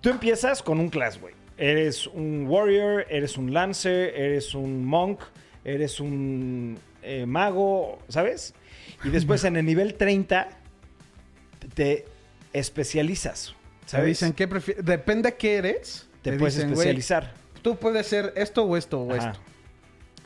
Tú 0.00 0.08
empiezas 0.10 0.62
con 0.62 0.80
un 0.80 0.88
class, 0.88 1.20
güey. 1.20 1.34
Eres 1.56 2.06
un 2.06 2.46
warrior, 2.48 3.06
eres 3.10 3.36
un 3.36 3.52
lancer, 3.52 4.14
eres 4.16 4.54
un 4.54 4.84
monk, 4.84 5.20
eres 5.64 6.00
un 6.00 6.78
eh, 7.02 7.26
mago, 7.26 7.98
¿sabes? 8.08 8.54
Y 9.04 9.10
después 9.10 9.44
en 9.44 9.56
el 9.56 9.66
nivel 9.66 9.94
30 9.94 10.48
te 11.74 12.04
especializas, 12.52 13.54
Te 13.84 13.90
¿sabes? 13.90 14.06
dicen 14.06 14.32
que 14.32 14.48
prefieres. 14.48 14.84
Depende 14.84 15.28
a 15.28 15.32
qué 15.32 15.56
eres. 15.56 16.08
te 16.22 16.32
puedes 16.32 16.56
dicen, 16.56 16.70
especializar. 16.72 17.32
Tú 17.62 17.76
puedes 17.76 18.06
ser 18.06 18.32
esto 18.36 18.64
o 18.64 18.76
esto 18.76 19.00
o 19.02 19.12
Ajá. 19.14 19.30
esto. 19.30 19.40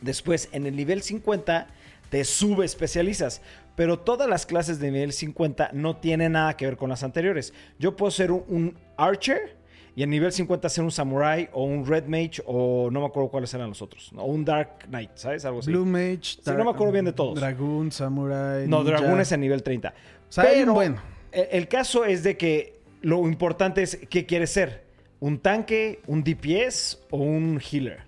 Después, 0.00 0.48
en 0.52 0.66
el 0.66 0.76
nivel 0.76 1.02
50, 1.02 1.66
te 2.10 2.24
subespecializas. 2.24 3.40
Pero 3.76 3.98
todas 3.98 4.28
las 4.28 4.46
clases 4.46 4.78
de 4.78 4.90
nivel 4.90 5.12
50 5.12 5.70
no 5.72 5.96
tienen 5.96 6.32
nada 6.32 6.56
que 6.56 6.64
ver 6.66 6.76
con 6.76 6.90
las 6.90 7.02
anteriores. 7.02 7.52
Yo 7.78 7.96
puedo 7.96 8.10
ser 8.10 8.30
un, 8.30 8.44
un 8.48 8.78
archer 8.96 9.56
y 9.96 10.02
en 10.02 10.10
nivel 10.10 10.32
50 10.32 10.68
ser 10.68 10.84
un 10.84 10.90
samurai 10.90 11.48
o 11.52 11.64
un 11.64 11.86
red 11.86 12.04
mage 12.06 12.42
o 12.46 12.88
no 12.90 13.00
me 13.00 13.06
acuerdo 13.06 13.30
cuáles 13.30 13.52
eran 13.54 13.68
los 13.68 13.80
otros. 13.82 14.10
O 14.16 14.24
un 14.24 14.44
dark 14.44 14.86
knight, 14.88 15.10
¿sabes? 15.14 15.44
Algo 15.44 15.60
así. 15.60 15.70
Blue 15.70 15.84
Mage. 15.86 16.38
no 16.46 16.64
me 16.64 16.70
acuerdo 16.70 16.92
bien 16.92 17.04
de 17.04 17.12
todos. 17.12 17.38
Dragoon, 17.38 17.90
Samurai. 17.92 18.66
no, 18.68 18.82
dragón 18.84 19.20
es 19.20 19.30
en 19.32 19.40
nivel 19.40 19.62
30. 19.62 19.88
O 19.88 19.92
sea, 20.32 20.44
Pero 20.44 20.74
buen. 20.74 20.96
el, 21.32 21.48
el 21.50 21.68
caso 21.68 22.04
es 22.04 22.22
de 22.22 22.36
que 22.36 22.80
lo 23.02 23.26
importante 23.28 23.82
es 23.82 23.98
qué 24.08 24.24
quieres 24.26 24.50
ser. 24.50 24.84
¿Un 25.20 25.38
tanque, 25.38 26.00
un 26.06 26.22
DPS 26.24 27.00
o 27.10 27.18
un 27.18 27.60
healer? 27.60 28.00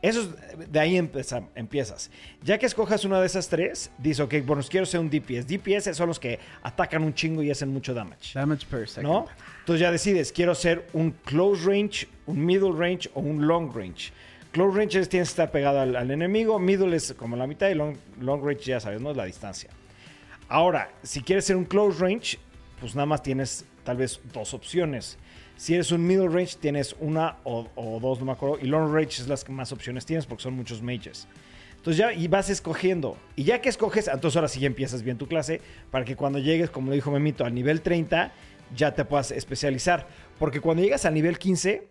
Eso 0.00 0.22
es, 0.22 0.70
de 0.70 0.80
ahí 0.80 0.96
empiezas. 0.96 2.10
Ya 2.42 2.58
que 2.58 2.66
escojas 2.66 3.04
una 3.04 3.20
de 3.20 3.26
esas 3.26 3.48
tres, 3.48 3.90
dices, 3.98 4.20
ok, 4.20 4.34
bueno, 4.44 4.62
quiero 4.68 4.86
ser 4.86 5.00
un 5.00 5.10
DPS. 5.10 5.46
DPS 5.46 5.96
son 5.96 6.08
los 6.08 6.20
que 6.20 6.38
atacan 6.62 7.02
un 7.02 7.14
chingo 7.14 7.42
y 7.42 7.50
hacen 7.50 7.68
mucho 7.68 7.94
damage. 7.94 8.32
Damage 8.34 8.66
per 8.66 8.88
second. 8.88 9.12
¿No? 9.12 9.26
Entonces 9.60 9.80
ya 9.80 9.90
decides, 9.90 10.32
quiero 10.32 10.54
ser 10.54 10.86
un 10.92 11.10
close 11.10 11.64
range, 11.66 12.08
un 12.26 12.44
middle 12.44 12.72
range 12.72 13.10
o 13.14 13.20
un 13.20 13.46
long 13.46 13.74
range. 13.74 14.12
Close 14.52 14.76
range 14.76 14.98
es 14.98 15.08
tienes 15.08 15.28
que 15.28 15.32
estar 15.32 15.50
pegado 15.50 15.80
al, 15.80 15.94
al 15.94 16.10
enemigo, 16.10 16.58
middle 16.58 16.96
es 16.96 17.12
como 17.14 17.36
la 17.36 17.46
mitad 17.46 17.68
y 17.68 17.74
long, 17.74 17.96
long 18.20 18.42
range 18.42 18.64
ya 18.64 18.80
sabes, 18.80 19.00
¿no? 19.00 19.10
Es 19.10 19.16
la 19.16 19.24
distancia. 19.24 19.70
Ahora, 20.48 20.90
si 21.02 21.20
quieres 21.20 21.44
ser 21.44 21.56
un 21.56 21.64
close 21.64 22.00
range, 22.00 22.38
pues 22.80 22.94
nada 22.94 23.06
más 23.06 23.22
tienes 23.22 23.66
tal 23.84 23.98
vez 23.98 24.20
dos 24.32 24.54
opciones. 24.54 25.18
Si 25.58 25.74
eres 25.74 25.90
un 25.92 26.06
middle 26.06 26.28
range, 26.28 26.56
tienes 26.60 26.94
una 27.00 27.36
o, 27.42 27.66
o 27.74 27.98
dos, 28.00 28.20
no 28.20 28.26
me 28.26 28.32
acuerdo. 28.32 28.58
Y 28.62 28.66
long 28.66 28.92
range 28.94 29.20
es 29.20 29.26
las 29.28 29.42
que 29.42 29.50
más 29.52 29.72
opciones 29.72 30.06
tienes 30.06 30.24
porque 30.24 30.44
son 30.44 30.54
muchos 30.54 30.80
mages. 30.82 31.26
Entonces 31.76 31.96
ya 31.98 32.12
y 32.12 32.28
vas 32.28 32.48
escogiendo. 32.48 33.16
Y 33.34 33.42
ya 33.42 33.60
que 33.60 33.68
escoges, 33.68 34.06
entonces 34.08 34.36
ahora 34.36 34.46
sí 34.48 34.60
ya 34.60 34.68
empiezas 34.68 35.02
bien 35.02 35.18
tu 35.18 35.26
clase 35.26 35.60
para 35.90 36.04
que 36.04 36.14
cuando 36.16 36.38
llegues, 36.38 36.70
como 36.70 36.88
lo 36.88 36.94
dijo 36.94 37.10
Memito, 37.10 37.44
al 37.44 37.54
nivel 37.54 37.82
30, 37.82 38.32
ya 38.76 38.94
te 38.94 39.04
puedas 39.04 39.32
especializar. 39.32 40.06
Porque 40.38 40.60
cuando 40.60 40.82
llegas 40.82 41.04
al 41.04 41.14
nivel 41.14 41.38
15, 41.38 41.88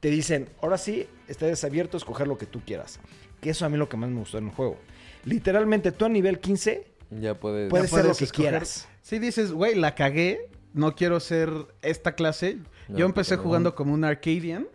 te 0.00 0.08
dicen, 0.10 0.48
ahora 0.62 0.78
sí, 0.78 1.06
estás 1.28 1.64
abierto 1.64 1.96
a 1.96 1.98
escoger 1.98 2.26
lo 2.26 2.38
que 2.38 2.46
tú 2.46 2.60
quieras. 2.64 2.98
Que 3.42 3.50
eso 3.50 3.66
a 3.66 3.68
mí 3.68 3.74
es 3.74 3.78
lo 3.78 3.88
que 3.90 3.96
más 3.98 4.08
me 4.08 4.20
gustó 4.20 4.38
en 4.38 4.46
el 4.46 4.50
juego. 4.54 4.78
Literalmente, 5.24 5.92
tú 5.92 6.06
a 6.06 6.08
nivel 6.08 6.38
15 6.40 6.86
Ya 7.20 7.34
puedes. 7.38 7.68
puedes 7.70 7.90
Ya 7.90 7.96
ser 7.98 8.06
lo 8.06 8.14
que 8.14 8.24
escoger. 8.24 8.50
quieras. 8.50 8.88
Sí, 9.02 9.18
dices, 9.18 9.52
güey, 9.52 9.74
la 9.74 9.94
cagué. 9.94 10.48
No 10.74 10.94
quiero 10.94 11.20
ser 11.20 11.50
esta 11.82 12.14
clase. 12.14 12.58
No, 12.88 12.98
yo 12.98 13.06
empecé 13.06 13.36
jugando 13.36 13.74
como 13.74 13.92
un 13.94 14.04
Arcadian. 14.04 14.66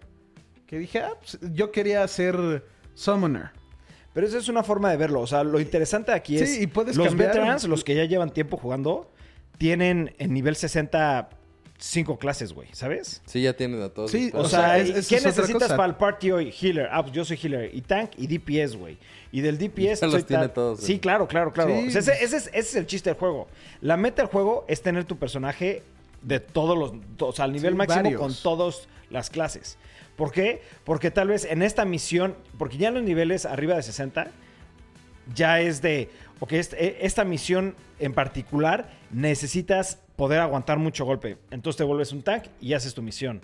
Que 0.65 0.79
dije, 0.79 0.99
ah, 0.99 1.13
pues, 1.19 1.39
yo 1.53 1.71
quería 1.71 2.07
ser 2.07 2.65
Summoner. 2.93 3.51
Pero 4.13 4.27
esa 4.27 4.37
es 4.37 4.49
una 4.49 4.63
forma 4.63 4.89
de 4.91 4.97
verlo. 4.97 5.21
O 5.21 5.27
sea, 5.27 5.43
lo 5.43 5.59
interesante 5.59 6.11
aquí 6.11 6.37
Sí, 6.39 6.43
es. 6.43 6.61
y 6.61 6.67
puedes 6.67 6.95
los 6.97 7.07
cambiar- 7.07 7.29
veterans, 7.29 7.63
los 7.67 7.83
que 7.83 7.95
ya 7.95 8.05
llevan 8.05 8.31
tiempo 8.31 8.57
jugando, 8.57 9.11
tienen 9.57 10.13
en 10.17 10.33
nivel 10.33 10.55
60 10.55 11.29
cinco 11.79 12.17
clases, 12.17 12.53
güey, 12.53 12.69
¿sabes? 12.73 13.21
Sí, 13.25 13.41
ya 13.41 13.53
tienen 13.55 13.81
a 13.81 13.89
todos. 13.89 14.09
Sí, 14.11 14.31
O, 14.33 14.39
O 14.39 14.47
sea, 14.49 14.59
sea, 14.75 14.79
¿y 14.79 14.89
es- 14.89 14.97
es- 14.97 15.07
¿qué 15.07 15.15
es 15.17 15.25
necesitas 15.25 15.69
para 15.73 15.85
el 15.85 15.95
party 15.95 16.31
hoy? 16.31 16.51
Healer. 16.59 16.89
Ah, 16.91 17.01
pues 17.03 17.13
yo 17.13 17.23
soy 17.23 17.37
healer. 17.41 17.69
Y 17.73 17.81
tank 17.81 18.11
y 18.17 18.27
DPS, 18.27 18.75
güey. 18.75 18.97
Y 19.31 19.41
del 19.41 19.57
DPS 19.57 20.01
Ya 20.01 20.07
los 20.07 20.13
soy 20.15 20.23
tiene 20.23 20.49
todos, 20.49 20.79
Sí, 20.81 20.99
claro, 20.99 21.27
claro, 21.27 21.51
claro. 21.53 21.69
Sí. 21.81 21.87
O 21.87 21.91
sea, 21.91 21.99
ese, 22.01 22.23
ese 22.23 22.37
es, 22.37 22.47
ese 22.47 22.59
es 22.59 22.75
el 22.75 22.87
chiste 22.87 23.09
del 23.11 23.19
juego. 23.19 23.47
La 23.81 23.95
meta 23.97 24.21
del 24.23 24.31
juego 24.31 24.65
es 24.67 24.81
tener 24.81 25.05
tu 25.05 25.17
personaje 25.17 25.83
de 26.23 26.39
todos 26.39 26.77
los... 26.77 26.93
O 27.19 27.31
sea, 27.31 27.45
al 27.45 27.53
nivel 27.53 27.73
Sí, 27.73 27.77
máximo 27.77 28.03
varios. 28.03 28.21
con 28.21 28.33
todas 28.33 28.87
las 29.11 29.29
clases. 29.29 29.77
¿Por 30.15 30.31
qué? 30.31 30.63
Porque 30.83 31.11
tal 31.11 31.27
vez 31.27 31.45
en 31.45 31.61
esta 31.61 31.85
misión... 31.85 32.35
Porque 32.57 32.77
ya 32.77 32.87
en 32.87 32.95
los 32.95 33.03
niveles 33.03 33.45
arriba 33.45 33.75
de 33.75 33.83
60 33.83 34.27
ya 35.35 35.59
es 35.61 35.81
de, 35.81 36.09
ok, 36.39 36.53
este- 36.53 36.83
eh, 36.85 36.97
esta 37.01 37.23
misión 37.23 37.75
en 37.99 38.13
particular 38.13 38.89
necesitas 39.11 39.99
poder 40.17 40.39
aguantar 40.41 40.77
mucho 40.79 41.05
golpe. 41.05 41.37
Entonces 41.51 41.77
te 41.77 41.85
vuelves 41.85 42.11
un 42.11 42.21
tank 42.23 42.43
y 42.59 42.73
haces 42.73 42.93
tu 42.93 43.01
misión. 43.01 43.41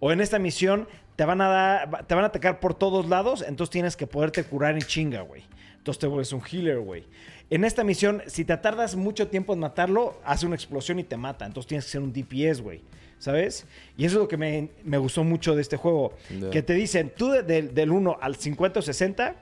O 0.00 0.12
en 0.12 0.20
esta 0.20 0.38
misión 0.38 0.86
te 1.16 1.24
van 1.24 1.40
a 1.40 1.48
dar, 1.48 2.06
te 2.06 2.14
van 2.14 2.24
a 2.24 2.26
atacar 2.26 2.60
por 2.60 2.74
todos 2.74 3.08
lados, 3.08 3.42
entonces 3.48 3.70
tienes 3.72 3.96
que 3.96 4.06
poderte 4.06 4.44
curar 4.44 4.74
en 4.74 4.82
chinga, 4.82 5.22
güey. 5.22 5.42
Entonces 5.78 5.98
te 6.00 6.06
vuelves 6.06 6.32
un 6.34 6.42
healer, 6.52 6.80
güey. 6.80 7.04
En 7.48 7.64
esta 7.64 7.82
misión, 7.84 8.22
si 8.26 8.44
te 8.44 8.54
tardas 8.58 8.96
mucho 8.96 9.28
tiempo 9.28 9.54
en 9.54 9.60
matarlo, 9.60 10.20
hace 10.24 10.44
una 10.44 10.56
explosión 10.56 10.98
y 10.98 11.04
te 11.04 11.16
mata. 11.16 11.46
Entonces 11.46 11.68
tienes 11.68 11.84
que 11.86 11.90
ser 11.92 12.02
un 12.02 12.12
DPS, 12.12 12.60
güey. 12.60 12.82
¿Sabes? 13.18 13.64
Y 13.96 14.04
eso 14.04 14.16
es 14.16 14.20
lo 14.22 14.28
que 14.28 14.36
me, 14.36 14.68
me 14.84 14.98
gustó 14.98 15.24
mucho 15.24 15.54
de 15.54 15.62
este 15.62 15.78
juego. 15.78 16.12
Que 16.50 16.60
te 16.62 16.74
dicen, 16.74 17.10
tú 17.16 17.30
de- 17.30 17.42
de- 17.42 17.62
del 17.62 17.90
1 17.92 18.18
al 18.20 18.36
50 18.36 18.80
o 18.80 18.82
60 18.82 19.34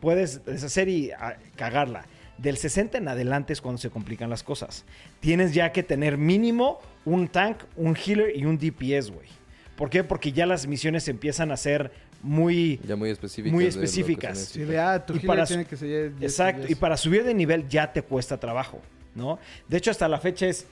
puedes 0.00 0.44
deshacer 0.44 0.88
y 0.88 1.12
ah, 1.12 1.36
cagarla. 1.54 2.06
Del 2.40 2.56
60 2.56 2.98
en 2.98 3.08
adelante 3.08 3.52
es 3.52 3.60
cuando 3.60 3.78
se 3.78 3.90
complican 3.90 4.30
las 4.30 4.42
cosas. 4.42 4.84
Tienes 5.20 5.52
ya 5.52 5.72
que 5.72 5.82
tener 5.82 6.16
mínimo 6.16 6.80
un 7.04 7.28
tank, 7.28 7.58
un 7.76 7.94
healer 7.96 8.36
y 8.36 8.44
un 8.46 8.56
DPS, 8.56 9.10
güey. 9.10 9.28
¿Por 9.76 9.90
qué? 9.90 10.04
Porque 10.04 10.32
ya 10.32 10.46
las 10.46 10.66
misiones 10.66 11.06
empiezan 11.08 11.50
a 11.50 11.56
ser 11.56 11.90
muy... 12.22 12.80
Ya 12.86 12.96
muy 12.96 13.10
específicas. 13.10 13.52
Muy 13.54 13.66
específicas. 13.66 14.38
Sí, 14.38 14.60
de, 14.64 14.78
ah, 14.78 15.04
tu 15.04 15.16
Y 15.16 15.20
para 15.20 15.44
tiene 15.46 15.64
que 15.64 15.76
ser... 15.76 16.12
Exacto, 16.20 16.66
y 16.68 16.74
para 16.74 16.96
subir 16.96 17.24
de 17.24 17.34
nivel 17.34 17.68
ya 17.68 17.92
te 17.92 18.02
cuesta 18.02 18.38
trabajo, 18.38 18.80
¿no? 19.14 19.38
De 19.68 19.76
hecho, 19.78 19.90
hasta 19.90 20.06
la 20.08 20.18
fecha 20.18 20.46
es, 20.46 20.66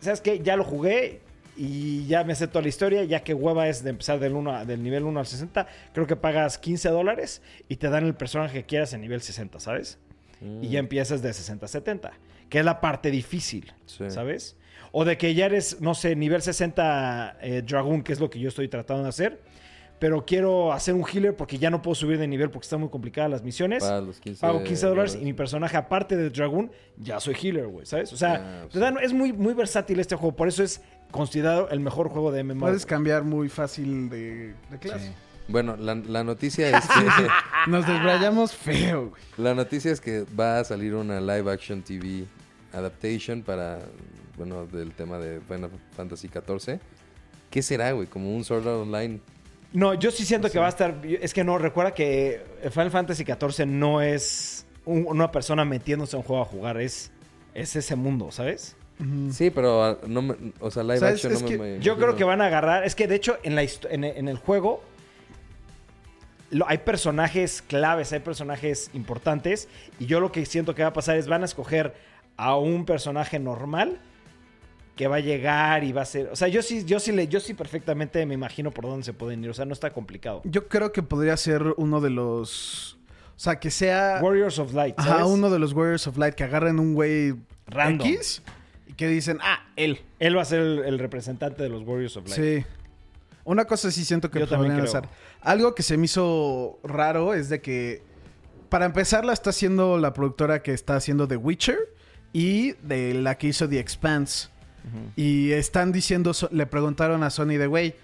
¿sabes 0.00 0.20
qué? 0.20 0.40
Ya 0.40 0.56
lo 0.56 0.64
jugué 0.64 1.20
y 1.56 2.06
ya 2.06 2.24
me 2.24 2.34
sé 2.34 2.48
toda 2.48 2.62
la 2.62 2.68
historia, 2.68 3.04
ya 3.04 3.22
que 3.22 3.34
hueva 3.34 3.68
es 3.68 3.82
de 3.84 3.90
empezar 3.90 4.18
del, 4.18 4.34
1 4.34 4.50
a- 4.56 4.64
del 4.64 4.82
nivel 4.82 5.04
1 5.04 5.20
al 5.20 5.26
60, 5.26 5.66
creo 5.92 6.06
que 6.06 6.16
pagas 6.16 6.58
15 6.58 6.88
dólares 6.90 7.42
y 7.68 7.76
te 7.76 7.88
dan 7.88 8.04
el 8.04 8.14
personaje 8.14 8.52
que 8.58 8.64
quieras 8.66 8.92
en 8.92 9.00
nivel 9.00 9.20
60, 9.20 9.58
¿sabes? 9.60 9.98
Y 10.62 10.68
ya 10.68 10.78
empiezas 10.78 11.22
de 11.22 11.32
60 11.32 11.64
a 11.64 11.68
70, 11.68 12.12
que 12.48 12.58
es 12.58 12.64
la 12.64 12.80
parte 12.80 13.10
difícil, 13.10 13.72
Sí. 13.86 14.10
¿sabes? 14.10 14.56
O 14.92 15.04
de 15.04 15.16
que 15.18 15.34
ya 15.34 15.46
eres, 15.46 15.80
no 15.80 15.94
sé, 15.94 16.14
nivel 16.16 16.42
60 16.42 17.38
eh, 17.40 17.62
Dragoon, 17.66 18.02
que 18.02 18.12
es 18.12 18.20
lo 18.20 18.30
que 18.30 18.38
yo 18.38 18.48
estoy 18.48 18.68
tratando 18.68 19.02
de 19.04 19.08
hacer. 19.08 19.40
Pero 20.00 20.26
quiero 20.26 20.72
hacer 20.72 20.92
un 20.94 21.04
healer 21.10 21.34
porque 21.36 21.56
ya 21.56 21.70
no 21.70 21.80
puedo 21.80 21.94
subir 21.94 22.18
de 22.18 22.26
nivel 22.26 22.50
porque 22.50 22.64
están 22.66 22.80
muy 22.80 22.90
complicadas 22.90 23.30
las 23.30 23.42
misiones. 23.42 23.82
Paga 23.82 24.00
los 24.00 24.20
15 24.20 24.40
Pago 24.40 24.62
15 24.64 24.86
dólares 24.86 25.18
y 25.18 25.24
mi 25.24 25.32
personaje, 25.32 25.76
aparte 25.76 26.16
de 26.16 26.30
Dragoon, 26.30 26.70
ya 26.98 27.20
soy 27.20 27.34
healer, 27.40 27.68
güey, 27.68 27.86
¿sabes? 27.86 28.12
O 28.12 28.16
sea, 28.16 28.34
Ah, 28.34 28.66
pues 28.70 28.80
dan- 28.80 28.98
es 29.00 29.12
muy, 29.12 29.32
muy 29.32 29.54
versátil 29.54 30.00
este 30.00 30.16
juego. 30.16 30.34
Por 30.36 30.48
eso 30.48 30.62
es 30.62 30.82
considerado 31.10 31.68
el 31.70 31.80
mejor 31.80 32.08
juego 32.08 32.32
de 32.32 32.42
MMO. 32.42 32.60
Puedes 32.66 32.84
cambiar 32.84 33.22
muy 33.22 33.48
fácil 33.48 34.10
de, 34.10 34.54
de 34.70 34.78
clase. 34.80 35.06
Sí. 35.08 35.12
Bueno, 35.48 35.76
la, 35.76 35.94
la 35.94 36.24
noticia 36.24 36.76
es 36.78 36.86
que. 36.86 37.28
Nos 37.70 37.86
desbrayamos 37.86 38.54
feo, 38.54 39.08
güey. 39.10 39.22
la 39.36 39.54
noticia 39.54 39.90
es 39.92 40.00
que 40.00 40.24
va 40.38 40.58
a 40.60 40.64
salir 40.64 40.94
una 40.94 41.20
live 41.20 41.50
action 41.52 41.82
TV 41.82 42.24
adaptation 42.72 43.42
para. 43.42 43.80
Bueno, 44.36 44.66
del 44.66 44.92
tema 44.92 45.18
de 45.18 45.40
Final 45.40 45.70
Fantasy 45.96 46.28
XIV. 46.28 46.80
¿Qué 47.50 47.62
será, 47.62 47.92
güey? 47.92 48.08
Como 48.08 48.34
un 48.34 48.42
Sword 48.44 48.66
Art 48.66 48.76
Online. 48.82 49.20
No, 49.72 49.94
yo 49.94 50.10
sí 50.10 50.24
siento 50.24 50.50
que 50.50 50.58
va 50.58 50.66
a 50.66 50.70
estar. 50.70 50.96
Es 51.04 51.32
que 51.34 51.44
no, 51.44 51.56
recuerda 51.58 51.94
que 51.94 52.42
Final 52.70 52.90
Fantasy 52.90 53.24
XIV 53.24 53.66
no 53.66 54.00
es 54.02 54.66
un- 54.84 55.06
una 55.08 55.30
persona 55.30 55.64
metiéndose 55.64 56.16
a 56.16 56.18
un 56.18 56.24
juego 56.24 56.42
a 56.42 56.46
jugar, 56.46 56.80
es, 56.80 57.12
es 57.54 57.76
ese 57.76 57.94
mundo, 57.96 58.30
¿sabes? 58.32 58.76
Sí, 59.32 59.50
pero 59.50 59.84
ah, 59.84 59.98
no 60.06 60.22
me- 60.22 60.36
o 60.60 60.70
sea, 60.70 60.82
live 60.84 60.98
¿Sabes? 60.98 61.14
action 61.16 61.32
Es 61.32 61.42
no 61.42 61.48
que 61.48 61.58
me, 61.58 61.76
me 61.76 61.80
Yo 61.80 61.96
creo 61.96 62.14
que 62.16 62.22
van 62.24 62.40
a 62.40 62.46
agarrar. 62.46 62.84
Es 62.84 62.94
que 62.94 63.06
de 63.08 63.14
hecho, 63.16 63.36
en, 63.44 63.54
la, 63.56 63.62
en, 63.62 64.04
en 64.04 64.28
el 64.28 64.36
juego. 64.36 64.82
Lo- 66.56 66.68
hay 66.68 66.78
personajes 66.78 67.62
claves, 67.62 68.12
hay 68.12 68.20
personajes 68.20 68.90
importantes. 68.94 69.68
Y 69.98 70.06
yo 70.06 70.20
lo 70.20 70.32
que 70.32 70.44
siento 70.46 70.74
que 70.74 70.82
va 70.82 70.88
a 70.88 70.92
pasar 70.92 71.16
es 71.16 71.26
van 71.28 71.42
a 71.42 71.44
escoger 71.44 71.94
a 72.36 72.56
un 72.56 72.84
personaje 72.84 73.38
normal 73.38 73.98
que 74.96 75.08
va 75.08 75.16
a 75.16 75.20
llegar 75.20 75.82
y 75.84 75.92
va 75.92 76.02
a 76.02 76.04
ser. 76.04 76.28
O 76.28 76.36
sea, 76.36 76.46
yo 76.48 76.62
sí, 76.62 76.84
yo 76.84 77.00
sí 77.00 77.10
le, 77.12 77.26
yo 77.26 77.40
sí 77.40 77.52
perfectamente 77.54 78.24
me 78.26 78.34
imagino 78.34 78.70
por 78.70 78.84
dónde 78.84 79.04
se 79.04 79.12
pueden 79.12 79.42
ir. 79.42 79.50
O 79.50 79.54
sea, 79.54 79.64
no 79.64 79.72
está 79.72 79.90
complicado. 79.90 80.40
Yo 80.44 80.68
creo 80.68 80.92
que 80.92 81.02
podría 81.02 81.36
ser 81.36 81.62
uno 81.76 82.00
de 82.00 82.10
los... 82.10 82.96
O 83.36 83.40
sea, 83.40 83.58
que 83.58 83.70
sea... 83.72 84.20
Warriors 84.22 84.60
of 84.60 84.72
Light. 84.72 84.94
¿sabes? 84.96 85.12
Ajá, 85.12 85.26
uno 85.26 85.50
de 85.50 85.58
los 85.58 85.72
Warriors 85.72 86.06
of 86.06 86.16
Light 86.16 86.34
que 86.36 86.44
agarren 86.44 86.78
un 86.78 86.94
güey 86.94 87.34
Random. 87.66 88.06
X 88.06 88.42
y 88.86 88.92
que 88.92 89.08
dicen, 89.08 89.38
ah, 89.42 89.66
él. 89.74 89.98
Él 90.20 90.36
va 90.36 90.42
a 90.42 90.44
ser 90.44 90.60
el, 90.60 90.78
el 90.84 90.98
representante 91.00 91.64
de 91.64 91.68
los 91.68 91.82
Warriors 91.82 92.16
of 92.16 92.28
Light. 92.28 92.60
Sí. 92.62 92.64
Una 93.44 93.66
cosa 93.66 93.90
sí 93.90 94.04
siento 94.04 94.30
que 94.30 94.38
Yo 94.40 94.46
podrían 94.56 94.78
hacer. 94.98 95.08
Algo 95.42 95.74
que 95.74 95.82
se 95.82 95.96
me 95.96 96.06
hizo 96.06 96.78
raro 96.82 97.34
es 97.34 97.48
de 97.48 97.60
que, 97.60 98.02
para 98.70 98.86
empezar, 98.86 99.24
la 99.24 99.32
está 99.34 99.50
haciendo 99.50 99.98
la 99.98 100.12
productora 100.14 100.62
que 100.62 100.72
está 100.72 100.96
haciendo 100.96 101.28
The 101.28 101.36
Witcher 101.36 101.78
y 102.32 102.72
de 102.82 103.14
la 103.14 103.36
que 103.36 103.48
hizo 103.48 103.68
The 103.68 103.78
Expanse. 103.78 104.48
Y 105.16 105.52
están 105.52 105.92
diciendo, 105.92 106.32
le 106.50 106.66
preguntaron 106.66 107.22
a 107.22 107.30
Sony 107.30 107.56
de, 107.58 107.66
güey, 107.66 107.94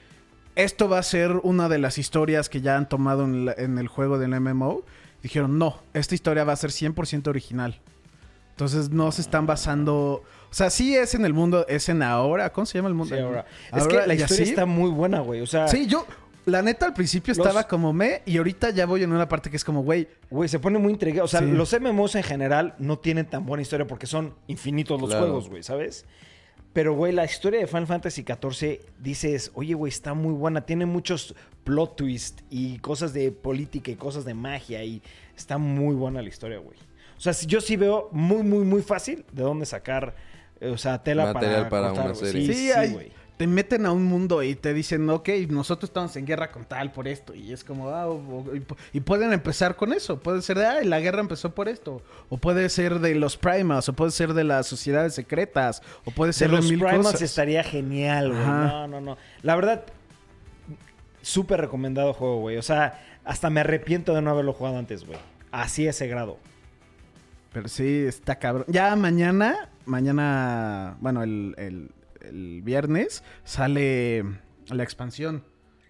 esto 0.56 0.88
va 0.88 0.98
a 0.98 1.02
ser 1.02 1.32
una 1.42 1.68
de 1.68 1.78
las 1.78 1.98
historias 1.98 2.48
que 2.48 2.60
ya 2.62 2.76
han 2.76 2.88
tomado 2.88 3.24
en, 3.24 3.44
la- 3.46 3.52
en 3.56 3.76
el 3.78 3.86
juego 3.88 4.18
del 4.18 4.38
MMO. 4.40 4.82
Dijeron, 5.22 5.58
no, 5.58 5.78
esta 5.92 6.14
historia 6.14 6.44
va 6.44 6.54
a 6.54 6.56
ser 6.56 6.70
100% 6.70 7.28
original. 7.28 7.80
Entonces 8.50 8.90
no 8.90 9.10
se 9.12 9.20
están 9.22 9.46
basando... 9.46 10.22
O 10.50 10.54
sea, 10.54 10.68
sí 10.70 10.96
es 10.96 11.14
en 11.14 11.24
el 11.24 11.32
mundo, 11.32 11.64
es 11.68 11.88
en 11.88 12.02
ahora. 12.02 12.52
¿Cómo 12.52 12.66
se 12.66 12.78
llama 12.78 12.88
el 12.88 12.94
mundo? 12.94 13.14
Sí, 13.14 13.20
ahora. 13.22 13.46
Es 13.72 13.82
Ahora 13.82 13.86
que 14.02 14.06
la 14.08 14.14
historia 14.14 14.42
así. 14.42 14.50
está 14.50 14.66
muy 14.66 14.90
buena, 14.90 15.20
güey. 15.20 15.40
O 15.42 15.46
sea, 15.46 15.68
Sí, 15.68 15.86
yo, 15.86 16.04
la 16.46 16.60
neta, 16.62 16.86
al 16.86 16.94
principio 16.94 17.32
Los- 17.34 17.46
estaba 17.46 17.68
como 17.68 17.92
me 17.92 18.22
y 18.26 18.36
ahorita 18.38 18.70
ya 18.70 18.84
voy 18.86 19.02
en 19.04 19.12
una 19.12 19.28
parte 19.28 19.48
que 19.50 19.56
es 19.56 19.64
como, 19.64 19.82
güey, 19.82 20.08
Güey, 20.28 20.48
se 20.48 20.58
pone 20.58 20.78
muy 20.78 20.92
intrigado. 20.92 21.24
O 21.24 21.28
sea, 21.28 21.40
Sí. 21.40 21.46
los 21.46 21.72
MMOs 21.72 22.14
en 22.16 22.22
general 22.24 22.74
no 22.78 22.98
tienen 22.98 23.26
tan 23.26 23.46
buena 23.46 23.62
historia 23.62 23.86
porque 23.86 24.06
son 24.06 24.34
infinitos 24.48 25.00
los 25.00 25.10
Claro. 25.10 25.26
juegos, 25.26 25.48
güey, 25.48 25.62
¿sabes? 25.62 26.04
Pero, 26.72 26.94
güey, 26.94 27.12
la 27.12 27.24
historia 27.24 27.58
de 27.60 27.66
Final 27.66 27.86
Fantasy 27.88 28.22
XIV 28.24 28.80
dices, 29.00 29.50
oye, 29.54 29.74
güey, 29.74 29.90
está 29.90 30.14
muy 30.14 30.32
buena. 30.32 30.60
Tiene 30.66 30.86
muchos 30.86 31.34
plot 31.64 31.96
twists 31.96 32.42
y 32.48 32.78
cosas 32.78 33.12
de 33.12 33.32
política 33.32 33.90
y 33.90 33.96
cosas 33.96 34.24
de 34.24 34.34
magia 34.34 34.82
y 34.84 35.02
está 35.36 35.58
muy 35.58 35.94
buena 35.96 36.22
la 36.22 36.28
historia, 36.28 36.58
güey. 36.58 36.78
O 37.16 37.20
sea, 37.20 37.32
sí- 37.34 37.46
yo 37.46 37.60
sí 37.60 37.76
veo 37.76 38.08
muy, 38.12 38.42
muy, 38.44 38.64
muy 38.64 38.82
fácil 38.82 39.24
de 39.32 39.42
dónde 39.42 39.66
sacar, 39.66 40.14
o 40.60 40.78
sea, 40.78 41.02
tela 41.02 41.32
Material 41.32 41.68
para 41.68 41.70
para 41.70 41.88
cortar, 41.88 42.06
una 42.06 42.14
serie. 42.14 42.46
Sí, 42.46 42.52
Sí, 42.52 42.58
sí, 42.66 42.72
hay- 42.72 42.92
güey. 42.92 43.12
te 43.36 43.46
meten 43.46 43.86
a 43.86 43.92
un 43.92 44.04
mundo 44.04 44.42
y 44.42 44.54
te 44.54 44.74
dicen, 44.74 45.08
ok, 45.08 45.28
nosotros 45.48 45.88
estamos 45.88 46.14
en 46.16 46.26
guerra 46.26 46.50
con 46.52 46.66
tal 46.66 46.92
por 46.92 47.08
esto. 47.08 47.34
Y 47.34 47.54
es 47.54 47.64
como, 47.64 47.88
ah, 47.88 48.06
o- 48.06 48.44
o- 48.50 48.54
y, 48.54 48.62
y 48.92 49.00
pueden 49.00 49.32
empezar 49.32 49.76
con 49.76 49.94
eso. 49.94 50.20
Puede 50.20 50.42
ser 50.42 50.58
de, 50.58 50.66
ah, 50.66 50.80
la 50.84 51.00
guerra 51.00 51.20
empezó 51.20 51.54
por 51.54 51.66
esto. 51.68 52.02
O 52.28 52.36
puede 52.36 52.68
ser 52.68 52.98
de 52.98 53.14
los 53.14 53.38
primas, 53.38 53.88
o 53.88 53.94
puede 53.94 54.10
ser 54.10 54.34
de 54.34 54.44
las 54.44 54.66
sociedades 54.66 55.14
secretas, 55.14 55.80
o 56.04 56.10
puede 56.10 56.30
De 56.30 56.32
ser 56.34 56.50
de, 56.50 56.56
los 56.56 56.66
mil 56.68 56.78
Primals 56.80 57.06
cosas. 57.06 57.22
estaría 57.22 57.62
genial, 57.64 58.28
güey. 58.28 58.42
Ajá. 58.42 58.64
No, 58.66 58.88
no, 58.88 59.00
no. 59.00 59.16
La 59.42 59.56
verdad, 59.56 59.84
súper 61.22 61.60
recomendado 61.62 62.12
juego, 62.12 62.40
güey. 62.40 62.56
O 62.58 62.62
sea, 62.62 63.02
hasta 63.24 63.50
me 63.50 63.60
arrepiento 63.60 64.14
de 64.14 64.22
no 64.22 64.30
haberlo 64.30 64.52
jugado 64.52 64.78
antes, 64.78 65.04
güey. 65.06 65.18
Así 65.50 65.86
ese 65.86 66.06
grado. 66.08 66.38
Pero 67.52 67.68
sí, 67.68 68.04
está 68.06 68.36
cabrón. 68.38 68.64
Ya 68.68 68.94
mañana, 68.96 69.68
mañana, 69.90 70.96
bueno, 71.00 71.22
el, 71.22 71.54
el- 71.58 71.90
el 72.22 72.60
viernes 72.62 73.22
sale 73.44 74.24
la 74.68 74.82
expansión, 74.82 75.42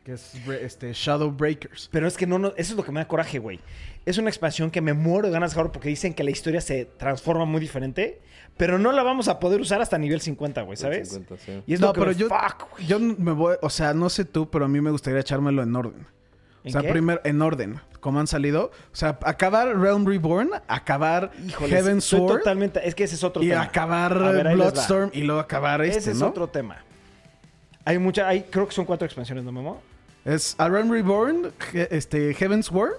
que 0.04 0.12
es 0.12 0.34
este 0.62 0.92
Shadow 0.92 1.30
Breakers. 1.32 1.88
Pero 1.92 2.06
es 2.06 2.16
que 2.16 2.26
no, 2.26 2.38
no, 2.38 2.48
eso 2.56 2.72
es 2.72 2.76
lo 2.76 2.84
que 2.84 2.92
me 2.92 3.00
da 3.00 3.08
coraje, 3.08 3.38
güey. 3.38 3.60
Es 4.06 4.16
una 4.16 4.30
expansión 4.30 4.70
que 4.70 4.80
me 4.80 4.92
muero 4.94 5.26
de 5.28 5.32
ganas 5.34 5.50
de 5.50 5.54
jugar 5.56 5.72
porque 5.72 5.88
dicen 5.88 6.14
que 6.14 6.24
la 6.24 6.30
historia 6.30 6.60
se 6.60 6.84
transforma 6.86 7.44
muy 7.44 7.60
diferente, 7.60 8.20
pero 8.56 8.78
no 8.78 8.92
la 8.92 9.02
vamos 9.02 9.28
a 9.28 9.38
poder 9.40 9.60
usar 9.60 9.82
hasta 9.82 9.98
nivel 9.98 10.20
50, 10.20 10.62
güey, 10.62 10.76
¿sabes? 10.76 11.08
50, 11.10 11.36
sí. 11.38 11.62
Y 11.66 11.74
es 11.74 11.80
no, 11.80 11.88
lo 11.88 11.92
que 11.92 12.00
pero 12.00 12.12
me- 12.12 12.16
yo, 12.16 12.28
fuck, 12.28 12.70
güey. 12.72 12.86
yo 12.86 12.98
me 13.00 13.32
voy, 13.32 13.56
o 13.60 13.68
sea, 13.70 13.92
no 13.92 14.08
sé 14.08 14.24
tú, 14.24 14.48
pero 14.50 14.64
a 14.64 14.68
mí 14.68 14.80
me 14.80 14.90
gustaría 14.90 15.20
echármelo 15.20 15.62
en 15.62 15.74
orden. 15.76 16.06
O 16.62 16.66
¿En 16.66 16.72
sea, 16.72 16.82
qué? 16.82 16.90
primero 16.90 17.20
en 17.24 17.40
orden, 17.40 17.80
como 18.00 18.20
han 18.20 18.26
salido. 18.26 18.70
O 18.92 18.96
sea, 18.96 19.18
acabar 19.24 19.68
Realm 19.78 20.06
Reborn, 20.06 20.50
acabar 20.68 21.30
Híjoles, 21.46 21.70
Heaven's 21.72 22.04
estoy 22.04 22.18
Sword 22.20 22.38
totalmente, 22.40 22.86
es 22.86 22.94
que 22.94 23.04
ese 23.04 23.14
es 23.14 23.24
otro 23.24 23.42
y 23.42 23.48
tema. 23.48 23.62
acabar 23.62 24.12
A 24.12 24.30
ver, 24.32 24.46
ahí 24.48 24.56
les 24.56 24.66
va. 24.66 24.70
Bloodstorm 24.70 25.10
y 25.14 25.22
luego 25.22 25.40
acabar 25.40 25.80
este, 25.82 25.98
Ese 25.98 26.10
es 26.12 26.18
¿no? 26.18 26.28
otro 26.28 26.48
tema. 26.48 26.78
Hay 27.84 27.98
mucha, 27.98 28.28
hay, 28.28 28.42
creo 28.42 28.68
que 28.68 28.74
son 28.74 28.84
cuatro 28.84 29.06
expansiones, 29.06 29.42
¿no, 29.44 29.52
Memo? 29.52 29.80
Es 30.24 30.54
a 30.58 30.68
Realm 30.68 30.90
Reborn, 30.92 31.50
He- 31.72 31.88
este, 31.90 32.34
Heaven's 32.34 32.70
Word, 32.70 32.98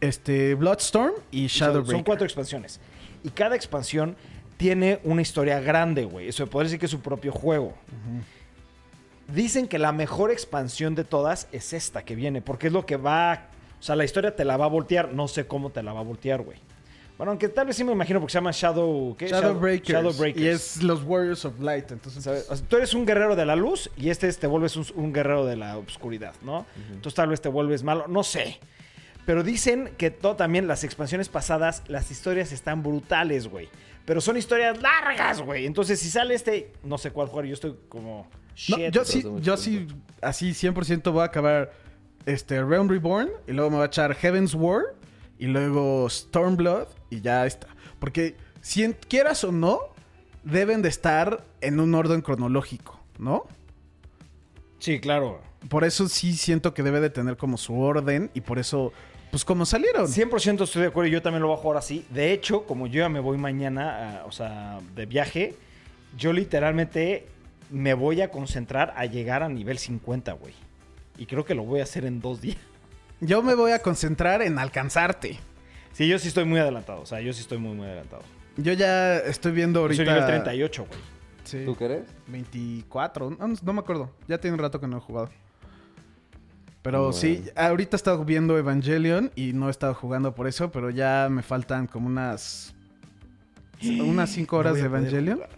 este, 0.00 0.54
Bloodstorm 0.54 1.12
y 1.30 1.46
Shadow 1.46 1.84
son, 1.84 1.94
son 1.96 2.02
cuatro 2.02 2.24
expansiones. 2.26 2.80
Y 3.22 3.30
cada 3.30 3.54
expansión 3.54 4.16
tiene 4.56 4.98
una 5.04 5.22
historia 5.22 5.60
grande, 5.60 6.04
güey. 6.04 6.28
Eso 6.28 6.46
puede 6.48 6.64
decir 6.64 6.78
que 6.80 6.86
es 6.86 6.90
su 6.90 7.00
propio 7.00 7.30
juego. 7.32 7.74
Dicen 9.28 9.68
que 9.68 9.78
la 9.78 9.92
mejor 9.92 10.30
expansión 10.30 10.94
de 10.94 11.04
todas 11.04 11.48
es 11.52 11.72
esta 11.72 12.04
que 12.04 12.14
viene, 12.14 12.42
porque 12.42 12.66
es 12.68 12.72
lo 12.72 12.84
que 12.86 12.96
va. 12.96 13.48
O 13.80 13.82
sea, 13.82 13.96
la 13.96 14.04
historia 14.04 14.36
te 14.36 14.44
la 14.44 14.56
va 14.56 14.66
a 14.66 14.68
voltear. 14.68 15.12
No 15.12 15.28
sé 15.28 15.46
cómo 15.46 15.70
te 15.70 15.82
la 15.82 15.92
va 15.92 16.00
a 16.00 16.04
voltear, 16.04 16.42
güey. 16.42 16.58
Bueno, 17.16 17.30
aunque 17.30 17.48
tal 17.48 17.66
vez 17.68 17.76
sí 17.76 17.84
me 17.84 17.92
imagino 17.92 18.18
porque 18.20 18.32
se 18.32 18.38
llama 18.38 18.50
Shadow. 18.52 19.16
¿qué? 19.16 19.28
Shadow, 19.28 19.54
Breakers. 19.58 19.88
Shadow 19.88 20.12
Breakers. 20.14 20.44
Y 20.44 20.48
es 20.48 20.82
los 20.82 21.04
Warriors 21.04 21.44
of 21.44 21.60
Light. 21.60 21.90
Entonces, 21.92 22.22
¿Sabes? 22.24 22.46
O 22.50 22.56
sea, 22.56 22.66
tú 22.66 22.76
eres 22.76 22.92
un 22.92 23.06
guerrero 23.06 23.36
de 23.36 23.46
la 23.46 23.54
luz 23.56 23.88
y 23.96 24.10
este 24.10 24.26
es- 24.28 24.38
te 24.38 24.46
vuelves 24.48 24.76
un, 24.76 24.84
un 24.96 25.12
guerrero 25.12 25.46
de 25.46 25.56
la 25.56 25.78
oscuridad, 25.78 26.34
¿no? 26.42 26.66
Entonces 26.88 27.14
tal 27.14 27.28
vez 27.28 27.40
te 27.40 27.48
vuelves 27.48 27.82
malo, 27.84 28.06
no 28.08 28.24
sé. 28.24 28.58
Pero 29.26 29.42
dicen 29.42 29.90
que 29.96 30.10
todo 30.10 30.34
también 30.36 30.66
las 30.66 30.82
expansiones 30.84 31.28
pasadas, 31.28 31.82
las 31.86 32.10
historias 32.10 32.50
están 32.52 32.82
brutales, 32.82 33.46
güey. 33.48 33.68
Pero 34.04 34.20
son 34.20 34.36
historias 34.36 34.82
largas, 34.82 35.40
güey. 35.40 35.66
Entonces 35.66 36.00
si 36.00 36.10
sale 36.10 36.34
este, 36.34 36.72
no 36.82 36.98
sé 36.98 37.10
cuál 37.12 37.28
jugar, 37.28 37.46
yo 37.46 37.54
estoy 37.54 37.74
como... 37.88 38.26
No, 38.68 38.78
yo 38.78 39.04
sí, 39.04 39.24
yo 39.40 39.56
sí, 39.56 39.86
así 40.20 40.50
100% 40.50 41.12
voy 41.12 41.22
a 41.22 41.24
acabar 41.24 41.72
este 42.26 42.62
Realm 42.62 42.88
Reborn 42.88 43.30
y 43.46 43.52
luego 43.52 43.70
me 43.70 43.76
voy 43.76 43.84
a 43.84 43.86
echar 43.86 44.14
Heaven's 44.14 44.54
War 44.54 44.82
y 45.38 45.46
luego 45.46 46.08
Stormblood 46.08 46.88
y 47.10 47.20
ya 47.20 47.46
está. 47.46 47.66
Porque 47.98 48.36
si 48.60 48.92
quieras 49.08 49.44
o 49.44 49.52
no, 49.52 49.80
deben 50.42 50.82
de 50.82 50.88
estar 50.88 51.44
en 51.60 51.80
un 51.80 51.94
orden 51.94 52.20
cronológico, 52.20 53.00
¿no? 53.18 53.46
Sí, 54.78 55.00
claro. 55.00 55.40
Por 55.68 55.84
eso 55.84 56.08
sí 56.08 56.34
siento 56.34 56.74
que 56.74 56.82
debe 56.82 57.00
de 57.00 57.10
tener 57.10 57.36
como 57.36 57.56
su 57.56 57.78
orden 57.78 58.30
y 58.34 58.42
por 58.42 58.58
eso, 58.58 58.92
pues 59.30 59.44
como 59.44 59.64
salieron. 59.64 60.06
100% 60.06 60.62
estoy 60.62 60.82
de 60.82 60.88
acuerdo, 60.88 61.10
yo 61.10 61.22
también 61.22 61.42
lo 61.42 61.48
voy 61.48 61.56
a 61.56 61.60
jugar 61.60 61.78
así. 61.78 62.04
De 62.10 62.32
hecho, 62.32 62.66
como 62.66 62.86
yo 62.86 63.00
ya 63.00 63.08
me 63.08 63.20
voy 63.20 63.38
mañana, 63.38 64.20
ah, 64.20 64.24
o 64.26 64.32
sea, 64.32 64.80
de 64.94 65.06
viaje, 65.06 65.56
yo 66.16 66.32
literalmente 66.32 67.26
me 67.70 67.94
voy 67.94 68.20
a 68.20 68.30
concentrar 68.30 68.92
a 68.96 69.06
llegar 69.06 69.42
a 69.42 69.48
nivel 69.48 69.78
50, 69.78 70.32
güey. 70.32 70.54
Y 71.18 71.26
creo 71.26 71.44
que 71.44 71.54
lo 71.54 71.64
voy 71.64 71.80
a 71.80 71.84
hacer 71.84 72.04
en 72.04 72.20
dos 72.20 72.40
días. 72.42 72.58
Yo 73.20 73.42
me 73.42 73.54
voy 73.54 73.72
a 73.72 73.78
concentrar 73.80 74.42
en 74.42 74.58
alcanzarte. 74.58 75.38
Sí, 75.92 76.08
yo 76.08 76.18
sí 76.18 76.28
estoy 76.28 76.44
muy 76.44 76.58
adelantado, 76.58 77.00
o 77.02 77.06
sea, 77.06 77.20
yo 77.20 77.32
sí 77.32 77.40
estoy 77.40 77.58
muy, 77.58 77.74
muy 77.74 77.86
adelantado. 77.86 78.22
Yo 78.56 78.72
ya 78.72 79.16
estoy 79.18 79.52
viendo 79.52 79.78
Yo 79.80 79.82
ahorita... 79.82 80.04
soy 80.04 80.14
nivel 80.14 80.26
38, 80.26 80.86
güey. 80.88 81.00
Sí. 81.44 81.62
¿Tú 81.64 81.76
qué 81.76 81.84
eres? 81.84 82.02
24, 82.28 83.30
no, 83.30 83.46
no 83.62 83.72
me 83.72 83.80
acuerdo. 83.80 84.10
Ya 84.28 84.38
tiene 84.38 84.54
un 84.54 84.60
rato 84.60 84.80
que 84.80 84.86
no 84.88 84.96
he 84.96 85.00
jugado. 85.00 85.28
Pero 86.82 86.98
Bueno. 87.04 87.12
sí, 87.14 87.44
ahorita 87.56 87.96
he 87.96 87.98
estado 87.98 88.24
viendo 88.24 88.58
Evangelion 88.58 89.30
y 89.36 89.52
no 89.54 89.68
he 89.68 89.70
estado 89.70 89.94
jugando 89.94 90.34
por 90.34 90.46
eso, 90.46 90.70
pero 90.70 90.90
ya 90.90 91.28
me 91.30 91.42
faltan 91.42 91.86
como 91.86 92.06
unas 92.08 92.74
unas 93.82 94.30
5 94.30 94.56
horas 94.56 94.74
de 94.74 94.80
Evangelion. 94.82 95.36
jugar. 95.36 95.50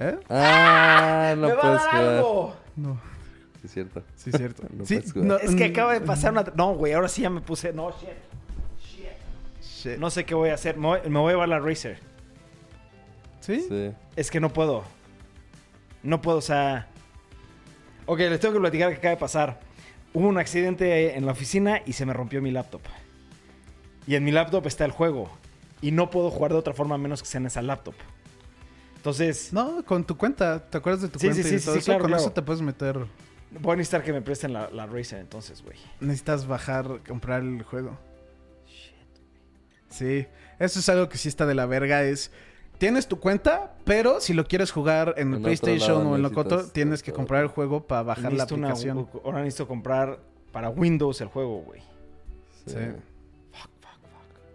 ¿Eh? 0.00 0.18
Ah, 0.30 1.34
no 1.36 1.46
¡Me 1.48 1.52
va 1.54 1.58
a 1.58 1.60
puedes 1.60 1.78
dar 1.80 1.90
jugar. 1.90 2.04
algo! 2.16 2.56
No, 2.76 3.00
Sí, 3.60 3.66
es 3.66 3.72
cierto. 3.72 4.02
sí 4.16 4.30
es 4.30 4.36
cierto. 4.38 4.62
No 4.74 4.86
sí, 4.86 4.94
puedes 4.96 5.12
jugar. 5.12 5.28
no, 5.28 5.36
Es 5.36 5.54
que 5.54 5.68
mm, 5.68 5.72
acaba 5.72 5.92
de 5.92 6.00
pasar 6.00 6.32
una... 6.32 6.44
No, 6.56 6.74
güey, 6.74 6.94
ahora 6.94 7.08
sí 7.08 7.22
ya 7.22 7.30
me 7.30 7.40
puse... 7.42 7.72
No, 7.74 7.90
shit. 7.90 8.08
shit. 9.62 9.98
No 9.98 10.08
sé 10.10 10.24
qué 10.24 10.34
voy 10.34 10.48
a 10.50 10.54
hacer. 10.54 10.76
Me 10.78 10.86
voy, 10.86 11.00
me 11.08 11.18
voy 11.18 11.28
a 11.30 11.32
llevar 11.34 11.48
la 11.50 11.58
Razer. 11.60 11.98
¿Sí? 13.40 13.60
Sí. 13.68 13.92
Es 14.16 14.30
que 14.30 14.40
no 14.40 14.50
puedo. 14.50 14.84
No 16.02 16.20
puedo, 16.22 16.38
o 16.38 16.42
sea... 16.42 16.88
Ok, 18.06 18.18
les 18.20 18.40
tengo 18.40 18.54
que 18.54 18.60
platicar 18.60 18.90
que 18.90 18.96
acaba 18.96 19.10
de 19.14 19.20
pasar. 19.20 19.60
Hubo 20.14 20.26
un 20.26 20.38
accidente 20.38 21.16
en 21.16 21.26
la 21.26 21.32
oficina 21.32 21.82
y 21.84 21.92
se 21.92 22.06
me 22.06 22.12
rompió 22.14 22.40
mi 22.42 22.50
laptop. 22.50 22.80
Y 24.06 24.14
en 24.16 24.24
mi 24.24 24.32
laptop 24.32 24.66
está 24.66 24.84
el 24.86 24.90
juego. 24.90 25.30
Y 25.82 25.92
no 25.92 26.10
puedo 26.10 26.30
jugar 26.30 26.52
de 26.52 26.58
otra 26.58 26.72
forma 26.74 26.94
a 26.94 26.98
menos 26.98 27.22
que 27.22 27.28
sea 27.28 27.38
en 27.40 27.46
esa 27.46 27.60
laptop. 27.62 27.94
Entonces, 29.00 29.50
No, 29.52 29.82
con 29.86 30.04
tu 30.04 30.14
cuenta. 30.16 30.62
¿Te 30.68 30.76
acuerdas 30.76 31.00
de 31.00 31.08
tu 31.08 31.18
Sí, 31.18 31.28
cuenta? 31.28 31.42
sí, 31.48 31.54
y 31.54 31.58
sí, 31.58 31.64
todo 31.64 31.74
sí, 31.74 31.78
eso? 31.78 31.86
claro, 31.86 32.00
con 32.02 32.08
claro. 32.10 32.22
eso 32.22 32.32
te 32.32 32.42
puedes 32.42 32.60
meter. 32.60 32.98
voy 33.60 33.72
a 33.72 33.76
necesitar 33.76 34.02
que 34.04 34.12
me 34.12 34.20
presten 34.20 34.52
la, 34.52 34.68
la 34.70 34.86
Razer 34.86 35.20
entonces, 35.20 35.62
güey. 35.62 35.76
Necesitas 36.00 36.46
bajar, 36.46 37.00
comprar 37.08 37.42
el 37.42 37.62
juego. 37.62 37.96
Sí, 39.88 40.26
eso 40.58 40.78
es 40.78 40.88
algo 40.88 41.08
que 41.08 41.18
sí 41.18 41.28
está 41.28 41.46
de 41.46 41.54
la 41.54 41.66
verga. 41.66 42.02
Es. 42.04 42.30
Tienes 42.78 43.08
tu 43.08 43.18
cuenta, 43.20 43.74
pero 43.84 44.20
si 44.20 44.32
lo 44.34 44.44
quieres 44.46 44.70
jugar 44.70 45.14
en 45.18 45.34
En 45.34 45.42
PlayStation 45.42 46.06
o 46.06 46.16
en 46.16 46.22
lo 46.22 46.28
otro, 46.34 46.64
tienes 46.66 47.02
que 47.02 47.12
comprar 47.12 47.42
el 47.42 47.48
juego 47.48 47.86
para 47.86 48.02
bajar 48.02 48.24
la 48.32 48.44
Necesito 48.44 48.54
una- 48.54 48.68
aplicación. 48.68 49.08
ahora 49.24 49.38
necesito 49.42 49.66
comprar 49.68 50.18
para 50.52 50.70
Windows 50.70 51.20
el 51.20 51.28
juego, 51.28 51.62
güey. 51.62 51.80
sí. 52.66 52.72
Sí. 52.74 52.78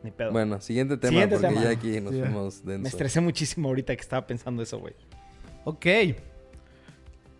Ni 0.05 0.11
pedo. 0.11 0.31
Bueno, 0.31 0.61
siguiente 0.61 0.97
tema, 0.97 1.09
Siguiente 1.09 1.35
porque 1.37 1.47
tema. 1.49 1.63
ya 1.63 1.69
aquí 1.71 1.99
nos 1.99 2.13
Sí. 2.13 2.19
fuimos 2.19 2.63
denso. 2.63 2.81
me 2.83 2.89
estresé 2.89 3.21
muchísimo 3.21 3.67
ahorita 3.69 3.95
que 3.95 4.01
estaba 4.01 4.27
pensando 4.27 4.61
eso, 4.61 4.77
güey. 4.77 4.93
Ok. 5.63 5.85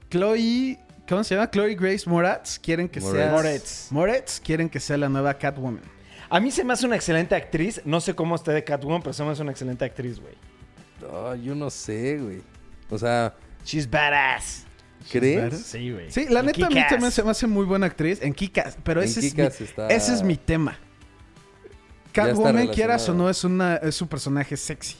Chloe. 0.10 0.80
¿Cómo 1.08 1.24
se 1.24 1.36
llama? 1.36 1.50
Chloe 1.52 1.76
Grace 1.76 2.10
Moretz. 2.10 2.58
Quieren 2.60 2.90
que 2.90 3.00
Moretz. 3.00 3.18
sea. 3.24 3.32
Moretz. 3.32 3.92
Moretz. 3.92 4.40
Quieren 4.40 4.68
que 4.70 4.80
sea 4.80 4.98
la 4.98 5.10
nueva 5.10 5.36
Catwoman. 5.36 5.82
A 6.30 6.40
mí 6.40 6.50
se 6.50 6.64
me 6.64 6.74
hace 6.74 6.86
una 6.88 6.96
excelente 6.96 7.36
actriz. 7.36 7.82
No 7.86 8.02
sé 8.02 8.16
cómo 8.16 8.36
esté 8.36 8.52
de 8.52 8.64
Catwoman, 8.64 9.02
pero 9.02 9.14
se 9.14 9.24
me 9.24 9.30
hace 9.30 9.44
una 9.44 9.52
excelente 9.52 9.86
actriz, 9.86 10.20
güey. 10.20 10.34
Oh, 11.08 11.36
yo 11.36 11.54
no 11.54 11.70
sé, 11.70 12.18
güey. 12.18 12.42
O 12.90 12.98
sea, 12.98 13.36
She's 13.64 13.88
badass. 13.88 14.66
¿crees? 15.12 15.60
Sí, 15.62 15.92
güey. 15.92 16.10
Sí, 16.12 16.26
la 16.30 16.40
En 16.40 16.48
neta 16.48 16.66
a 16.66 16.70
mí 16.70 16.82
también 16.90 17.12
se 17.12 17.22
me 17.22 17.30
hace 17.30 17.46
muy 17.46 17.66
buena 17.66 17.86
actriz 17.86 18.20
en 18.24 18.34
Kikas, 18.34 18.76
pero 18.84 19.02
En 19.04 19.08
ese, 19.08 19.20
es 19.20 19.36
mi, 19.36 19.44
está- 19.44 19.88
ese 19.90 20.14
es 20.16 20.24
mi 20.24 20.36
tema. 20.36 20.80
Catwoman, 22.16 22.68
quieras 22.70 23.08
o 23.10 23.14
no, 23.14 23.30
es, 23.30 23.44
una, 23.44 23.76
es 23.78 24.02
un 24.02 24.08
personaje 24.08 24.56
sexy. 24.58 24.96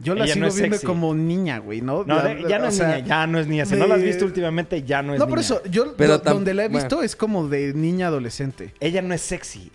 Yo 0.00 0.14
la 0.14 0.24
Ella 0.26 0.34
sigo 0.34 0.46
no 0.46 0.52
viendo 0.52 0.74
sexy. 0.76 0.86
como 0.86 1.14
niña, 1.14 1.58
güey, 1.58 1.80
¿no? 1.80 2.04
No, 2.04 2.16
La- 2.22 2.38
ya 2.48 2.58
no 2.60 2.66
es 2.68 2.76
sea, 2.76 2.96
niña, 2.96 3.06
ya 3.06 3.26
no 3.26 3.38
es 3.40 3.46
niña. 3.48 3.64
Si 3.66 3.74
no 3.74 3.86
la 3.88 3.96
has 3.96 4.02
visto 4.02 4.24
últimamente, 4.24 4.82
ya 4.84 5.02
no 5.02 5.12
es 5.14 5.18
No, 5.18 5.24
niña. 5.26 5.30
por 5.30 5.38
eso, 5.40 5.60
yo 5.64 5.94
Pero 5.96 6.18
do- 6.18 6.22
tam- 6.22 6.34
donde 6.34 6.54
la 6.54 6.64
he 6.64 6.68
bueno. 6.68 6.84
visto 6.84 7.02
es 7.02 7.16
como 7.16 7.48
de 7.48 7.74
niña 7.74 8.06
adolescente. 8.06 8.72
Ella 8.78 9.02
no 9.02 9.12
es 9.14 9.22
sexy. 9.22 9.72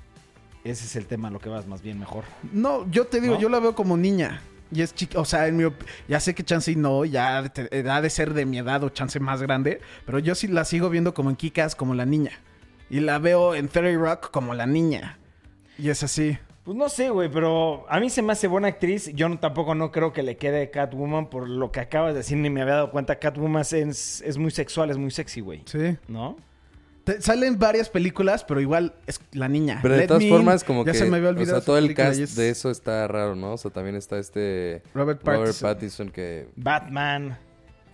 Ese 0.64 0.86
es 0.86 0.96
el 0.96 1.08
tema, 1.08 1.30
lo 1.30 1.40
que 1.40 1.50
vas 1.50 1.68
más 1.68 1.82
bien 1.82 2.00
mejor. 2.00 2.24
No, 2.54 2.90
yo 2.90 3.06
te 3.06 3.20
digo, 3.20 3.34
¿No? 3.36 3.42
yo 3.42 3.50
la 3.50 3.60
veo 3.60 3.76
como 3.76 3.98
niña. 3.98 4.42
Y 4.72 4.82
es 4.82 4.96
chica, 4.96 5.20
o 5.20 5.26
sea, 5.26 5.48
en 5.48 5.58
mi 5.58 5.66
op- 5.66 5.84
ya 6.08 6.20
sé 6.22 6.34
que 6.34 6.44
chance 6.44 6.72
y 6.72 6.78
no, 6.78 7.04
ya 7.04 7.38
ha 7.38 7.42
de 7.44 7.50
te- 7.50 7.90
ha 7.92 8.02
de 8.02 8.10
ser 8.10 8.34
de 8.34 8.46
mi 8.46 8.58
edad 8.60 8.82
o 8.86 8.90
chance 8.90 9.20
más 9.20 9.42
grande, 9.42 9.82
pero 10.06 10.20
yo 10.20 10.36
sí 10.36 10.48
la 10.48 10.64
sigo 10.64 10.90
viendo 10.90 11.14
como 11.14 11.30
en 11.30 11.36
Kikas 11.36 11.76
como 11.76 11.94
la 11.96 12.06
niña. 12.06 12.32
Y 12.90 13.02
la 13.02 13.20
veo 13.20 13.56
en 13.56 13.68
Fairy 13.68 13.98
Rock 13.98 14.32
como 14.32 14.54
la 14.54 14.66
niña. 14.66 15.18
Y 15.78 15.90
es 15.90 16.02
así. 16.02 16.38
Pues 16.64 16.78
no 16.78 16.88
sé, 16.88 17.10
güey, 17.10 17.30
pero 17.30 17.86
a 17.90 18.00
mí 18.00 18.10
se 18.10 18.22
me 18.22 18.32
hace 18.32 18.48
buena 18.48 18.70
actriz. 18.70 19.12
Yo 19.14 19.28
no- 19.28 19.38
tampoco 19.40 19.76
no 19.76 19.92
creo 19.92 20.14
que 20.14 20.24
le 20.24 20.38
quede 20.38 20.70
Catwoman 20.72 21.30
por 21.30 21.50
lo 21.50 21.72
que 21.72 21.82
acabas 21.82 22.14
de 22.14 22.20
decir, 22.20 22.38
ni 22.38 22.50
me 22.50 22.62
había 22.62 22.76
dado 22.76 22.92
cuenta. 22.92 23.20
Catwoman 23.20 23.64
es, 23.70 24.22
es 24.22 24.38
muy 24.38 24.52
sexual, 24.52 24.90
es 24.90 24.98
muy 24.98 25.12
sexy, 25.12 25.42
güey. 25.42 25.62
Sí. 25.66 25.98
¿No? 26.08 26.38
Te- 27.04 27.22
salen 27.22 27.60
varias 27.60 27.90
películas, 27.90 28.46
pero 28.46 28.62
igual 28.62 28.96
es 29.08 29.20
la 29.34 29.50
niña. 29.50 29.80
Pero 29.82 29.96
de 29.96 30.00
Let 30.02 30.08
todas 30.08 30.24
Me 30.24 30.30
formas, 30.30 30.62
In, 30.62 30.68
como 30.68 30.86
ya 30.86 30.94
que. 30.94 30.98
se 31.00 31.06
me 31.06 31.18
había 31.18 31.30
o 31.30 31.32
olvidado. 31.34 31.58
sea, 31.60 31.66
todo 31.66 31.78
el 31.78 31.84
película 31.88 32.08
cast 32.08 32.20
y 32.22 32.24
es 32.24 32.36
de 32.38 32.50
eso 32.50 32.72
está 32.72 33.06
raro, 33.10 33.36
¿no? 33.36 33.54
O 33.54 33.58
sea, 33.58 33.70
también 33.70 33.98
está 33.98 34.18
este. 34.18 34.84
Robert 34.94 35.22
Robert 35.22 35.42
Pattinson. 35.48 35.68
Pattinson 35.70 36.10
que. 36.12 36.48
Batman. 36.56 37.38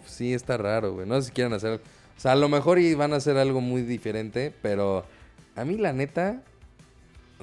sí 0.06 0.32
está 0.36 0.58
raro, 0.58 0.94
güey. 0.94 1.08
No 1.08 1.20
sé 1.20 1.30
si 1.30 1.34
quieren 1.34 1.54
hacer... 1.54 1.80
O 2.18 2.20
sea, 2.22 2.34
a 2.34 2.36
lo 2.36 2.50
mejor 2.50 2.78
y 2.78 2.94
van 2.94 3.14
a 3.14 3.16
hacer 3.16 3.38
algo 3.38 3.62
muy 3.62 3.82
diferente, 3.82 4.54
pero 4.62 5.06
a 5.56 5.66
mí 5.66 5.76
la 5.78 5.92
neta... 5.94 6.44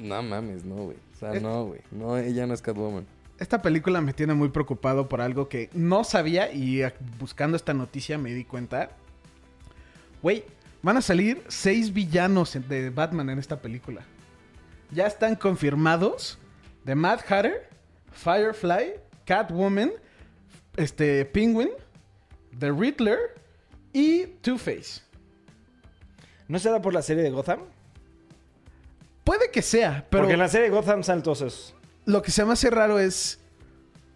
No 0.01 0.23
mames, 0.23 0.65
no, 0.65 0.75
güey. 0.77 0.97
O 1.17 1.19
sea, 1.19 1.41
no, 1.41 1.65
güey. 1.65 1.81
No, 1.91 2.19
ella 2.19 2.47
no 2.47 2.53
es 2.53 2.61
Catwoman. 2.61 3.07
Esta 3.39 3.63
película 3.63 4.01
me 4.01 4.13
tiene 4.13 4.35
muy 4.35 4.51
preocupado 4.51 5.09
por 5.09 5.21
algo 5.21 5.49
que 5.49 5.71
no 5.73 6.05
sabía 6.05 6.53
y 6.53 6.83
eh, 6.83 6.93
buscando 7.19 7.57
esta 7.57 7.73
noticia 7.73 8.19
me 8.19 8.35
di 8.35 8.45
cuenta. 8.45 8.91
Güey, 10.23 10.45
van 10.83 10.99
a 10.99 11.03
salir 11.03 11.43
seis 11.49 11.93
villanos 11.93 12.59
de 12.69 12.91
Batman 12.91 13.31
en 13.31 13.39
esta 13.39 13.61
película. 13.61 14.03
Ya 14.91 15.07
están 15.07 15.37
confirmados 15.37 16.39
de 16.85 16.95
Mad 16.95 17.21
Hatter, 17.29 17.69
Firefly, 18.13 18.95
Catwoman, 19.25 19.93
este 20.77 21.25
Penguin, 21.25 21.71
The 22.59 22.73
Riddler 22.73 23.19
y 23.93 24.27
Two-Face. 24.43 25.03
¿No 26.49 26.59
será 26.59 26.81
por 26.81 26.95
la 26.95 27.03
serie 27.03 27.23
de 27.23 27.31
Gotham? 27.31 27.61
Puede 29.27 29.51
que 29.51 29.61
sea, 29.61 30.07
pero 30.09 30.23
Porque 30.23 30.35
en 30.35 30.39
la 30.39 30.47
serie 30.49 30.71
de 30.71 30.77
Gotham 30.77 31.01
esos. 31.01 31.75
lo 32.05 32.23
que 32.23 32.31
se 32.31 32.45
me 32.45 32.53
hace 32.53 32.71
raro 32.71 33.01
es 33.01 33.41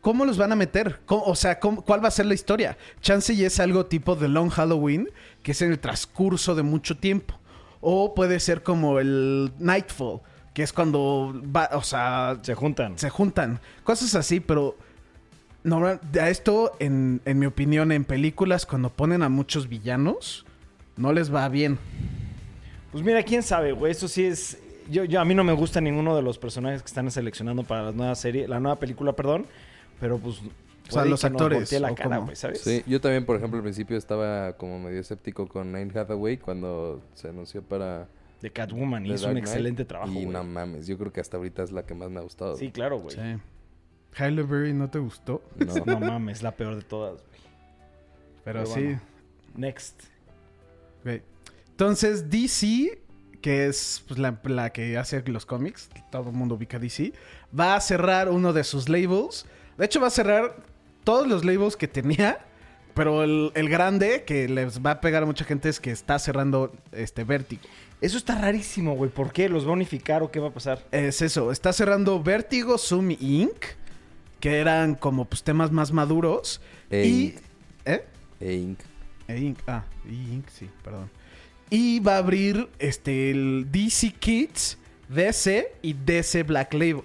cómo 0.01 0.25
los 0.25 0.39
van 0.39 0.53
a 0.53 0.57
meter. 0.57 1.01
¿Cómo- 1.05 1.25
o 1.25 1.35
sea, 1.35 1.59
¿cuál 1.59 2.03
va 2.03 2.07
a 2.07 2.13
ser 2.13 2.27
la 2.27 2.35
historia? 2.35 2.79
Chance 3.01 3.33
y 3.35 3.45
es 3.45 3.59
algo 3.59 3.87
tipo 3.87 4.17
The 4.17 4.29
Long 4.29 4.51
Halloween, 4.51 5.11
que 5.43 5.51
es 5.51 5.63
en 5.63 5.73
el 5.73 5.81
transcurso 5.81 6.55
de 6.55 6.63
mucho 6.63 6.97
tiempo. 6.97 7.35
O 7.81 8.15
puede 8.15 8.39
ser 8.39 8.63
como 8.63 9.01
el 9.01 9.53
Nightfall, 9.59 10.21
que 10.55 10.63
es 10.63 10.73
cuando 10.73 11.35
va, 11.55 11.71
o 11.73 11.83
sea, 11.83 12.39
Se 12.43 12.55
juntan. 12.55 12.97
se 12.97 13.11
juntan. 13.11 13.59
Cosas 13.83 14.15
así, 14.15 14.39
pero 14.39 14.77
normal- 15.65 15.99
a 16.21 16.29
esto, 16.31 16.77
en, 16.79 17.21
en 17.25 17.39
mi 17.41 17.47
opinión, 17.47 17.91
en 17.91 18.05
películas, 18.05 18.65
cuando 18.65 18.91
ponen 18.91 19.25
a 19.25 19.29
muchos 19.29 19.69
villanos, 19.69 20.47
no 20.97 21.13
les 21.13 21.35
va 21.35 21.49
bien. 21.49 21.79
Pues 22.93 23.03
mira, 23.03 23.25
quién 23.25 23.43
sabe, 23.43 23.73
güey. 23.73 23.91
Eso 23.91 24.07
sí 24.07 24.25
es. 24.25 24.57
Yo, 24.91 25.05
yo, 25.05 25.21
a 25.21 25.25
mí 25.25 25.35
no 25.35 25.45
me 25.45 25.53
gusta 25.53 25.81
ninguno 25.81 26.17
de 26.17 26.23
los 26.23 26.39
personajes 26.39 26.83
que 26.83 26.87
están 26.89 27.11
seleccionando 27.11 27.63
para 27.63 27.85
la 27.85 27.93
nueva 27.93 28.15
serie, 28.15 28.49
la 28.49 28.61
nueva 28.61 28.79
película, 28.79 29.15
perdón. 29.15 29.47
Pero 30.01 30.19
pues. 30.19 30.39
O 30.39 30.93
sea, 30.93 31.03
puede 31.03 31.11
los 31.11 31.25
actores, 31.25 31.71
¿sabes? 32.35 32.61
Sí, 32.63 32.83
yo 32.87 33.01
también, 33.01 33.25
por 33.25 33.37
ejemplo, 33.37 33.59
al 33.59 33.63
principio 33.63 33.97
estaba 33.97 34.55
como 34.55 34.81
medio 34.81 34.99
escéptico 35.01 35.47
con 35.47 35.73
Nine 35.73 35.93
Hathaway 35.97 36.37
cuando 36.37 37.01
se 37.15 37.29
anunció 37.29 37.63
para... 37.63 38.09
De 38.43 38.51
Catwoman. 38.51 39.05
Y 39.07 39.11
The 39.11 39.15
hizo 39.15 39.25
Dark 39.27 39.33
un 39.35 39.39
excelente 39.39 39.85
trabajo, 39.85 40.11
Y 40.11 40.15
güey. 40.15 40.27
no 40.27 40.43
mames, 40.43 40.89
yo 40.89 40.99
creo 40.99 41.13
que 41.13 41.21
hasta 41.21 41.37
ahorita 41.37 41.63
es 41.63 41.71
la 41.71 41.85
que 41.87 41.95
más 41.95 42.11
me 42.11 42.19
ha 42.19 42.23
gustado. 42.23 42.57
Sí, 42.57 42.73
claro, 42.73 42.99
güey. 42.99 43.15
Sí. 43.15 43.21
Halle 44.17 44.43
Berry 44.43 44.73
no 44.73 44.91
te 44.91 44.99
gustó, 44.99 45.43
No. 45.57 45.75
No 45.87 46.01
mames, 46.01 46.43
la 46.43 46.51
peor 46.57 46.75
de 46.75 46.83
todas, 46.83 47.23
güey. 47.23 47.41
pero 48.43 48.65
Pero 48.65 48.75
sí. 48.75 48.83
bueno. 48.83 49.01
Next. 49.55 50.03
Ok. 51.05 51.23
Entonces, 51.71 52.29
DC, 52.31 53.01
que 53.41 53.67
es 53.67 54.05
pues, 54.07 54.19
la, 54.19 54.39
la 54.45 54.71
que 54.71 54.99
hace 54.99 55.23
los 55.27 55.47
cómics, 55.47 55.89
todo 56.11 56.31
el 56.31 56.37
mundo 56.37 56.55
ubica 56.55 56.79
DC, 56.79 57.13
va 57.59 57.75
a 57.75 57.81
cerrar 57.81 58.29
uno 58.29 58.53
de 58.53 58.65
sus 58.65 58.89
labels. 58.89 59.47
De 59.79 59.85
hecho, 59.87 60.01
va 60.01 60.09
a 60.09 60.11
cerrar 60.11 60.57
todos 61.05 61.27
los 61.27 61.45
labels 61.45 61.77
que 61.77 61.89
tenía, 61.89 62.39
pero 62.95 63.23
el, 63.23 63.53
el 63.55 63.69
grande 63.69 64.25
que 64.25 64.49
les 64.49 64.85
va 64.85 64.93
a 64.93 65.01
pegar 65.01 65.23
a 65.23 65.27
mucha 65.27 65.45
gente 65.45 65.69
es 65.69 65.81
que 65.81 65.91
está 65.91 66.19
cerrando 66.19 66.73
este 66.93 67.25
Vértigo. 67.25 67.63
Eso 68.01 68.17
está 68.17 68.41
rarísimo, 68.41 68.95
güey. 68.95 69.11
¿Por 69.11 69.33
qué? 69.33 69.49
¿Los 69.49 69.67
va 69.67 69.71
a 69.71 69.73
unificar 69.75 70.23
o 70.23 70.31
qué 70.31 70.41
va 70.41 70.49
a 70.49 70.55
pasar? 70.55 70.83
Es 70.91 71.21
eso, 71.21 71.53
está 71.53 71.73
cerrando 71.73 72.23
Vértigo, 72.23 72.79
Zoom 72.79 73.11
y 73.13 73.43
Inc., 73.43 73.65
que 74.41 74.59
eran 74.59 74.95
como 74.95 75.27
pues 75.27 75.43
temas 75.43 75.71
más 75.71 75.93
maduros. 75.93 76.63
E 76.91 77.07
y... 77.07 77.25
Inc. 77.25 77.37
¿Eh? 77.85 78.05
E 78.41 78.55
Inc. 78.55 78.81
E 79.29 79.39
Inc. 79.39 79.59
Ah, 79.67 79.85
E 80.07 80.13
Inc. 80.13 80.49
sí, 80.49 80.71
perdón. 80.83 81.11
Y 81.71 82.01
va 82.01 82.17
a 82.17 82.19
abrir 82.19 82.69
este 82.79 83.31
el 83.31 83.69
DC 83.71 84.13
Kids, 84.19 84.77
DC 85.09 85.73
y 85.83 85.93
DC 85.93 86.43
Black 86.43 86.75
Label. 86.75 87.03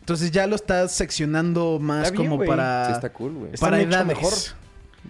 Entonces 0.00 0.30
ya 0.30 0.46
lo 0.46 0.54
estás 0.54 0.92
seccionando 0.92 1.78
más 1.80 2.06
Está 2.06 2.18
bien, 2.20 2.30
como 2.30 2.44
para, 2.44 2.86
Sí 2.86 2.92
está 2.92 3.12
cool, 3.12 3.32
güey. 3.32 3.50
Está 3.52 3.66
para 3.66 3.78
mucho 3.78 3.88
edades. 3.88 4.06
mejor. 4.06 4.32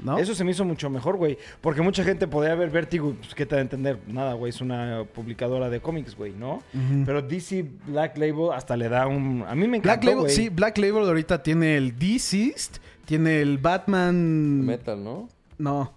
¿no? 0.03 0.19
Eso 0.19 0.35
se 0.35 0.45
me 0.45 0.51
hizo 0.51 0.65
mucho 0.65 0.91
mejor, 0.91 1.17
güey. 1.17 1.39
Porque 1.61 1.83
mucha 1.83 2.05
gente 2.05 2.27
podría 2.27 2.55
ver 2.55 2.71
Vértigo, 2.71 3.11
y, 3.11 3.13
pues, 3.15 3.35
¿qué 3.35 3.47
te 3.47 3.55
va 3.55 3.59
a 3.61 3.63
entender? 3.63 3.99
Nada, 4.07 4.35
güey, 4.35 4.51
es 4.51 4.61
una 4.61 5.05
publicadora 5.05 5.69
de 5.71 5.81
cómics, 5.81 6.17
güey, 6.17 6.33
¿no? 6.33 6.63
Pero 7.05 7.23
DC 7.23 7.67
Black 7.87 8.17
Label 8.17 8.53
hasta 8.53 8.77
le 8.77 8.89
da 8.89 9.07
un... 9.07 9.45
A 9.47 9.55
mí 9.55 9.67
me 9.69 9.81
Black 9.81 10.03
encantó, 10.03 10.19
Label, 10.23 10.31
sí, 10.31 10.49
Black 10.49 10.79
Label 10.79 11.05
ahorita 11.05 11.43
tiene 11.43 11.77
el 11.77 11.99
Deceased, 11.99 12.81
tiene 13.05 13.41
el 13.41 13.59
Batman... 13.59 14.65
Metal, 14.65 15.03
¿no? 15.03 15.29
No. 15.59 15.93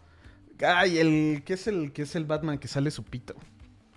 Ay, 0.65 0.97
el... 0.97 1.43
¿Qué 1.45 1.53
es 1.53 1.67
el, 1.67 1.91
qué 1.91 2.03
es 2.03 2.15
el 2.15 2.25
Batman 2.25 2.57
que 2.57 2.67
sale 2.67 2.91
su 2.91 3.03
pito? 3.03 3.35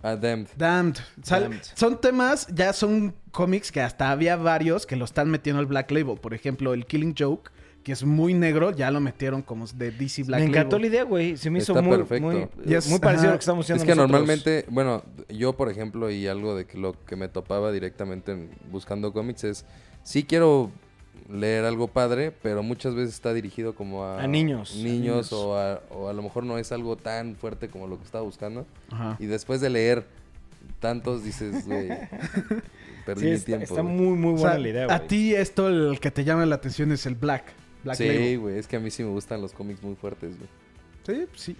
Ah, 0.01 0.15
Damned. 0.15 0.47
Damned. 0.57 0.97
Sal- 1.23 1.43
Damned. 1.43 1.61
Son 1.75 1.99
temas, 2.01 2.47
ya 2.53 2.73
son 2.73 3.15
cómics 3.31 3.71
que 3.71 3.79
hasta 3.81 4.11
había 4.11 4.35
varios 4.35 4.85
que 4.85 4.95
lo 4.95 5.05
están 5.05 5.29
metiendo 5.29 5.59
al 5.59 5.65
Black 5.65 5.91
Label. 5.91 6.17
Por 6.19 6.33
ejemplo, 6.33 6.73
el 6.73 6.85
Killing 6.85 7.15
Joke, 7.17 7.51
que 7.83 7.93
es 7.93 8.03
muy 8.03 8.33
negro, 8.33 8.71
ya 8.71 8.91
lo 8.91 8.99
metieron 8.99 9.41
como 9.41 9.65
de 9.67 9.91
DC 9.91 10.23
Black 10.23 10.41
me 10.41 10.47
encantó 10.47 10.77
la 10.77 10.81
Label. 10.83 10.91
idea, 10.93 11.03
güey. 11.03 11.37
Se 11.37 11.49
me 11.49 11.59
hizo 11.59 11.71
Está 11.73 11.81
muy, 11.81 11.97
perfecto. 11.97 12.25
muy, 12.27 12.47
Y 12.65 12.73
es- 12.73 12.89
muy 12.89 12.99
parecido 12.99 13.29
a 13.29 13.33
lo 13.33 13.37
que 13.39 13.43
estamos 13.43 13.65
haciendo 13.65 13.83
Es 13.83 13.87
que 13.89 13.95
nosotros. 13.95 14.11
normalmente, 14.11 14.65
bueno, 14.69 15.03
yo 15.29 15.53
por 15.55 15.69
ejemplo, 15.69 16.09
y 16.11 16.27
algo 16.27 16.53
de 16.55 16.65
que 16.65 16.77
lo 16.77 16.93
que 17.05 17.15
me 17.15 17.29
topaba 17.29 17.71
directamente 17.71 18.33
en- 18.33 18.49
buscando 18.71 19.13
cómics 19.13 19.45
es, 19.45 19.65
sí 20.03 20.23
quiero 20.25 20.69
leer 21.29 21.65
algo 21.65 21.87
padre, 21.87 22.31
pero 22.31 22.63
muchas 22.63 22.95
veces 22.95 23.13
está 23.15 23.33
dirigido 23.33 23.75
como 23.75 24.03
a, 24.03 24.21
A 24.23 24.27
niños, 24.27 24.73
a 24.75 24.83
niños. 24.83 25.31
O, 25.33 25.57
a, 25.57 25.81
o 25.89 26.09
a 26.09 26.13
lo 26.13 26.21
mejor 26.21 26.43
no 26.43 26.57
es 26.57 26.71
algo 26.71 26.95
tan 26.97 27.35
fuerte 27.35 27.69
como 27.69 27.87
lo 27.87 27.97
que 27.97 28.03
estaba 28.03 28.23
buscando. 28.23 28.65
Ajá. 28.91 29.15
Y 29.19 29.25
después 29.25 29.61
de 29.61 29.69
leer 29.69 30.05
tantos 30.79 31.23
dices, 31.23 31.65
güey, 31.65 31.89
perdí 33.05 33.21
Sí, 33.21 33.27
mi 33.27 33.31
está, 33.33 33.45
tiempo. 33.45 33.63
está 33.65 33.83
muy, 33.83 34.17
muy 34.17 34.33
O 34.33 34.37
buena 34.37 34.51
sea, 34.51 34.59
la 34.59 34.69
idea, 34.69 34.85
güey. 34.85 34.95
a 34.97 35.07
ti 35.07 35.33
esto 35.35 35.67
el 35.69 35.99
que 35.99 36.11
te 36.11 36.23
llama 36.23 36.45
la 36.45 36.55
atención 36.55 36.91
es 36.91 37.05
el 37.05 37.15
Black. 37.15 37.45
Black 37.83 37.97
Sí, 37.97 38.35
güey, 38.37 38.57
es 38.57 38.67
que 38.67 38.77
a 38.77 38.79
mí 38.79 38.91
sí 38.91 39.03
me 39.03 39.09
gustan 39.09 39.41
los 39.41 39.53
cómics 39.53 39.81
muy 39.83 39.95
fuertes, 39.95 40.35
güey. 40.37 40.49
Sí, 41.05 41.25
sí. 41.35 41.55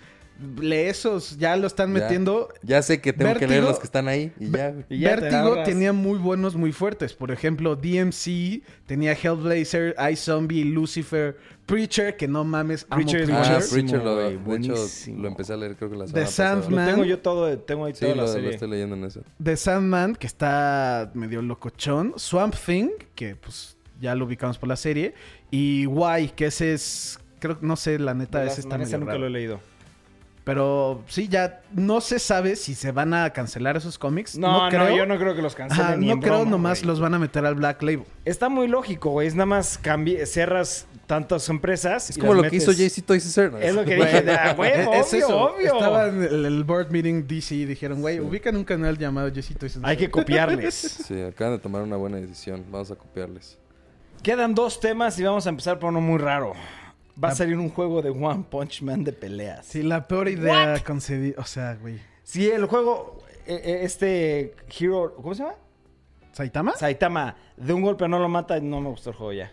Lee 0.59 0.87
esos, 0.87 1.37
ya 1.37 1.55
lo 1.55 1.67
están 1.67 1.93
Ya. 1.93 2.01
metiendo. 2.01 2.49
Ya 2.63 2.81
sé 2.81 2.99
que 2.99 3.13
tengo 3.13 3.35
que 3.35 3.47
leer 3.47 3.63
los 3.63 3.77
que 3.79 3.85
están 3.85 4.07
ahí 4.07 4.31
y 4.39 4.49
ya. 4.49 4.73
Y 4.89 5.63
tenía 5.63 5.93
muy 5.93 6.17
buenos, 6.17 6.55
muy 6.55 6.71
fuertes. 6.71 7.13
Por 7.13 7.31
ejemplo, 7.31 7.75
DMC, 7.75 8.61
tenía 8.85 9.13
Hellblazer, 9.13 9.95
iZombie, 10.11 10.65
Lucifer, 10.65 11.37
Preacher, 11.65 12.17
que 12.17 12.27
no 12.27 12.43
mames, 12.43 12.85
amo 12.89 13.01
Preacher 13.03 13.21
es 13.21 13.27
Preacher. 13.29 13.45
Ah, 13.45 13.59
buenísimo, 13.59 13.73
Preacher, 13.73 14.03
lo, 14.03 14.15
de 14.17 14.57
hecho, 14.57 15.21
lo 15.21 15.27
empecé 15.27 15.53
a 15.53 15.57
leer 15.57 15.75
creo 15.77 15.89
que 15.91 15.95
la 15.95 16.05
The 16.05 16.09
semana 16.11 16.25
pasada. 16.25 16.61
Sandman. 16.61 16.85
Lo 16.85 16.91
tengo 16.91 17.05
yo 17.05 17.19
todo, 17.19 17.59
tengo 17.59 17.85
ahí 17.85 17.93
Sí, 17.93 17.99
toda 18.01 18.15
lo, 18.15 18.25
la 18.25 18.39
lo 18.39 18.49
estoy 18.49 18.69
leyendo 18.69 18.95
en 18.95 19.03
eso. 19.05 19.21
The 19.41 19.55
Sandman, 19.55 20.15
que 20.15 20.27
está 20.27 21.11
medio 21.13 21.41
locochón. 21.41 22.13
Swamp 22.17 22.55
Thing, 22.55 22.89
que 23.15 23.35
pues 23.35 23.77
ya 24.01 24.13
lo 24.15 24.25
ubicamos 24.25 24.57
por 24.57 24.67
la 24.67 24.75
serie. 24.75 25.13
Y 25.51 25.85
Why, 25.85 26.29
que 26.35 26.47
ese 26.47 26.73
es. 26.73 27.19
Creo 27.39 27.59
que 27.59 27.65
no 27.65 27.75
sé, 27.75 27.99
la 27.99 28.13
neta, 28.13 28.39
De 28.39 28.47
ese 28.47 28.61
está 28.61 28.75
ese 28.75 28.85
medio 28.85 28.97
nunca 28.99 29.11
raro. 29.13 29.19
lo 29.21 29.27
he 29.27 29.29
leído. 29.29 29.59
Pero 30.43 31.03
sí, 31.07 31.29
ya 31.29 31.61
no 31.71 32.01
se 32.01 32.19
sabe 32.19 32.57
si 32.57 32.75
se 32.75 32.91
van 32.91 33.13
a 33.13 33.29
cancelar 33.29 33.77
esos 33.77 33.97
cómics. 33.97 34.37
No, 34.37 34.63
no, 34.63 34.69
creo. 34.69 34.95
yo 34.97 35.05
no 35.05 35.17
creo 35.17 35.35
que 35.35 35.41
los 35.41 35.55
cancelen 35.55 36.01
ni 36.01 36.07
no 36.07 36.13
en 36.13 36.19
creo, 36.19 36.33
broma, 36.39 36.51
nomás 36.51 36.79
güey. 36.79 36.87
los 36.87 36.99
van 36.99 37.13
a 37.13 37.19
meter 37.19 37.45
al 37.45 37.55
Black 37.55 37.81
Label. 37.81 38.03
Está 38.25 38.49
muy 38.49 38.67
lógico, 38.67 39.11
güey. 39.11 39.27
Es 39.27 39.35
nada 39.35 39.45
más 39.45 39.77
cambi 39.77 40.17
cerras 40.25 40.85
tantas 41.07 41.47
empresas. 41.47 42.09
Es 42.09 42.17
y 42.17 42.19
como 42.19 42.33
lo 42.33 42.43
que 42.43 42.57
hizo 42.57 42.73
JC 42.73 43.05
Toys 43.05 43.25
Us. 43.25 43.37
Es 43.37 43.73
lo 43.73 43.85
que 43.85 43.95
dije. 43.95 44.25
Ah, 44.31 44.51
Es 44.63 44.87
obvio, 44.87 45.19
eso. 45.19 45.37
obvio. 45.37 45.73
Estaba 45.75 46.07
en 46.09 46.23
el, 46.23 46.45
el 46.45 46.63
board 46.65 46.89
meeting 46.91 47.25
DC 47.25 47.55
y 47.55 47.65
dijeron, 47.65 48.01
güey, 48.01 48.19
ubican 48.19 48.57
un 48.57 48.65
canal 48.65 48.97
llamado 48.97 49.31
Jessito. 49.33 49.65
Hay 49.83 49.95
que 49.97 50.11
copiarles. 50.11 50.73
Sí, 51.07 51.21
acaban 51.21 51.53
de 51.53 51.59
tomar 51.59 51.81
una 51.83 51.95
buena 51.95 52.17
decisión. 52.17 52.65
Vamos 52.69 52.91
a 52.91 52.95
copiarles. 52.95 53.57
Quedan 54.21 54.53
dos 54.55 54.79
temas 54.79 55.17
y 55.19 55.23
vamos 55.23 55.45
a 55.45 55.49
empezar 55.49 55.79
por 55.79 55.89
uno 55.89 56.01
muy 56.01 56.17
raro. 56.17 56.53
Va 57.21 57.29
a 57.29 57.35
salir 57.35 57.57
un 57.57 57.69
juego 57.69 58.01
de 58.01 58.09
One 58.09 58.45
Punch 58.49 58.81
Man 58.81 59.03
de 59.03 59.13
peleas. 59.13 59.65
Sí, 59.65 59.83
la 59.83 60.07
peor 60.07 60.27
idea 60.29 60.81
concedida. 60.85 61.35
O 61.41 61.45
sea, 61.45 61.75
güey. 61.75 61.99
Si 62.23 62.49
el 62.49 62.65
juego, 62.65 63.19
eh, 63.45 63.61
eh, 63.63 63.79
este 63.83 64.55
Hero, 64.79 65.13
¿cómo 65.15 65.35
se 65.35 65.43
llama? 65.43 65.55
¿Saitama? 66.31 66.73
Saitama, 66.75 67.35
de 67.57 67.73
un 67.73 67.81
golpe 67.83 68.07
no 68.07 68.17
lo 68.17 68.27
mata, 68.29 68.59
no 68.59 68.81
me 68.81 68.89
gustó 68.89 69.11
el 69.11 69.15
juego 69.15 69.33
ya. 69.33 69.51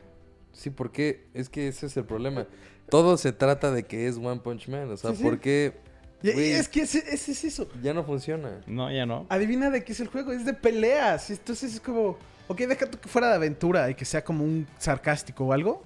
Sí, 0.52 0.70
porque 0.70 1.26
es 1.34 1.48
que 1.48 1.68
ese 1.68 1.86
es 1.86 1.96
el 1.96 2.04
problema. 2.04 2.46
Todo 2.88 3.16
se 3.18 3.32
trata 3.32 3.70
de 3.70 3.84
que 3.84 4.08
es 4.08 4.16
One 4.16 4.40
Punch 4.40 4.68
Man. 4.68 4.90
O 4.90 4.96
sea, 4.96 5.10
Sí, 5.10 5.16
sí. 5.18 5.22
¿por 5.22 5.38
qué? 5.40 5.74
Y- 6.22 6.30
y 6.30 6.50
es 6.52 6.68
que 6.68 6.82
ese, 6.82 6.98
ese 7.12 7.32
es 7.32 7.44
eso. 7.44 7.68
ya 7.82 7.92
no 7.94 8.04
funciona. 8.04 8.60
No, 8.66 8.90
ya 8.90 9.06
no. 9.06 9.26
Adivina 9.28 9.70
de 9.70 9.84
qué 9.84 9.92
es 9.92 10.00
el 10.00 10.08
juego. 10.08 10.32
Es 10.32 10.44
de 10.46 10.54
peleas. 10.54 11.30
Entonces 11.30 11.74
es 11.74 11.80
como. 11.80 12.16
Ok, 12.48 12.58
deja 12.62 12.86
tú 12.90 12.98
que 12.98 13.08
fuera 13.08 13.28
de 13.28 13.34
aventura 13.36 13.88
y 13.90 13.94
que 13.94 14.04
sea 14.04 14.24
como 14.24 14.42
un 14.44 14.66
sarcástico 14.78 15.44
o 15.46 15.52
algo. 15.52 15.82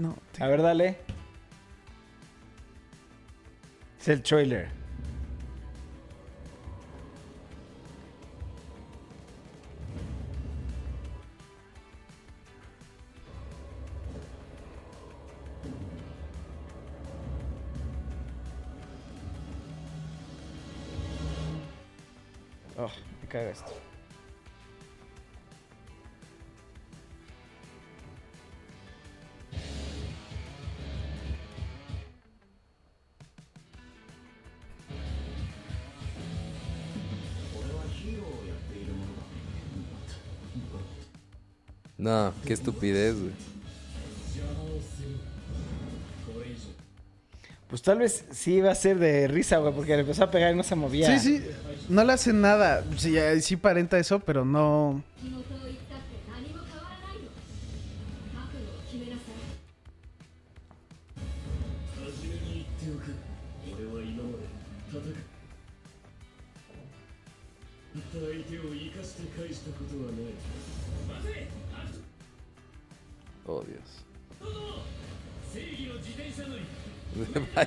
No. 0.00 0.16
A 0.38 0.46
ver, 0.46 0.62
dale. 0.62 0.96
Es 4.00 4.08
el 4.08 4.22
trailer. 4.22 4.79
Qué 42.50 42.54
estupidez, 42.54 43.14
güey. 43.14 43.30
Pues 47.68 47.80
tal 47.80 47.98
vez 47.98 48.24
sí 48.32 48.54
iba 48.54 48.72
a 48.72 48.74
ser 48.74 48.98
de 48.98 49.28
risa, 49.28 49.58
güey, 49.58 49.72
porque 49.72 49.92
le 49.94 50.00
empezó 50.00 50.24
a 50.24 50.32
pegar 50.32 50.52
y 50.52 50.56
no 50.56 50.64
se 50.64 50.74
movía. 50.74 51.16
Sí, 51.16 51.38
sí. 51.38 51.46
No 51.88 52.02
le 52.02 52.12
hacen 52.12 52.40
nada. 52.40 52.82
Sí, 52.96 53.14
sí 53.40 53.56
parenta 53.56 54.00
eso, 54.00 54.18
pero 54.18 54.44
no. 54.44 55.00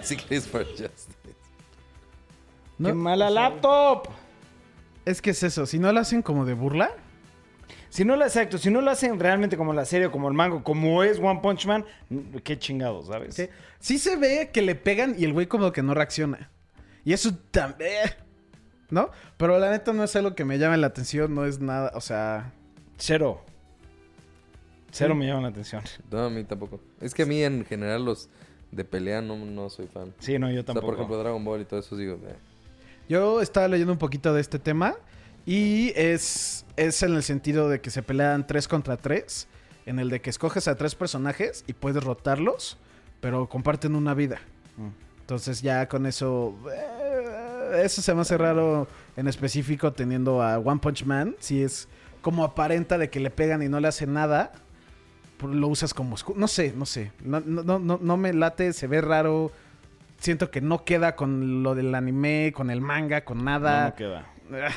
Bicyclist 0.08 0.47
for 0.49 0.66
Justice. 0.66 1.08
no- 2.78 2.89
¡Qué 2.89 2.93
mala 2.93 3.30
laptop! 3.30 4.08
Es 5.06 5.22
que 5.22 5.32
es 5.32 5.43
eso. 5.43 5.66
Si 5.66 5.80
no 5.80 5.91
lo 5.91 5.99
hacen 5.99 6.22
como 6.22 6.45
de 6.45 6.54
burla. 6.54 6.91
Si 7.89 8.04
no 8.04 8.16
lo 8.16 8.26
exacto, 8.26 8.58
si 8.58 8.70
no 8.72 8.82
lo 8.82 8.89
hacen 8.89 9.20
realmente 9.20 9.56
como 9.56 9.72
la 9.74 9.86
serie 9.86 10.08
o 10.08 10.12
como 10.12 10.28
el 10.28 10.34
mango, 10.34 10.64
como 10.64 11.04
es 11.04 11.20
One 11.20 11.39
Punch 11.43 11.68
Man, 11.68 11.86
mm, 12.10 12.38
qué 12.43 12.58
chingados, 12.58 13.06
¿sabes? 13.08 13.36
Sí, 13.36 13.49
sí 13.80 13.99
se 13.99 14.16
ve 14.16 14.49
que 14.51 14.64
le 14.64 14.74
pegan 14.76 15.16
y 15.18 15.26
el 15.26 15.34
güey 15.34 15.45
como 15.45 15.72
que 15.72 15.84
no 15.84 15.93
reacciona. 15.93 16.49
Y 17.06 17.14
eso 17.14 17.36
también. 17.51 18.10
¿No? 18.89 19.10
Pero 19.38 19.58
la 19.60 19.72
neta 19.72 19.93
no 19.93 20.04
es 20.04 20.16
algo 20.16 20.36
que 20.36 20.43
me 20.45 20.58
llame 20.60 20.78
la 20.78 20.88
atención. 20.88 21.34
No 21.34 21.45
es 21.45 21.60
nada. 21.60 21.91
O 21.95 22.01
sea. 22.01 22.51
Cero. 22.97 23.43
Cero 24.91 25.16
me 25.16 25.26
llama 25.28 25.41
la 25.43 25.47
atención. 25.49 25.82
No, 26.12 26.26
a 26.26 26.30
mí 26.30 26.43
tampoco. 26.43 26.80
Es 27.01 27.14
que 27.14 27.24
a 27.24 27.26
mí 27.26 27.41
en 27.43 27.66
general 27.66 28.06
los 28.06 28.30
de 28.76 28.84
pelea 28.86 29.21
no, 29.21 29.38
no 29.38 29.69
soy 29.69 29.88
fan. 29.88 30.13
Sí, 30.19 30.38
no, 30.39 30.47
yo 30.47 30.61
O 30.61 30.63
sea, 30.63 30.65
tampoco. 30.65 30.88
por 30.88 30.95
ejemplo, 30.95 31.17
Dragon 31.17 31.43
Ball 31.43 31.61
y 31.61 31.65
todo 31.65 31.80
eso 31.80 31.95
digo, 31.95 32.15
eh. 32.28 32.36
Yo 33.09 33.41
estaba 33.41 33.67
leyendo 33.67 33.91
un 33.93 33.99
poquito 33.99 34.34
de 34.34 34.41
este 34.41 34.59
tema 34.59 34.95
y 35.45 35.91
es, 35.95 36.65
es 36.78 37.03
en 37.03 37.13
el 37.15 37.24
sentido 37.24 37.69
de 37.69 37.82
que 37.82 37.89
se 37.89 38.01
pelean 38.01 38.47
tres 38.47 38.67
contra 38.67 38.97
tres, 38.97 39.47
en 39.86 39.99
el 39.99 40.09
de 40.09 40.21
que 40.21 40.30
escoges 40.30 40.67
a 40.67 40.76
tres 40.76 40.95
personajes 40.95 41.65
y 41.67 41.74
puedes 41.74 42.03
rotarlos, 42.03 42.78
pero 43.19 43.47
comparten 43.49 43.95
una 43.95 44.13
vida. 44.13 44.39
Mm. 44.78 45.19
Entonces 45.21 45.61
ya 45.61 45.88
con 45.88 46.05
eso, 46.05 46.55
eh, 46.74 47.84
eso 47.84 48.01
se 48.01 48.13
me 48.13 48.21
hace 48.21 48.38
raro 48.38 48.88
en 49.17 49.28
específico 49.28 49.91
teniendo 49.91 50.41
a 50.41 50.57
One 50.59 50.80
Punch 50.80 51.05
Man, 51.05 51.36
si 51.39 51.61
es 51.61 51.88
como 52.21 52.45
aparenta 52.45 52.97
de 52.97 53.09
que 53.09 53.19
le 53.19 53.30
pegan 53.30 53.61
y 53.61 53.67
no 53.67 53.80
le 53.82 53.89
hacen 53.89 54.13
nada, 54.13 54.53
lo 55.44 55.68
usas 55.68 55.94
como 55.94 56.16
escu- 56.16 56.36
no 56.36 56.48
sé, 56.48 56.74
no 56.76 56.86
sé, 56.86 57.12
no, 57.24 57.39
no, 57.41 57.80
no, 57.80 58.18
me 58.18 58.34
late, 58.34 58.74
se 58.74 58.88
ve 58.88 59.02
raro. 59.02 59.52
Siento 60.20 60.50
que 60.52 60.62
no 60.62 60.86
queda 60.86 61.16
con 61.18 61.64
lo 61.64 61.76
del 61.76 61.94
anime, 61.96 62.54
con 62.56 62.70
el 62.70 62.80
manga, 62.82 63.26
con 63.26 63.44
nada. 63.44 63.89
no 63.89 63.96
queda. 63.96 64.26
Ah, 64.54 64.70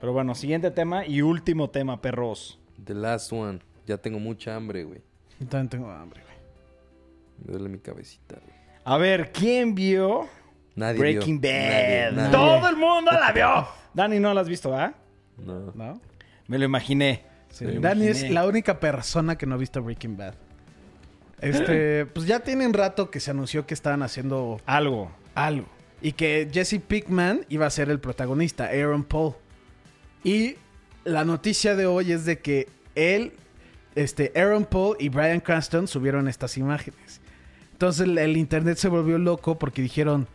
Pero 0.00 0.12
bueno, 0.12 0.34
siguiente 0.34 0.70
tema 0.70 1.04
y 1.06 1.22
último 1.22 1.70
tema, 1.70 2.00
perros. 2.00 2.58
The 2.84 2.94
Last 2.94 3.32
One. 3.32 3.60
Ya 3.86 3.98
tengo 3.98 4.18
mucha 4.18 4.54
hambre, 4.56 4.84
güey. 4.84 5.00
Yo 5.40 5.46
también 5.48 5.68
tengo 5.68 5.90
hambre, 5.90 6.22
güey. 6.22 6.36
Me 7.44 7.52
duele 7.52 7.68
mi 7.68 7.78
cabecita, 7.78 8.36
güey. 8.36 8.54
A 8.84 8.96
ver, 8.96 9.30
¿quién 9.32 9.74
vio 9.74 10.28
Nadie 10.76 10.98
Breaking 10.98 11.40
vio. 11.40 11.50
Bad? 11.50 11.58
Nadie, 11.60 12.12
nadie. 12.12 12.30
Todo 12.32 12.68
el 12.68 12.76
mundo 12.76 13.10
la 13.12 13.32
vio. 13.32 13.66
Dani, 13.92 14.20
¿no 14.20 14.32
la 14.32 14.40
has 14.42 14.48
visto, 14.48 14.74
ah? 14.76 14.92
No. 15.36 15.72
¿No? 15.74 16.00
Me 16.46 16.58
lo 16.58 16.64
imaginé. 16.64 17.24
Sí, 17.50 17.66
Dani 17.66 18.06
es 18.06 18.30
la 18.30 18.46
única 18.46 18.80
persona 18.80 19.36
que 19.36 19.46
no 19.46 19.54
ha 19.54 19.58
visto 19.58 19.82
Breaking 19.82 20.16
Bad. 20.16 20.34
Este, 21.40 22.06
pues 22.14 22.26
ya 22.26 22.40
tienen 22.40 22.72
rato 22.72 23.10
que 23.10 23.20
se 23.20 23.30
anunció 23.30 23.66
que 23.66 23.74
estaban 23.74 24.02
haciendo 24.02 24.60
Algo. 24.66 25.10
algo. 25.34 25.66
Y 26.02 26.12
que 26.12 26.48
Jesse 26.52 26.80
Pickman 26.86 27.44
iba 27.48 27.66
a 27.66 27.70
ser 27.70 27.90
el 27.90 28.00
protagonista, 28.00 28.66
Aaron 28.66 29.04
Paul. 29.04 29.34
Y 30.24 30.56
la 31.04 31.24
noticia 31.24 31.76
de 31.76 31.86
hoy 31.86 32.12
es 32.12 32.24
de 32.24 32.38
que 32.38 32.68
él, 32.94 33.32
este, 33.94 34.32
Aaron 34.34 34.64
Paul 34.64 34.96
y 34.98 35.08
Brian 35.08 35.40
Cranston 35.40 35.86
subieron 35.88 36.28
estas 36.28 36.56
imágenes. 36.56 37.20
Entonces 37.72 38.06
el, 38.06 38.16
el 38.18 38.36
internet 38.36 38.78
se 38.78 38.88
volvió 38.88 39.18
loco 39.18 39.58
porque 39.58 39.82
dijeron, 39.82 40.26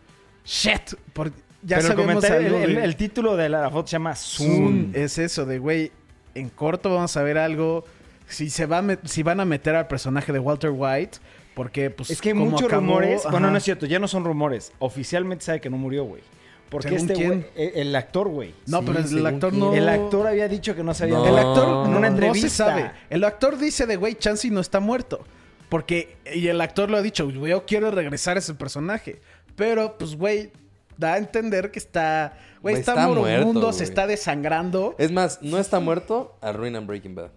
shit, 0.43 0.95
por- 1.13 1.31
ya 1.63 1.77
Pero 1.77 1.89
sabemos 1.89 2.23
algo 2.25 2.57
el 2.57 2.95
título 2.95 3.35
de 3.35 3.49
la 3.49 3.69
foto 3.71 3.87
se 3.87 3.93
llama 3.93 4.15
Zoom. 4.15 4.47
Zoom. 4.49 4.91
Es 4.93 5.17
eso 5.17 5.45
de, 5.47 5.57
güey, 5.57 5.91
en 6.35 6.49
corto 6.49 6.93
vamos 6.93 7.15
a 7.17 7.23
ver 7.23 7.37
algo. 7.37 7.83
Si, 8.27 8.49
se 8.49 8.65
va 8.65 8.79
a 8.79 8.97
si 9.05 9.23
van 9.23 9.39
a 9.39 9.45
meter 9.45 9.75
al 9.75 9.87
personaje 9.87 10.31
de 10.33 10.39
Walter 10.39 10.71
White, 10.73 11.19
porque 11.53 11.89
pues... 11.91 12.09
Es 12.09 12.21
que 12.21 12.29
hay 12.29 12.33
muchos 12.35 12.63
acabó- 12.63 12.81
rumores. 12.81 13.23
Bueno, 13.29 13.49
no 13.51 13.57
es 13.57 13.63
cierto, 13.63 13.85
ya 13.85 13.99
no 13.99 14.07
son 14.07 14.23
rumores. 14.25 14.71
Oficialmente 14.79 15.45
sabe 15.45 15.61
que 15.61 15.69
no 15.69 15.77
murió, 15.77 16.03
güey. 16.05 16.21
Porque 16.69 16.89
¿Según 16.89 17.11
este 17.11 17.25
güey, 17.27 17.45
el, 17.55 17.95
actor, 17.95 18.27
güey. 18.27 18.53
No, 18.65 18.79
Sí, 18.79 18.85
pero 18.87 18.99
el 19.07 19.25
actor 19.27 19.51
quién. 19.51 19.59
no... 19.59 19.73
El 19.75 19.87
actor 19.87 20.25
había 20.27 20.47
dicho 20.47 20.75
que 20.75 20.83
no 20.83 20.93
sabía. 20.95 21.13
No. 21.15 21.27
El 21.27 21.37
actor 21.37 21.87
En 21.87 21.95
una 21.95 22.07
entrevista. 22.07 22.07
entrevista. 22.07 22.65
No 22.65 22.75
se 22.75 22.81
sabe. 22.81 22.91
El 23.11 23.23
actor 23.23 23.57
dice 23.59 23.85
de, 23.85 23.95
güey, 23.95 24.15
Chansey 24.15 24.49
no 24.49 24.59
está 24.59 24.79
muerto. 24.79 25.23
Porque... 25.69 26.17
Y 26.33 26.47
el 26.47 26.59
actor 26.61 26.89
lo 26.89 26.97
ha 26.97 27.01
dicho, 27.03 27.29
yo 27.29 27.65
quiero 27.65 27.91
regresar 27.91 28.37
a 28.37 28.39
ese 28.39 28.55
personaje. 28.55 29.21
Pero, 29.55 29.97
pues, 29.99 30.15
güey, 30.15 30.51
da 30.97 31.13
a 31.13 31.17
entender 31.17 31.71
que 31.71 31.79
está... 31.79 32.37
Güey, 32.61 32.75
está, 32.75 32.93
está 32.93 33.07
moribundo, 33.07 33.71
se 33.73 33.83
está 33.83 34.07
desangrando. 34.07 34.95
Es 34.97 35.11
más, 35.11 35.41
no 35.41 35.57
está 35.59 35.79
muerto, 35.79 36.37
arruinan 36.41 36.87
Breaking 36.87 37.13
Bad. 37.15 37.31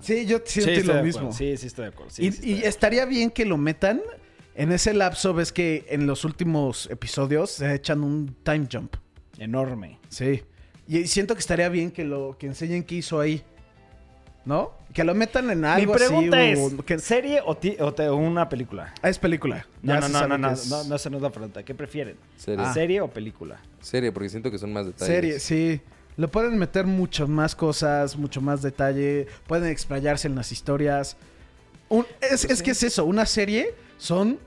Sí, 0.00 0.26
yo 0.26 0.38
Sí, 0.44 0.62
siento 0.62 0.70
estoy 0.72 0.86
lo 0.88 0.94
de 0.96 1.02
mismo. 1.02 1.20
acuerdo. 1.20 1.38
Sí, 1.38 1.56
sí, 1.56 1.66
estoy 1.66 1.84
de 1.84 1.88
acuerdo. 1.90 2.10
Sí, 2.10 2.22
y 2.22 2.24
sí, 2.24 2.28
estoy 2.36 2.48
y 2.48 2.52
de 2.52 2.58
acuerdo. 2.58 2.68
estaría 2.70 3.04
bien 3.04 3.30
que 3.30 3.44
lo 3.44 3.56
metan. 3.56 4.00
En 4.56 4.72
ese 4.72 4.92
lapso, 4.94 5.32
ves 5.32 5.52
que 5.52 5.86
en 5.90 6.06
los 6.06 6.24
últimos 6.24 6.88
episodios 6.90 7.50
se 7.50 7.72
echan 7.74 8.02
un 8.02 8.34
time 8.42 8.66
jump. 8.70 8.96
Enorme. 9.38 9.98
Sí. 10.08 10.42
Y 10.88 11.06
siento 11.06 11.34
que 11.34 11.40
estaría 11.40 11.68
bien 11.68 11.92
que 11.92 12.04
lo 12.04 12.36
que 12.38 12.46
enseñen 12.46 12.82
qué 12.82 12.96
hizo 12.96 13.20
ahí. 13.20 13.44
¿No? 14.44 14.72
Que 14.92 15.04
lo 15.04 15.14
metan 15.14 15.48
en 15.50 15.60
Mi 15.60 15.66
algo 15.66 15.92
pregunta 15.92 16.36
así. 16.38 16.50
es, 16.50 16.58
o- 16.58 16.84
que- 16.84 16.98
¿serie 16.98 17.40
o, 17.46 17.56
ti- 17.56 17.76
o 17.78 17.94
te- 17.94 18.08
o 18.08 18.16
una 18.16 18.48
película? 18.48 18.92
Ah, 19.02 19.08
es 19.08 19.18
película. 19.18 19.66
No, 19.82 19.94
Ya 19.94 20.00
no, 20.00 20.08
no, 20.08 20.26
no, 20.26 20.38
no, 20.38 20.50
es 20.50 20.68
no, 20.68 20.82
no 20.84 20.98
se 20.98 21.10
nos 21.10 21.22
da 21.22 21.30
pregunta. 21.30 21.62
¿Qué 21.62 21.74
prefieren? 21.74 22.16
Serie. 22.36 22.64
Ah. 22.66 22.74
¿Serie 22.74 23.00
o 23.00 23.08
película? 23.08 23.60
Serie, 23.80 24.10
porque 24.10 24.28
siento 24.28 24.50
que 24.50 24.58
son 24.58 24.72
más 24.72 24.86
detalles. 24.86 25.06
Serie, 25.14 25.38
sí. 25.38 25.80
Le 26.16 26.26
pueden 26.28 26.58
meter 26.58 26.86
muchas 26.86 27.28
más 27.28 27.54
cosas, 27.54 28.16
mucho 28.16 28.40
más 28.40 28.62
detalle. 28.62 29.28
Pueden 29.46 29.70
explayarse 29.70 30.26
en 30.26 30.34
las 30.34 30.50
historias. 30.50 31.16
Un- 31.88 32.06
es, 32.20 32.44
es 32.44 32.60
que 32.62 32.72
es 32.72 32.82
eso, 32.82 33.04
una 33.04 33.26
serie 33.26 33.74
son 33.96 34.38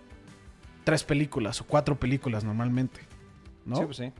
tres 0.83 1.03
películas 1.05 1.61
o 1.61 1.65
cuatro 1.65 1.97
películas 1.97 2.43
normalmente. 2.43 2.99
¿no? 3.65 3.77
Sí, 3.77 3.83
pues 3.85 3.95
sí. 3.97 4.11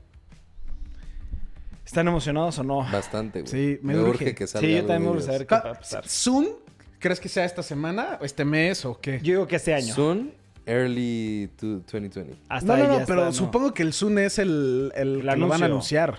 ¿Están 1.94 2.08
emocionados 2.08 2.58
o 2.58 2.64
no? 2.64 2.78
Bastante, 2.90 3.42
güey. 3.42 3.52
Sí, 3.52 3.78
me 3.82 3.94
me, 3.94 4.00
urge. 4.00 4.24
urge 4.24 4.34
que 4.34 4.48
salga 4.48 4.66
Sí, 4.66 4.72
yo 4.72 4.78
algo 4.78 4.88
también 4.88 5.10
me 5.10 5.16
gusta 5.16 5.32
saber 5.32 5.46
qué 5.46 5.54
va 5.54 5.60
a 5.60 5.74
pasar. 5.74 6.08
¿Soon? 6.08 6.48
¿Crees 6.98 7.20
que 7.20 7.28
sea 7.28 7.44
esta 7.44 7.62
semana 7.62 8.18
o 8.20 8.24
este 8.24 8.44
mes 8.44 8.84
o 8.84 8.98
qué? 9.00 9.20
Yo 9.22 9.34
digo 9.34 9.46
que 9.46 9.54
este 9.54 9.74
año. 9.74 9.94
Soon, 9.94 10.32
early 10.66 11.48
to 11.56 11.66
2020. 11.66 12.34
Hasta 12.48 12.76
no, 12.76 12.82
no, 12.82 12.88
no, 12.88 12.94
está, 12.94 13.06
pero 13.06 13.24
no. 13.26 13.32
supongo 13.32 13.72
que 13.72 13.84
el 13.84 13.92
Zoom 13.92 14.18
es 14.18 14.40
el, 14.40 14.90
el, 14.96 15.20
El 15.20 15.28
que 15.28 15.36
lo 15.36 15.46
van 15.46 15.62
a 15.62 15.66
anunciar. 15.66 16.18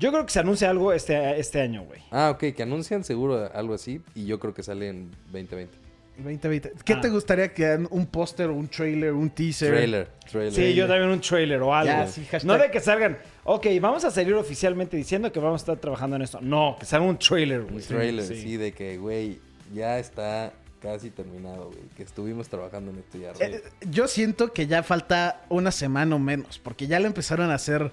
Yo 0.00 0.10
creo 0.10 0.26
que 0.26 0.32
se 0.32 0.40
anuncia 0.40 0.68
algo 0.68 0.92
este, 0.92 1.38
este 1.38 1.60
año, 1.60 1.84
güey. 1.84 2.00
Ah, 2.10 2.30
ok, 2.34 2.52
que 2.56 2.64
anuncian 2.64 3.04
seguro 3.04 3.48
algo 3.54 3.74
así 3.74 4.00
y 4.16 4.26
yo 4.26 4.40
creo 4.40 4.52
que 4.54 4.64
sale 4.64 4.88
en 4.88 5.08
2020. 5.30 5.81
2020. 6.18 6.72
¿Qué 6.84 6.92
Ah. 6.94 7.00
te 7.00 7.08
gustaría 7.08 7.52
que 7.52 7.66
hagan 7.66 7.88
un 7.90 8.06
póster, 8.06 8.50
un 8.50 8.68
trailer, 8.68 9.12
un 9.12 9.30
teaser? 9.30 9.70
Trailer, 9.70 10.08
trailer. 10.30 10.52
Sí, 10.52 10.74
yo 10.74 10.86
también 10.86 11.10
un 11.10 11.20
trailer 11.20 11.60
o 11.62 11.74
algo. 11.74 11.92
Ya, 11.92 12.06
sí, 12.06 12.22
hashtag. 12.30 12.44
no 12.44 12.58
de 12.58 12.70
que 12.70 12.80
salgan, 12.80 13.18
ok, 13.44 13.66
vamos 13.80 14.04
a 14.04 14.10
salir 14.10 14.34
oficialmente 14.34 14.96
diciendo 14.96 15.32
que 15.32 15.40
vamos 15.40 15.60
a 15.60 15.62
estar 15.62 15.76
trabajando 15.78 16.16
en 16.16 16.22
esto. 16.22 16.38
No, 16.40 16.76
que 16.78 16.86
salga 16.86 17.06
un 17.06 17.18
trailer, 17.18 17.60
Un 17.60 17.68
güey. 17.72 17.84
trailer, 17.84 18.24
Sí. 18.24 18.36
sí. 18.36 18.56
de 18.56 18.72
que, 18.72 18.98
güey, 18.98 19.40
ya 19.72 19.98
está 19.98 20.52
casi 20.80 21.10
terminado, 21.10 21.66
güey. 21.70 21.80
Que 21.96 22.02
estuvimos 22.02 22.48
trabajando 22.48 22.90
en 22.90 22.98
esto 22.98 23.18
ya. 23.18 23.32
Eh, 23.44 23.62
yo 23.88 24.06
siento 24.08 24.52
que 24.52 24.66
ya 24.66 24.82
falta 24.82 25.44
una 25.48 25.70
semana 25.70 26.16
o 26.16 26.18
menos, 26.18 26.58
porque 26.58 26.86
ya 26.86 26.98
le 27.00 27.06
empezaron 27.06 27.50
a 27.50 27.54
hacer. 27.54 27.90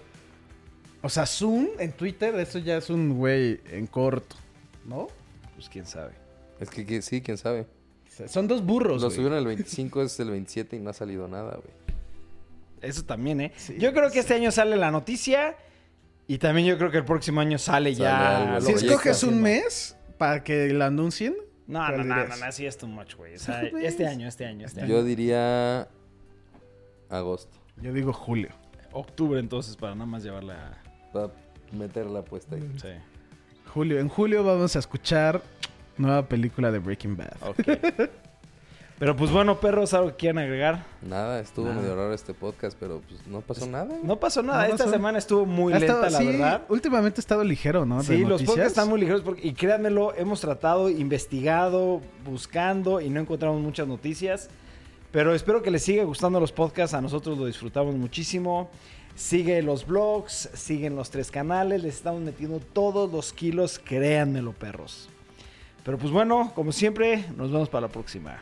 O 1.01 1.07
sea, 1.07 1.25
Zoom 1.25 1.67
en 1.79 1.93
Twitter, 1.93 2.35
eso 2.35 2.59
ya 2.59 2.75
es 2.77 2.89
un 2.89 3.17
güey 3.17 3.61
en 3.71 3.87
corto, 3.87 4.35
¿no? 4.85 5.07
Pues 5.55 5.69
quién 5.69 5.85
sabe. 5.85 6.11
Es 6.59 6.69
que, 6.69 6.85
que 6.85 7.01
sí, 7.01 7.21
quién 7.21 7.37
sabe. 7.37 7.65
Sea, 8.19 8.27
son 8.27 8.47
dos 8.47 8.65
burros. 8.65 9.01
Lo 9.01 9.09
subieron 9.09 9.37
el 9.37 9.45
25, 9.45 10.01
es 10.03 10.19
el 10.19 10.31
27 10.31 10.75
y 10.75 10.79
no 10.79 10.89
ha 10.89 10.93
salido 10.93 11.27
nada, 11.27 11.51
güey. 11.51 11.73
Eso 12.81 13.03
también, 13.03 13.41
¿eh? 13.41 13.51
Sí, 13.55 13.77
Yo 13.77 13.93
creo 13.93 14.09
que 14.11 14.19
este 14.19 14.33
año 14.33 14.51
sale 14.51 14.77
la 14.77 14.89
noticia 14.89 15.55
Y 16.27 16.37
también 16.37 16.65
yo 16.67 16.77
creo 16.77 16.91
que 16.91 16.97
el 16.97 17.05
próximo 17.05 17.41
año 17.41 17.57
sale, 17.57 17.93
Sale 17.93 18.03
ya. 18.05 18.55
algo, 18.55 18.65
Si 18.65 18.71
escoges 18.73 19.17
está 19.17 19.27
un 19.27 19.41
mes 19.41 19.97
para 20.17 20.43
que 20.43 20.69
lo 20.69 20.85
anuncien. 20.85 21.35
No, 21.67 21.79
¿cuál 21.79 22.07
no, 22.07 22.15
no, 22.15 22.27
no, 22.27 22.45
así 22.45 22.65
es 22.65 22.77
too 22.77 22.87
much, 22.87 23.15
güey. 23.15 23.35
O 23.35 23.39
sea, 23.39 23.61
este 23.81 24.05
año, 24.07 24.27
este 24.27 24.45
año, 24.45 24.65
este 24.65 24.81
año. 24.81 24.89
Yo 24.89 25.03
diría 25.03 25.87
agosto. 27.09 27.57
Yo 27.81 27.93
digo 27.93 28.11
julio. 28.13 28.49
Octubre 28.91 29.39
entonces 29.39 29.75
para 29.75 29.93
nada 29.93 30.05
más 30.05 30.23
llevarla. 30.23 30.81
Para 31.13 31.31
meter 31.71 32.05
la 32.07 32.19
apuesta 32.19 32.55
ahí. 32.55 32.71
Sí. 32.81 32.89
Julio. 33.73 33.99
En 33.99 34.07
julio 34.09 34.43
vamos 34.43 34.75
a 34.75 34.79
escuchar 34.79 35.41
nueva 35.99 36.27
película 36.27 36.71
de 36.71 36.79
Breaking 36.79 37.15
Bad. 37.17 37.33
Ok. 37.41 37.57
Pero 38.99 39.15
pues 39.15 39.31
bueno, 39.31 39.61
perros, 39.61 39.93
¿algo 39.93 40.09
que 40.09 40.15
quieran 40.17 40.39
agregar? 40.39 40.83
Nada, 41.01 41.39
estuvo 41.39 41.67
Nada. 41.69 41.79
medio 41.79 41.95
raro 41.95 42.13
este 42.13 42.33
podcast, 42.33 42.77
pero 42.77 42.99
pues 43.07 43.25
no 43.27 43.39
pasó 43.39 43.65
nada. 43.65 43.95
No 44.03 44.17
pasó 44.19 44.43
nada. 44.43 44.63
No 44.67 44.73
Esta 44.73 44.77
pasó. 44.83 44.89
semana 44.91 45.17
estuvo 45.17 45.45
muy 45.45 45.71
Ha 45.71 45.79
lenta, 45.79 45.93
estado- 45.93 46.11
la 46.11 46.17
sí, 46.17 46.25
verdad. 46.25 46.61
Últimamente 46.67 47.19
ha 47.19 47.21
estado 47.21 47.45
ligero, 47.45 47.85
¿no? 47.85 48.03
Sí, 48.03 48.25
los 48.25 48.43
podcasts 48.43 48.71
están 48.71 48.89
muy 48.89 48.99
ligeros 48.99 49.21
porque, 49.21 49.47
y 49.47 49.53
créanmelo, 49.53 50.13
hemos 50.17 50.41
tratado, 50.41 50.89
investigado, 50.89 52.01
buscando 52.25 52.99
y 52.99 53.09
no 53.09 53.21
encontramos 53.21 53.61
muchas 53.61 53.87
noticias. 53.87 54.49
Pero 55.13 55.33
espero 55.33 55.61
que 55.63 55.71
les 55.71 55.81
siga 55.81 56.03
gustando 56.03 56.41
los 56.41 56.51
podcasts, 56.51 56.93
a 56.93 56.99
nosotros 56.99 57.37
lo 57.37 57.45
disfrutamos 57.45 57.95
muchísimo. 57.95 58.69
Sigue 59.15 59.61
los 59.61 59.87
blogs, 59.87 60.49
siguen 60.53 60.97
los 60.97 61.09
tres 61.09 61.31
canales, 61.31 61.83
les 61.83 61.95
estamos 61.95 62.19
metiendo 62.21 62.59
todos 62.59 63.09
los 63.09 63.31
kilos, 63.31 63.79
créanmelo, 63.79 64.51
perros. 64.51 65.07
Pero 65.89 65.97
pues 65.97 66.11
bueno, 66.13 66.51
como 66.53 66.71
siempre, 66.71 67.25
nos 67.35 67.51
vemos 67.51 67.67
para 67.67 67.87
la 67.87 67.91
próxima. 67.91 68.37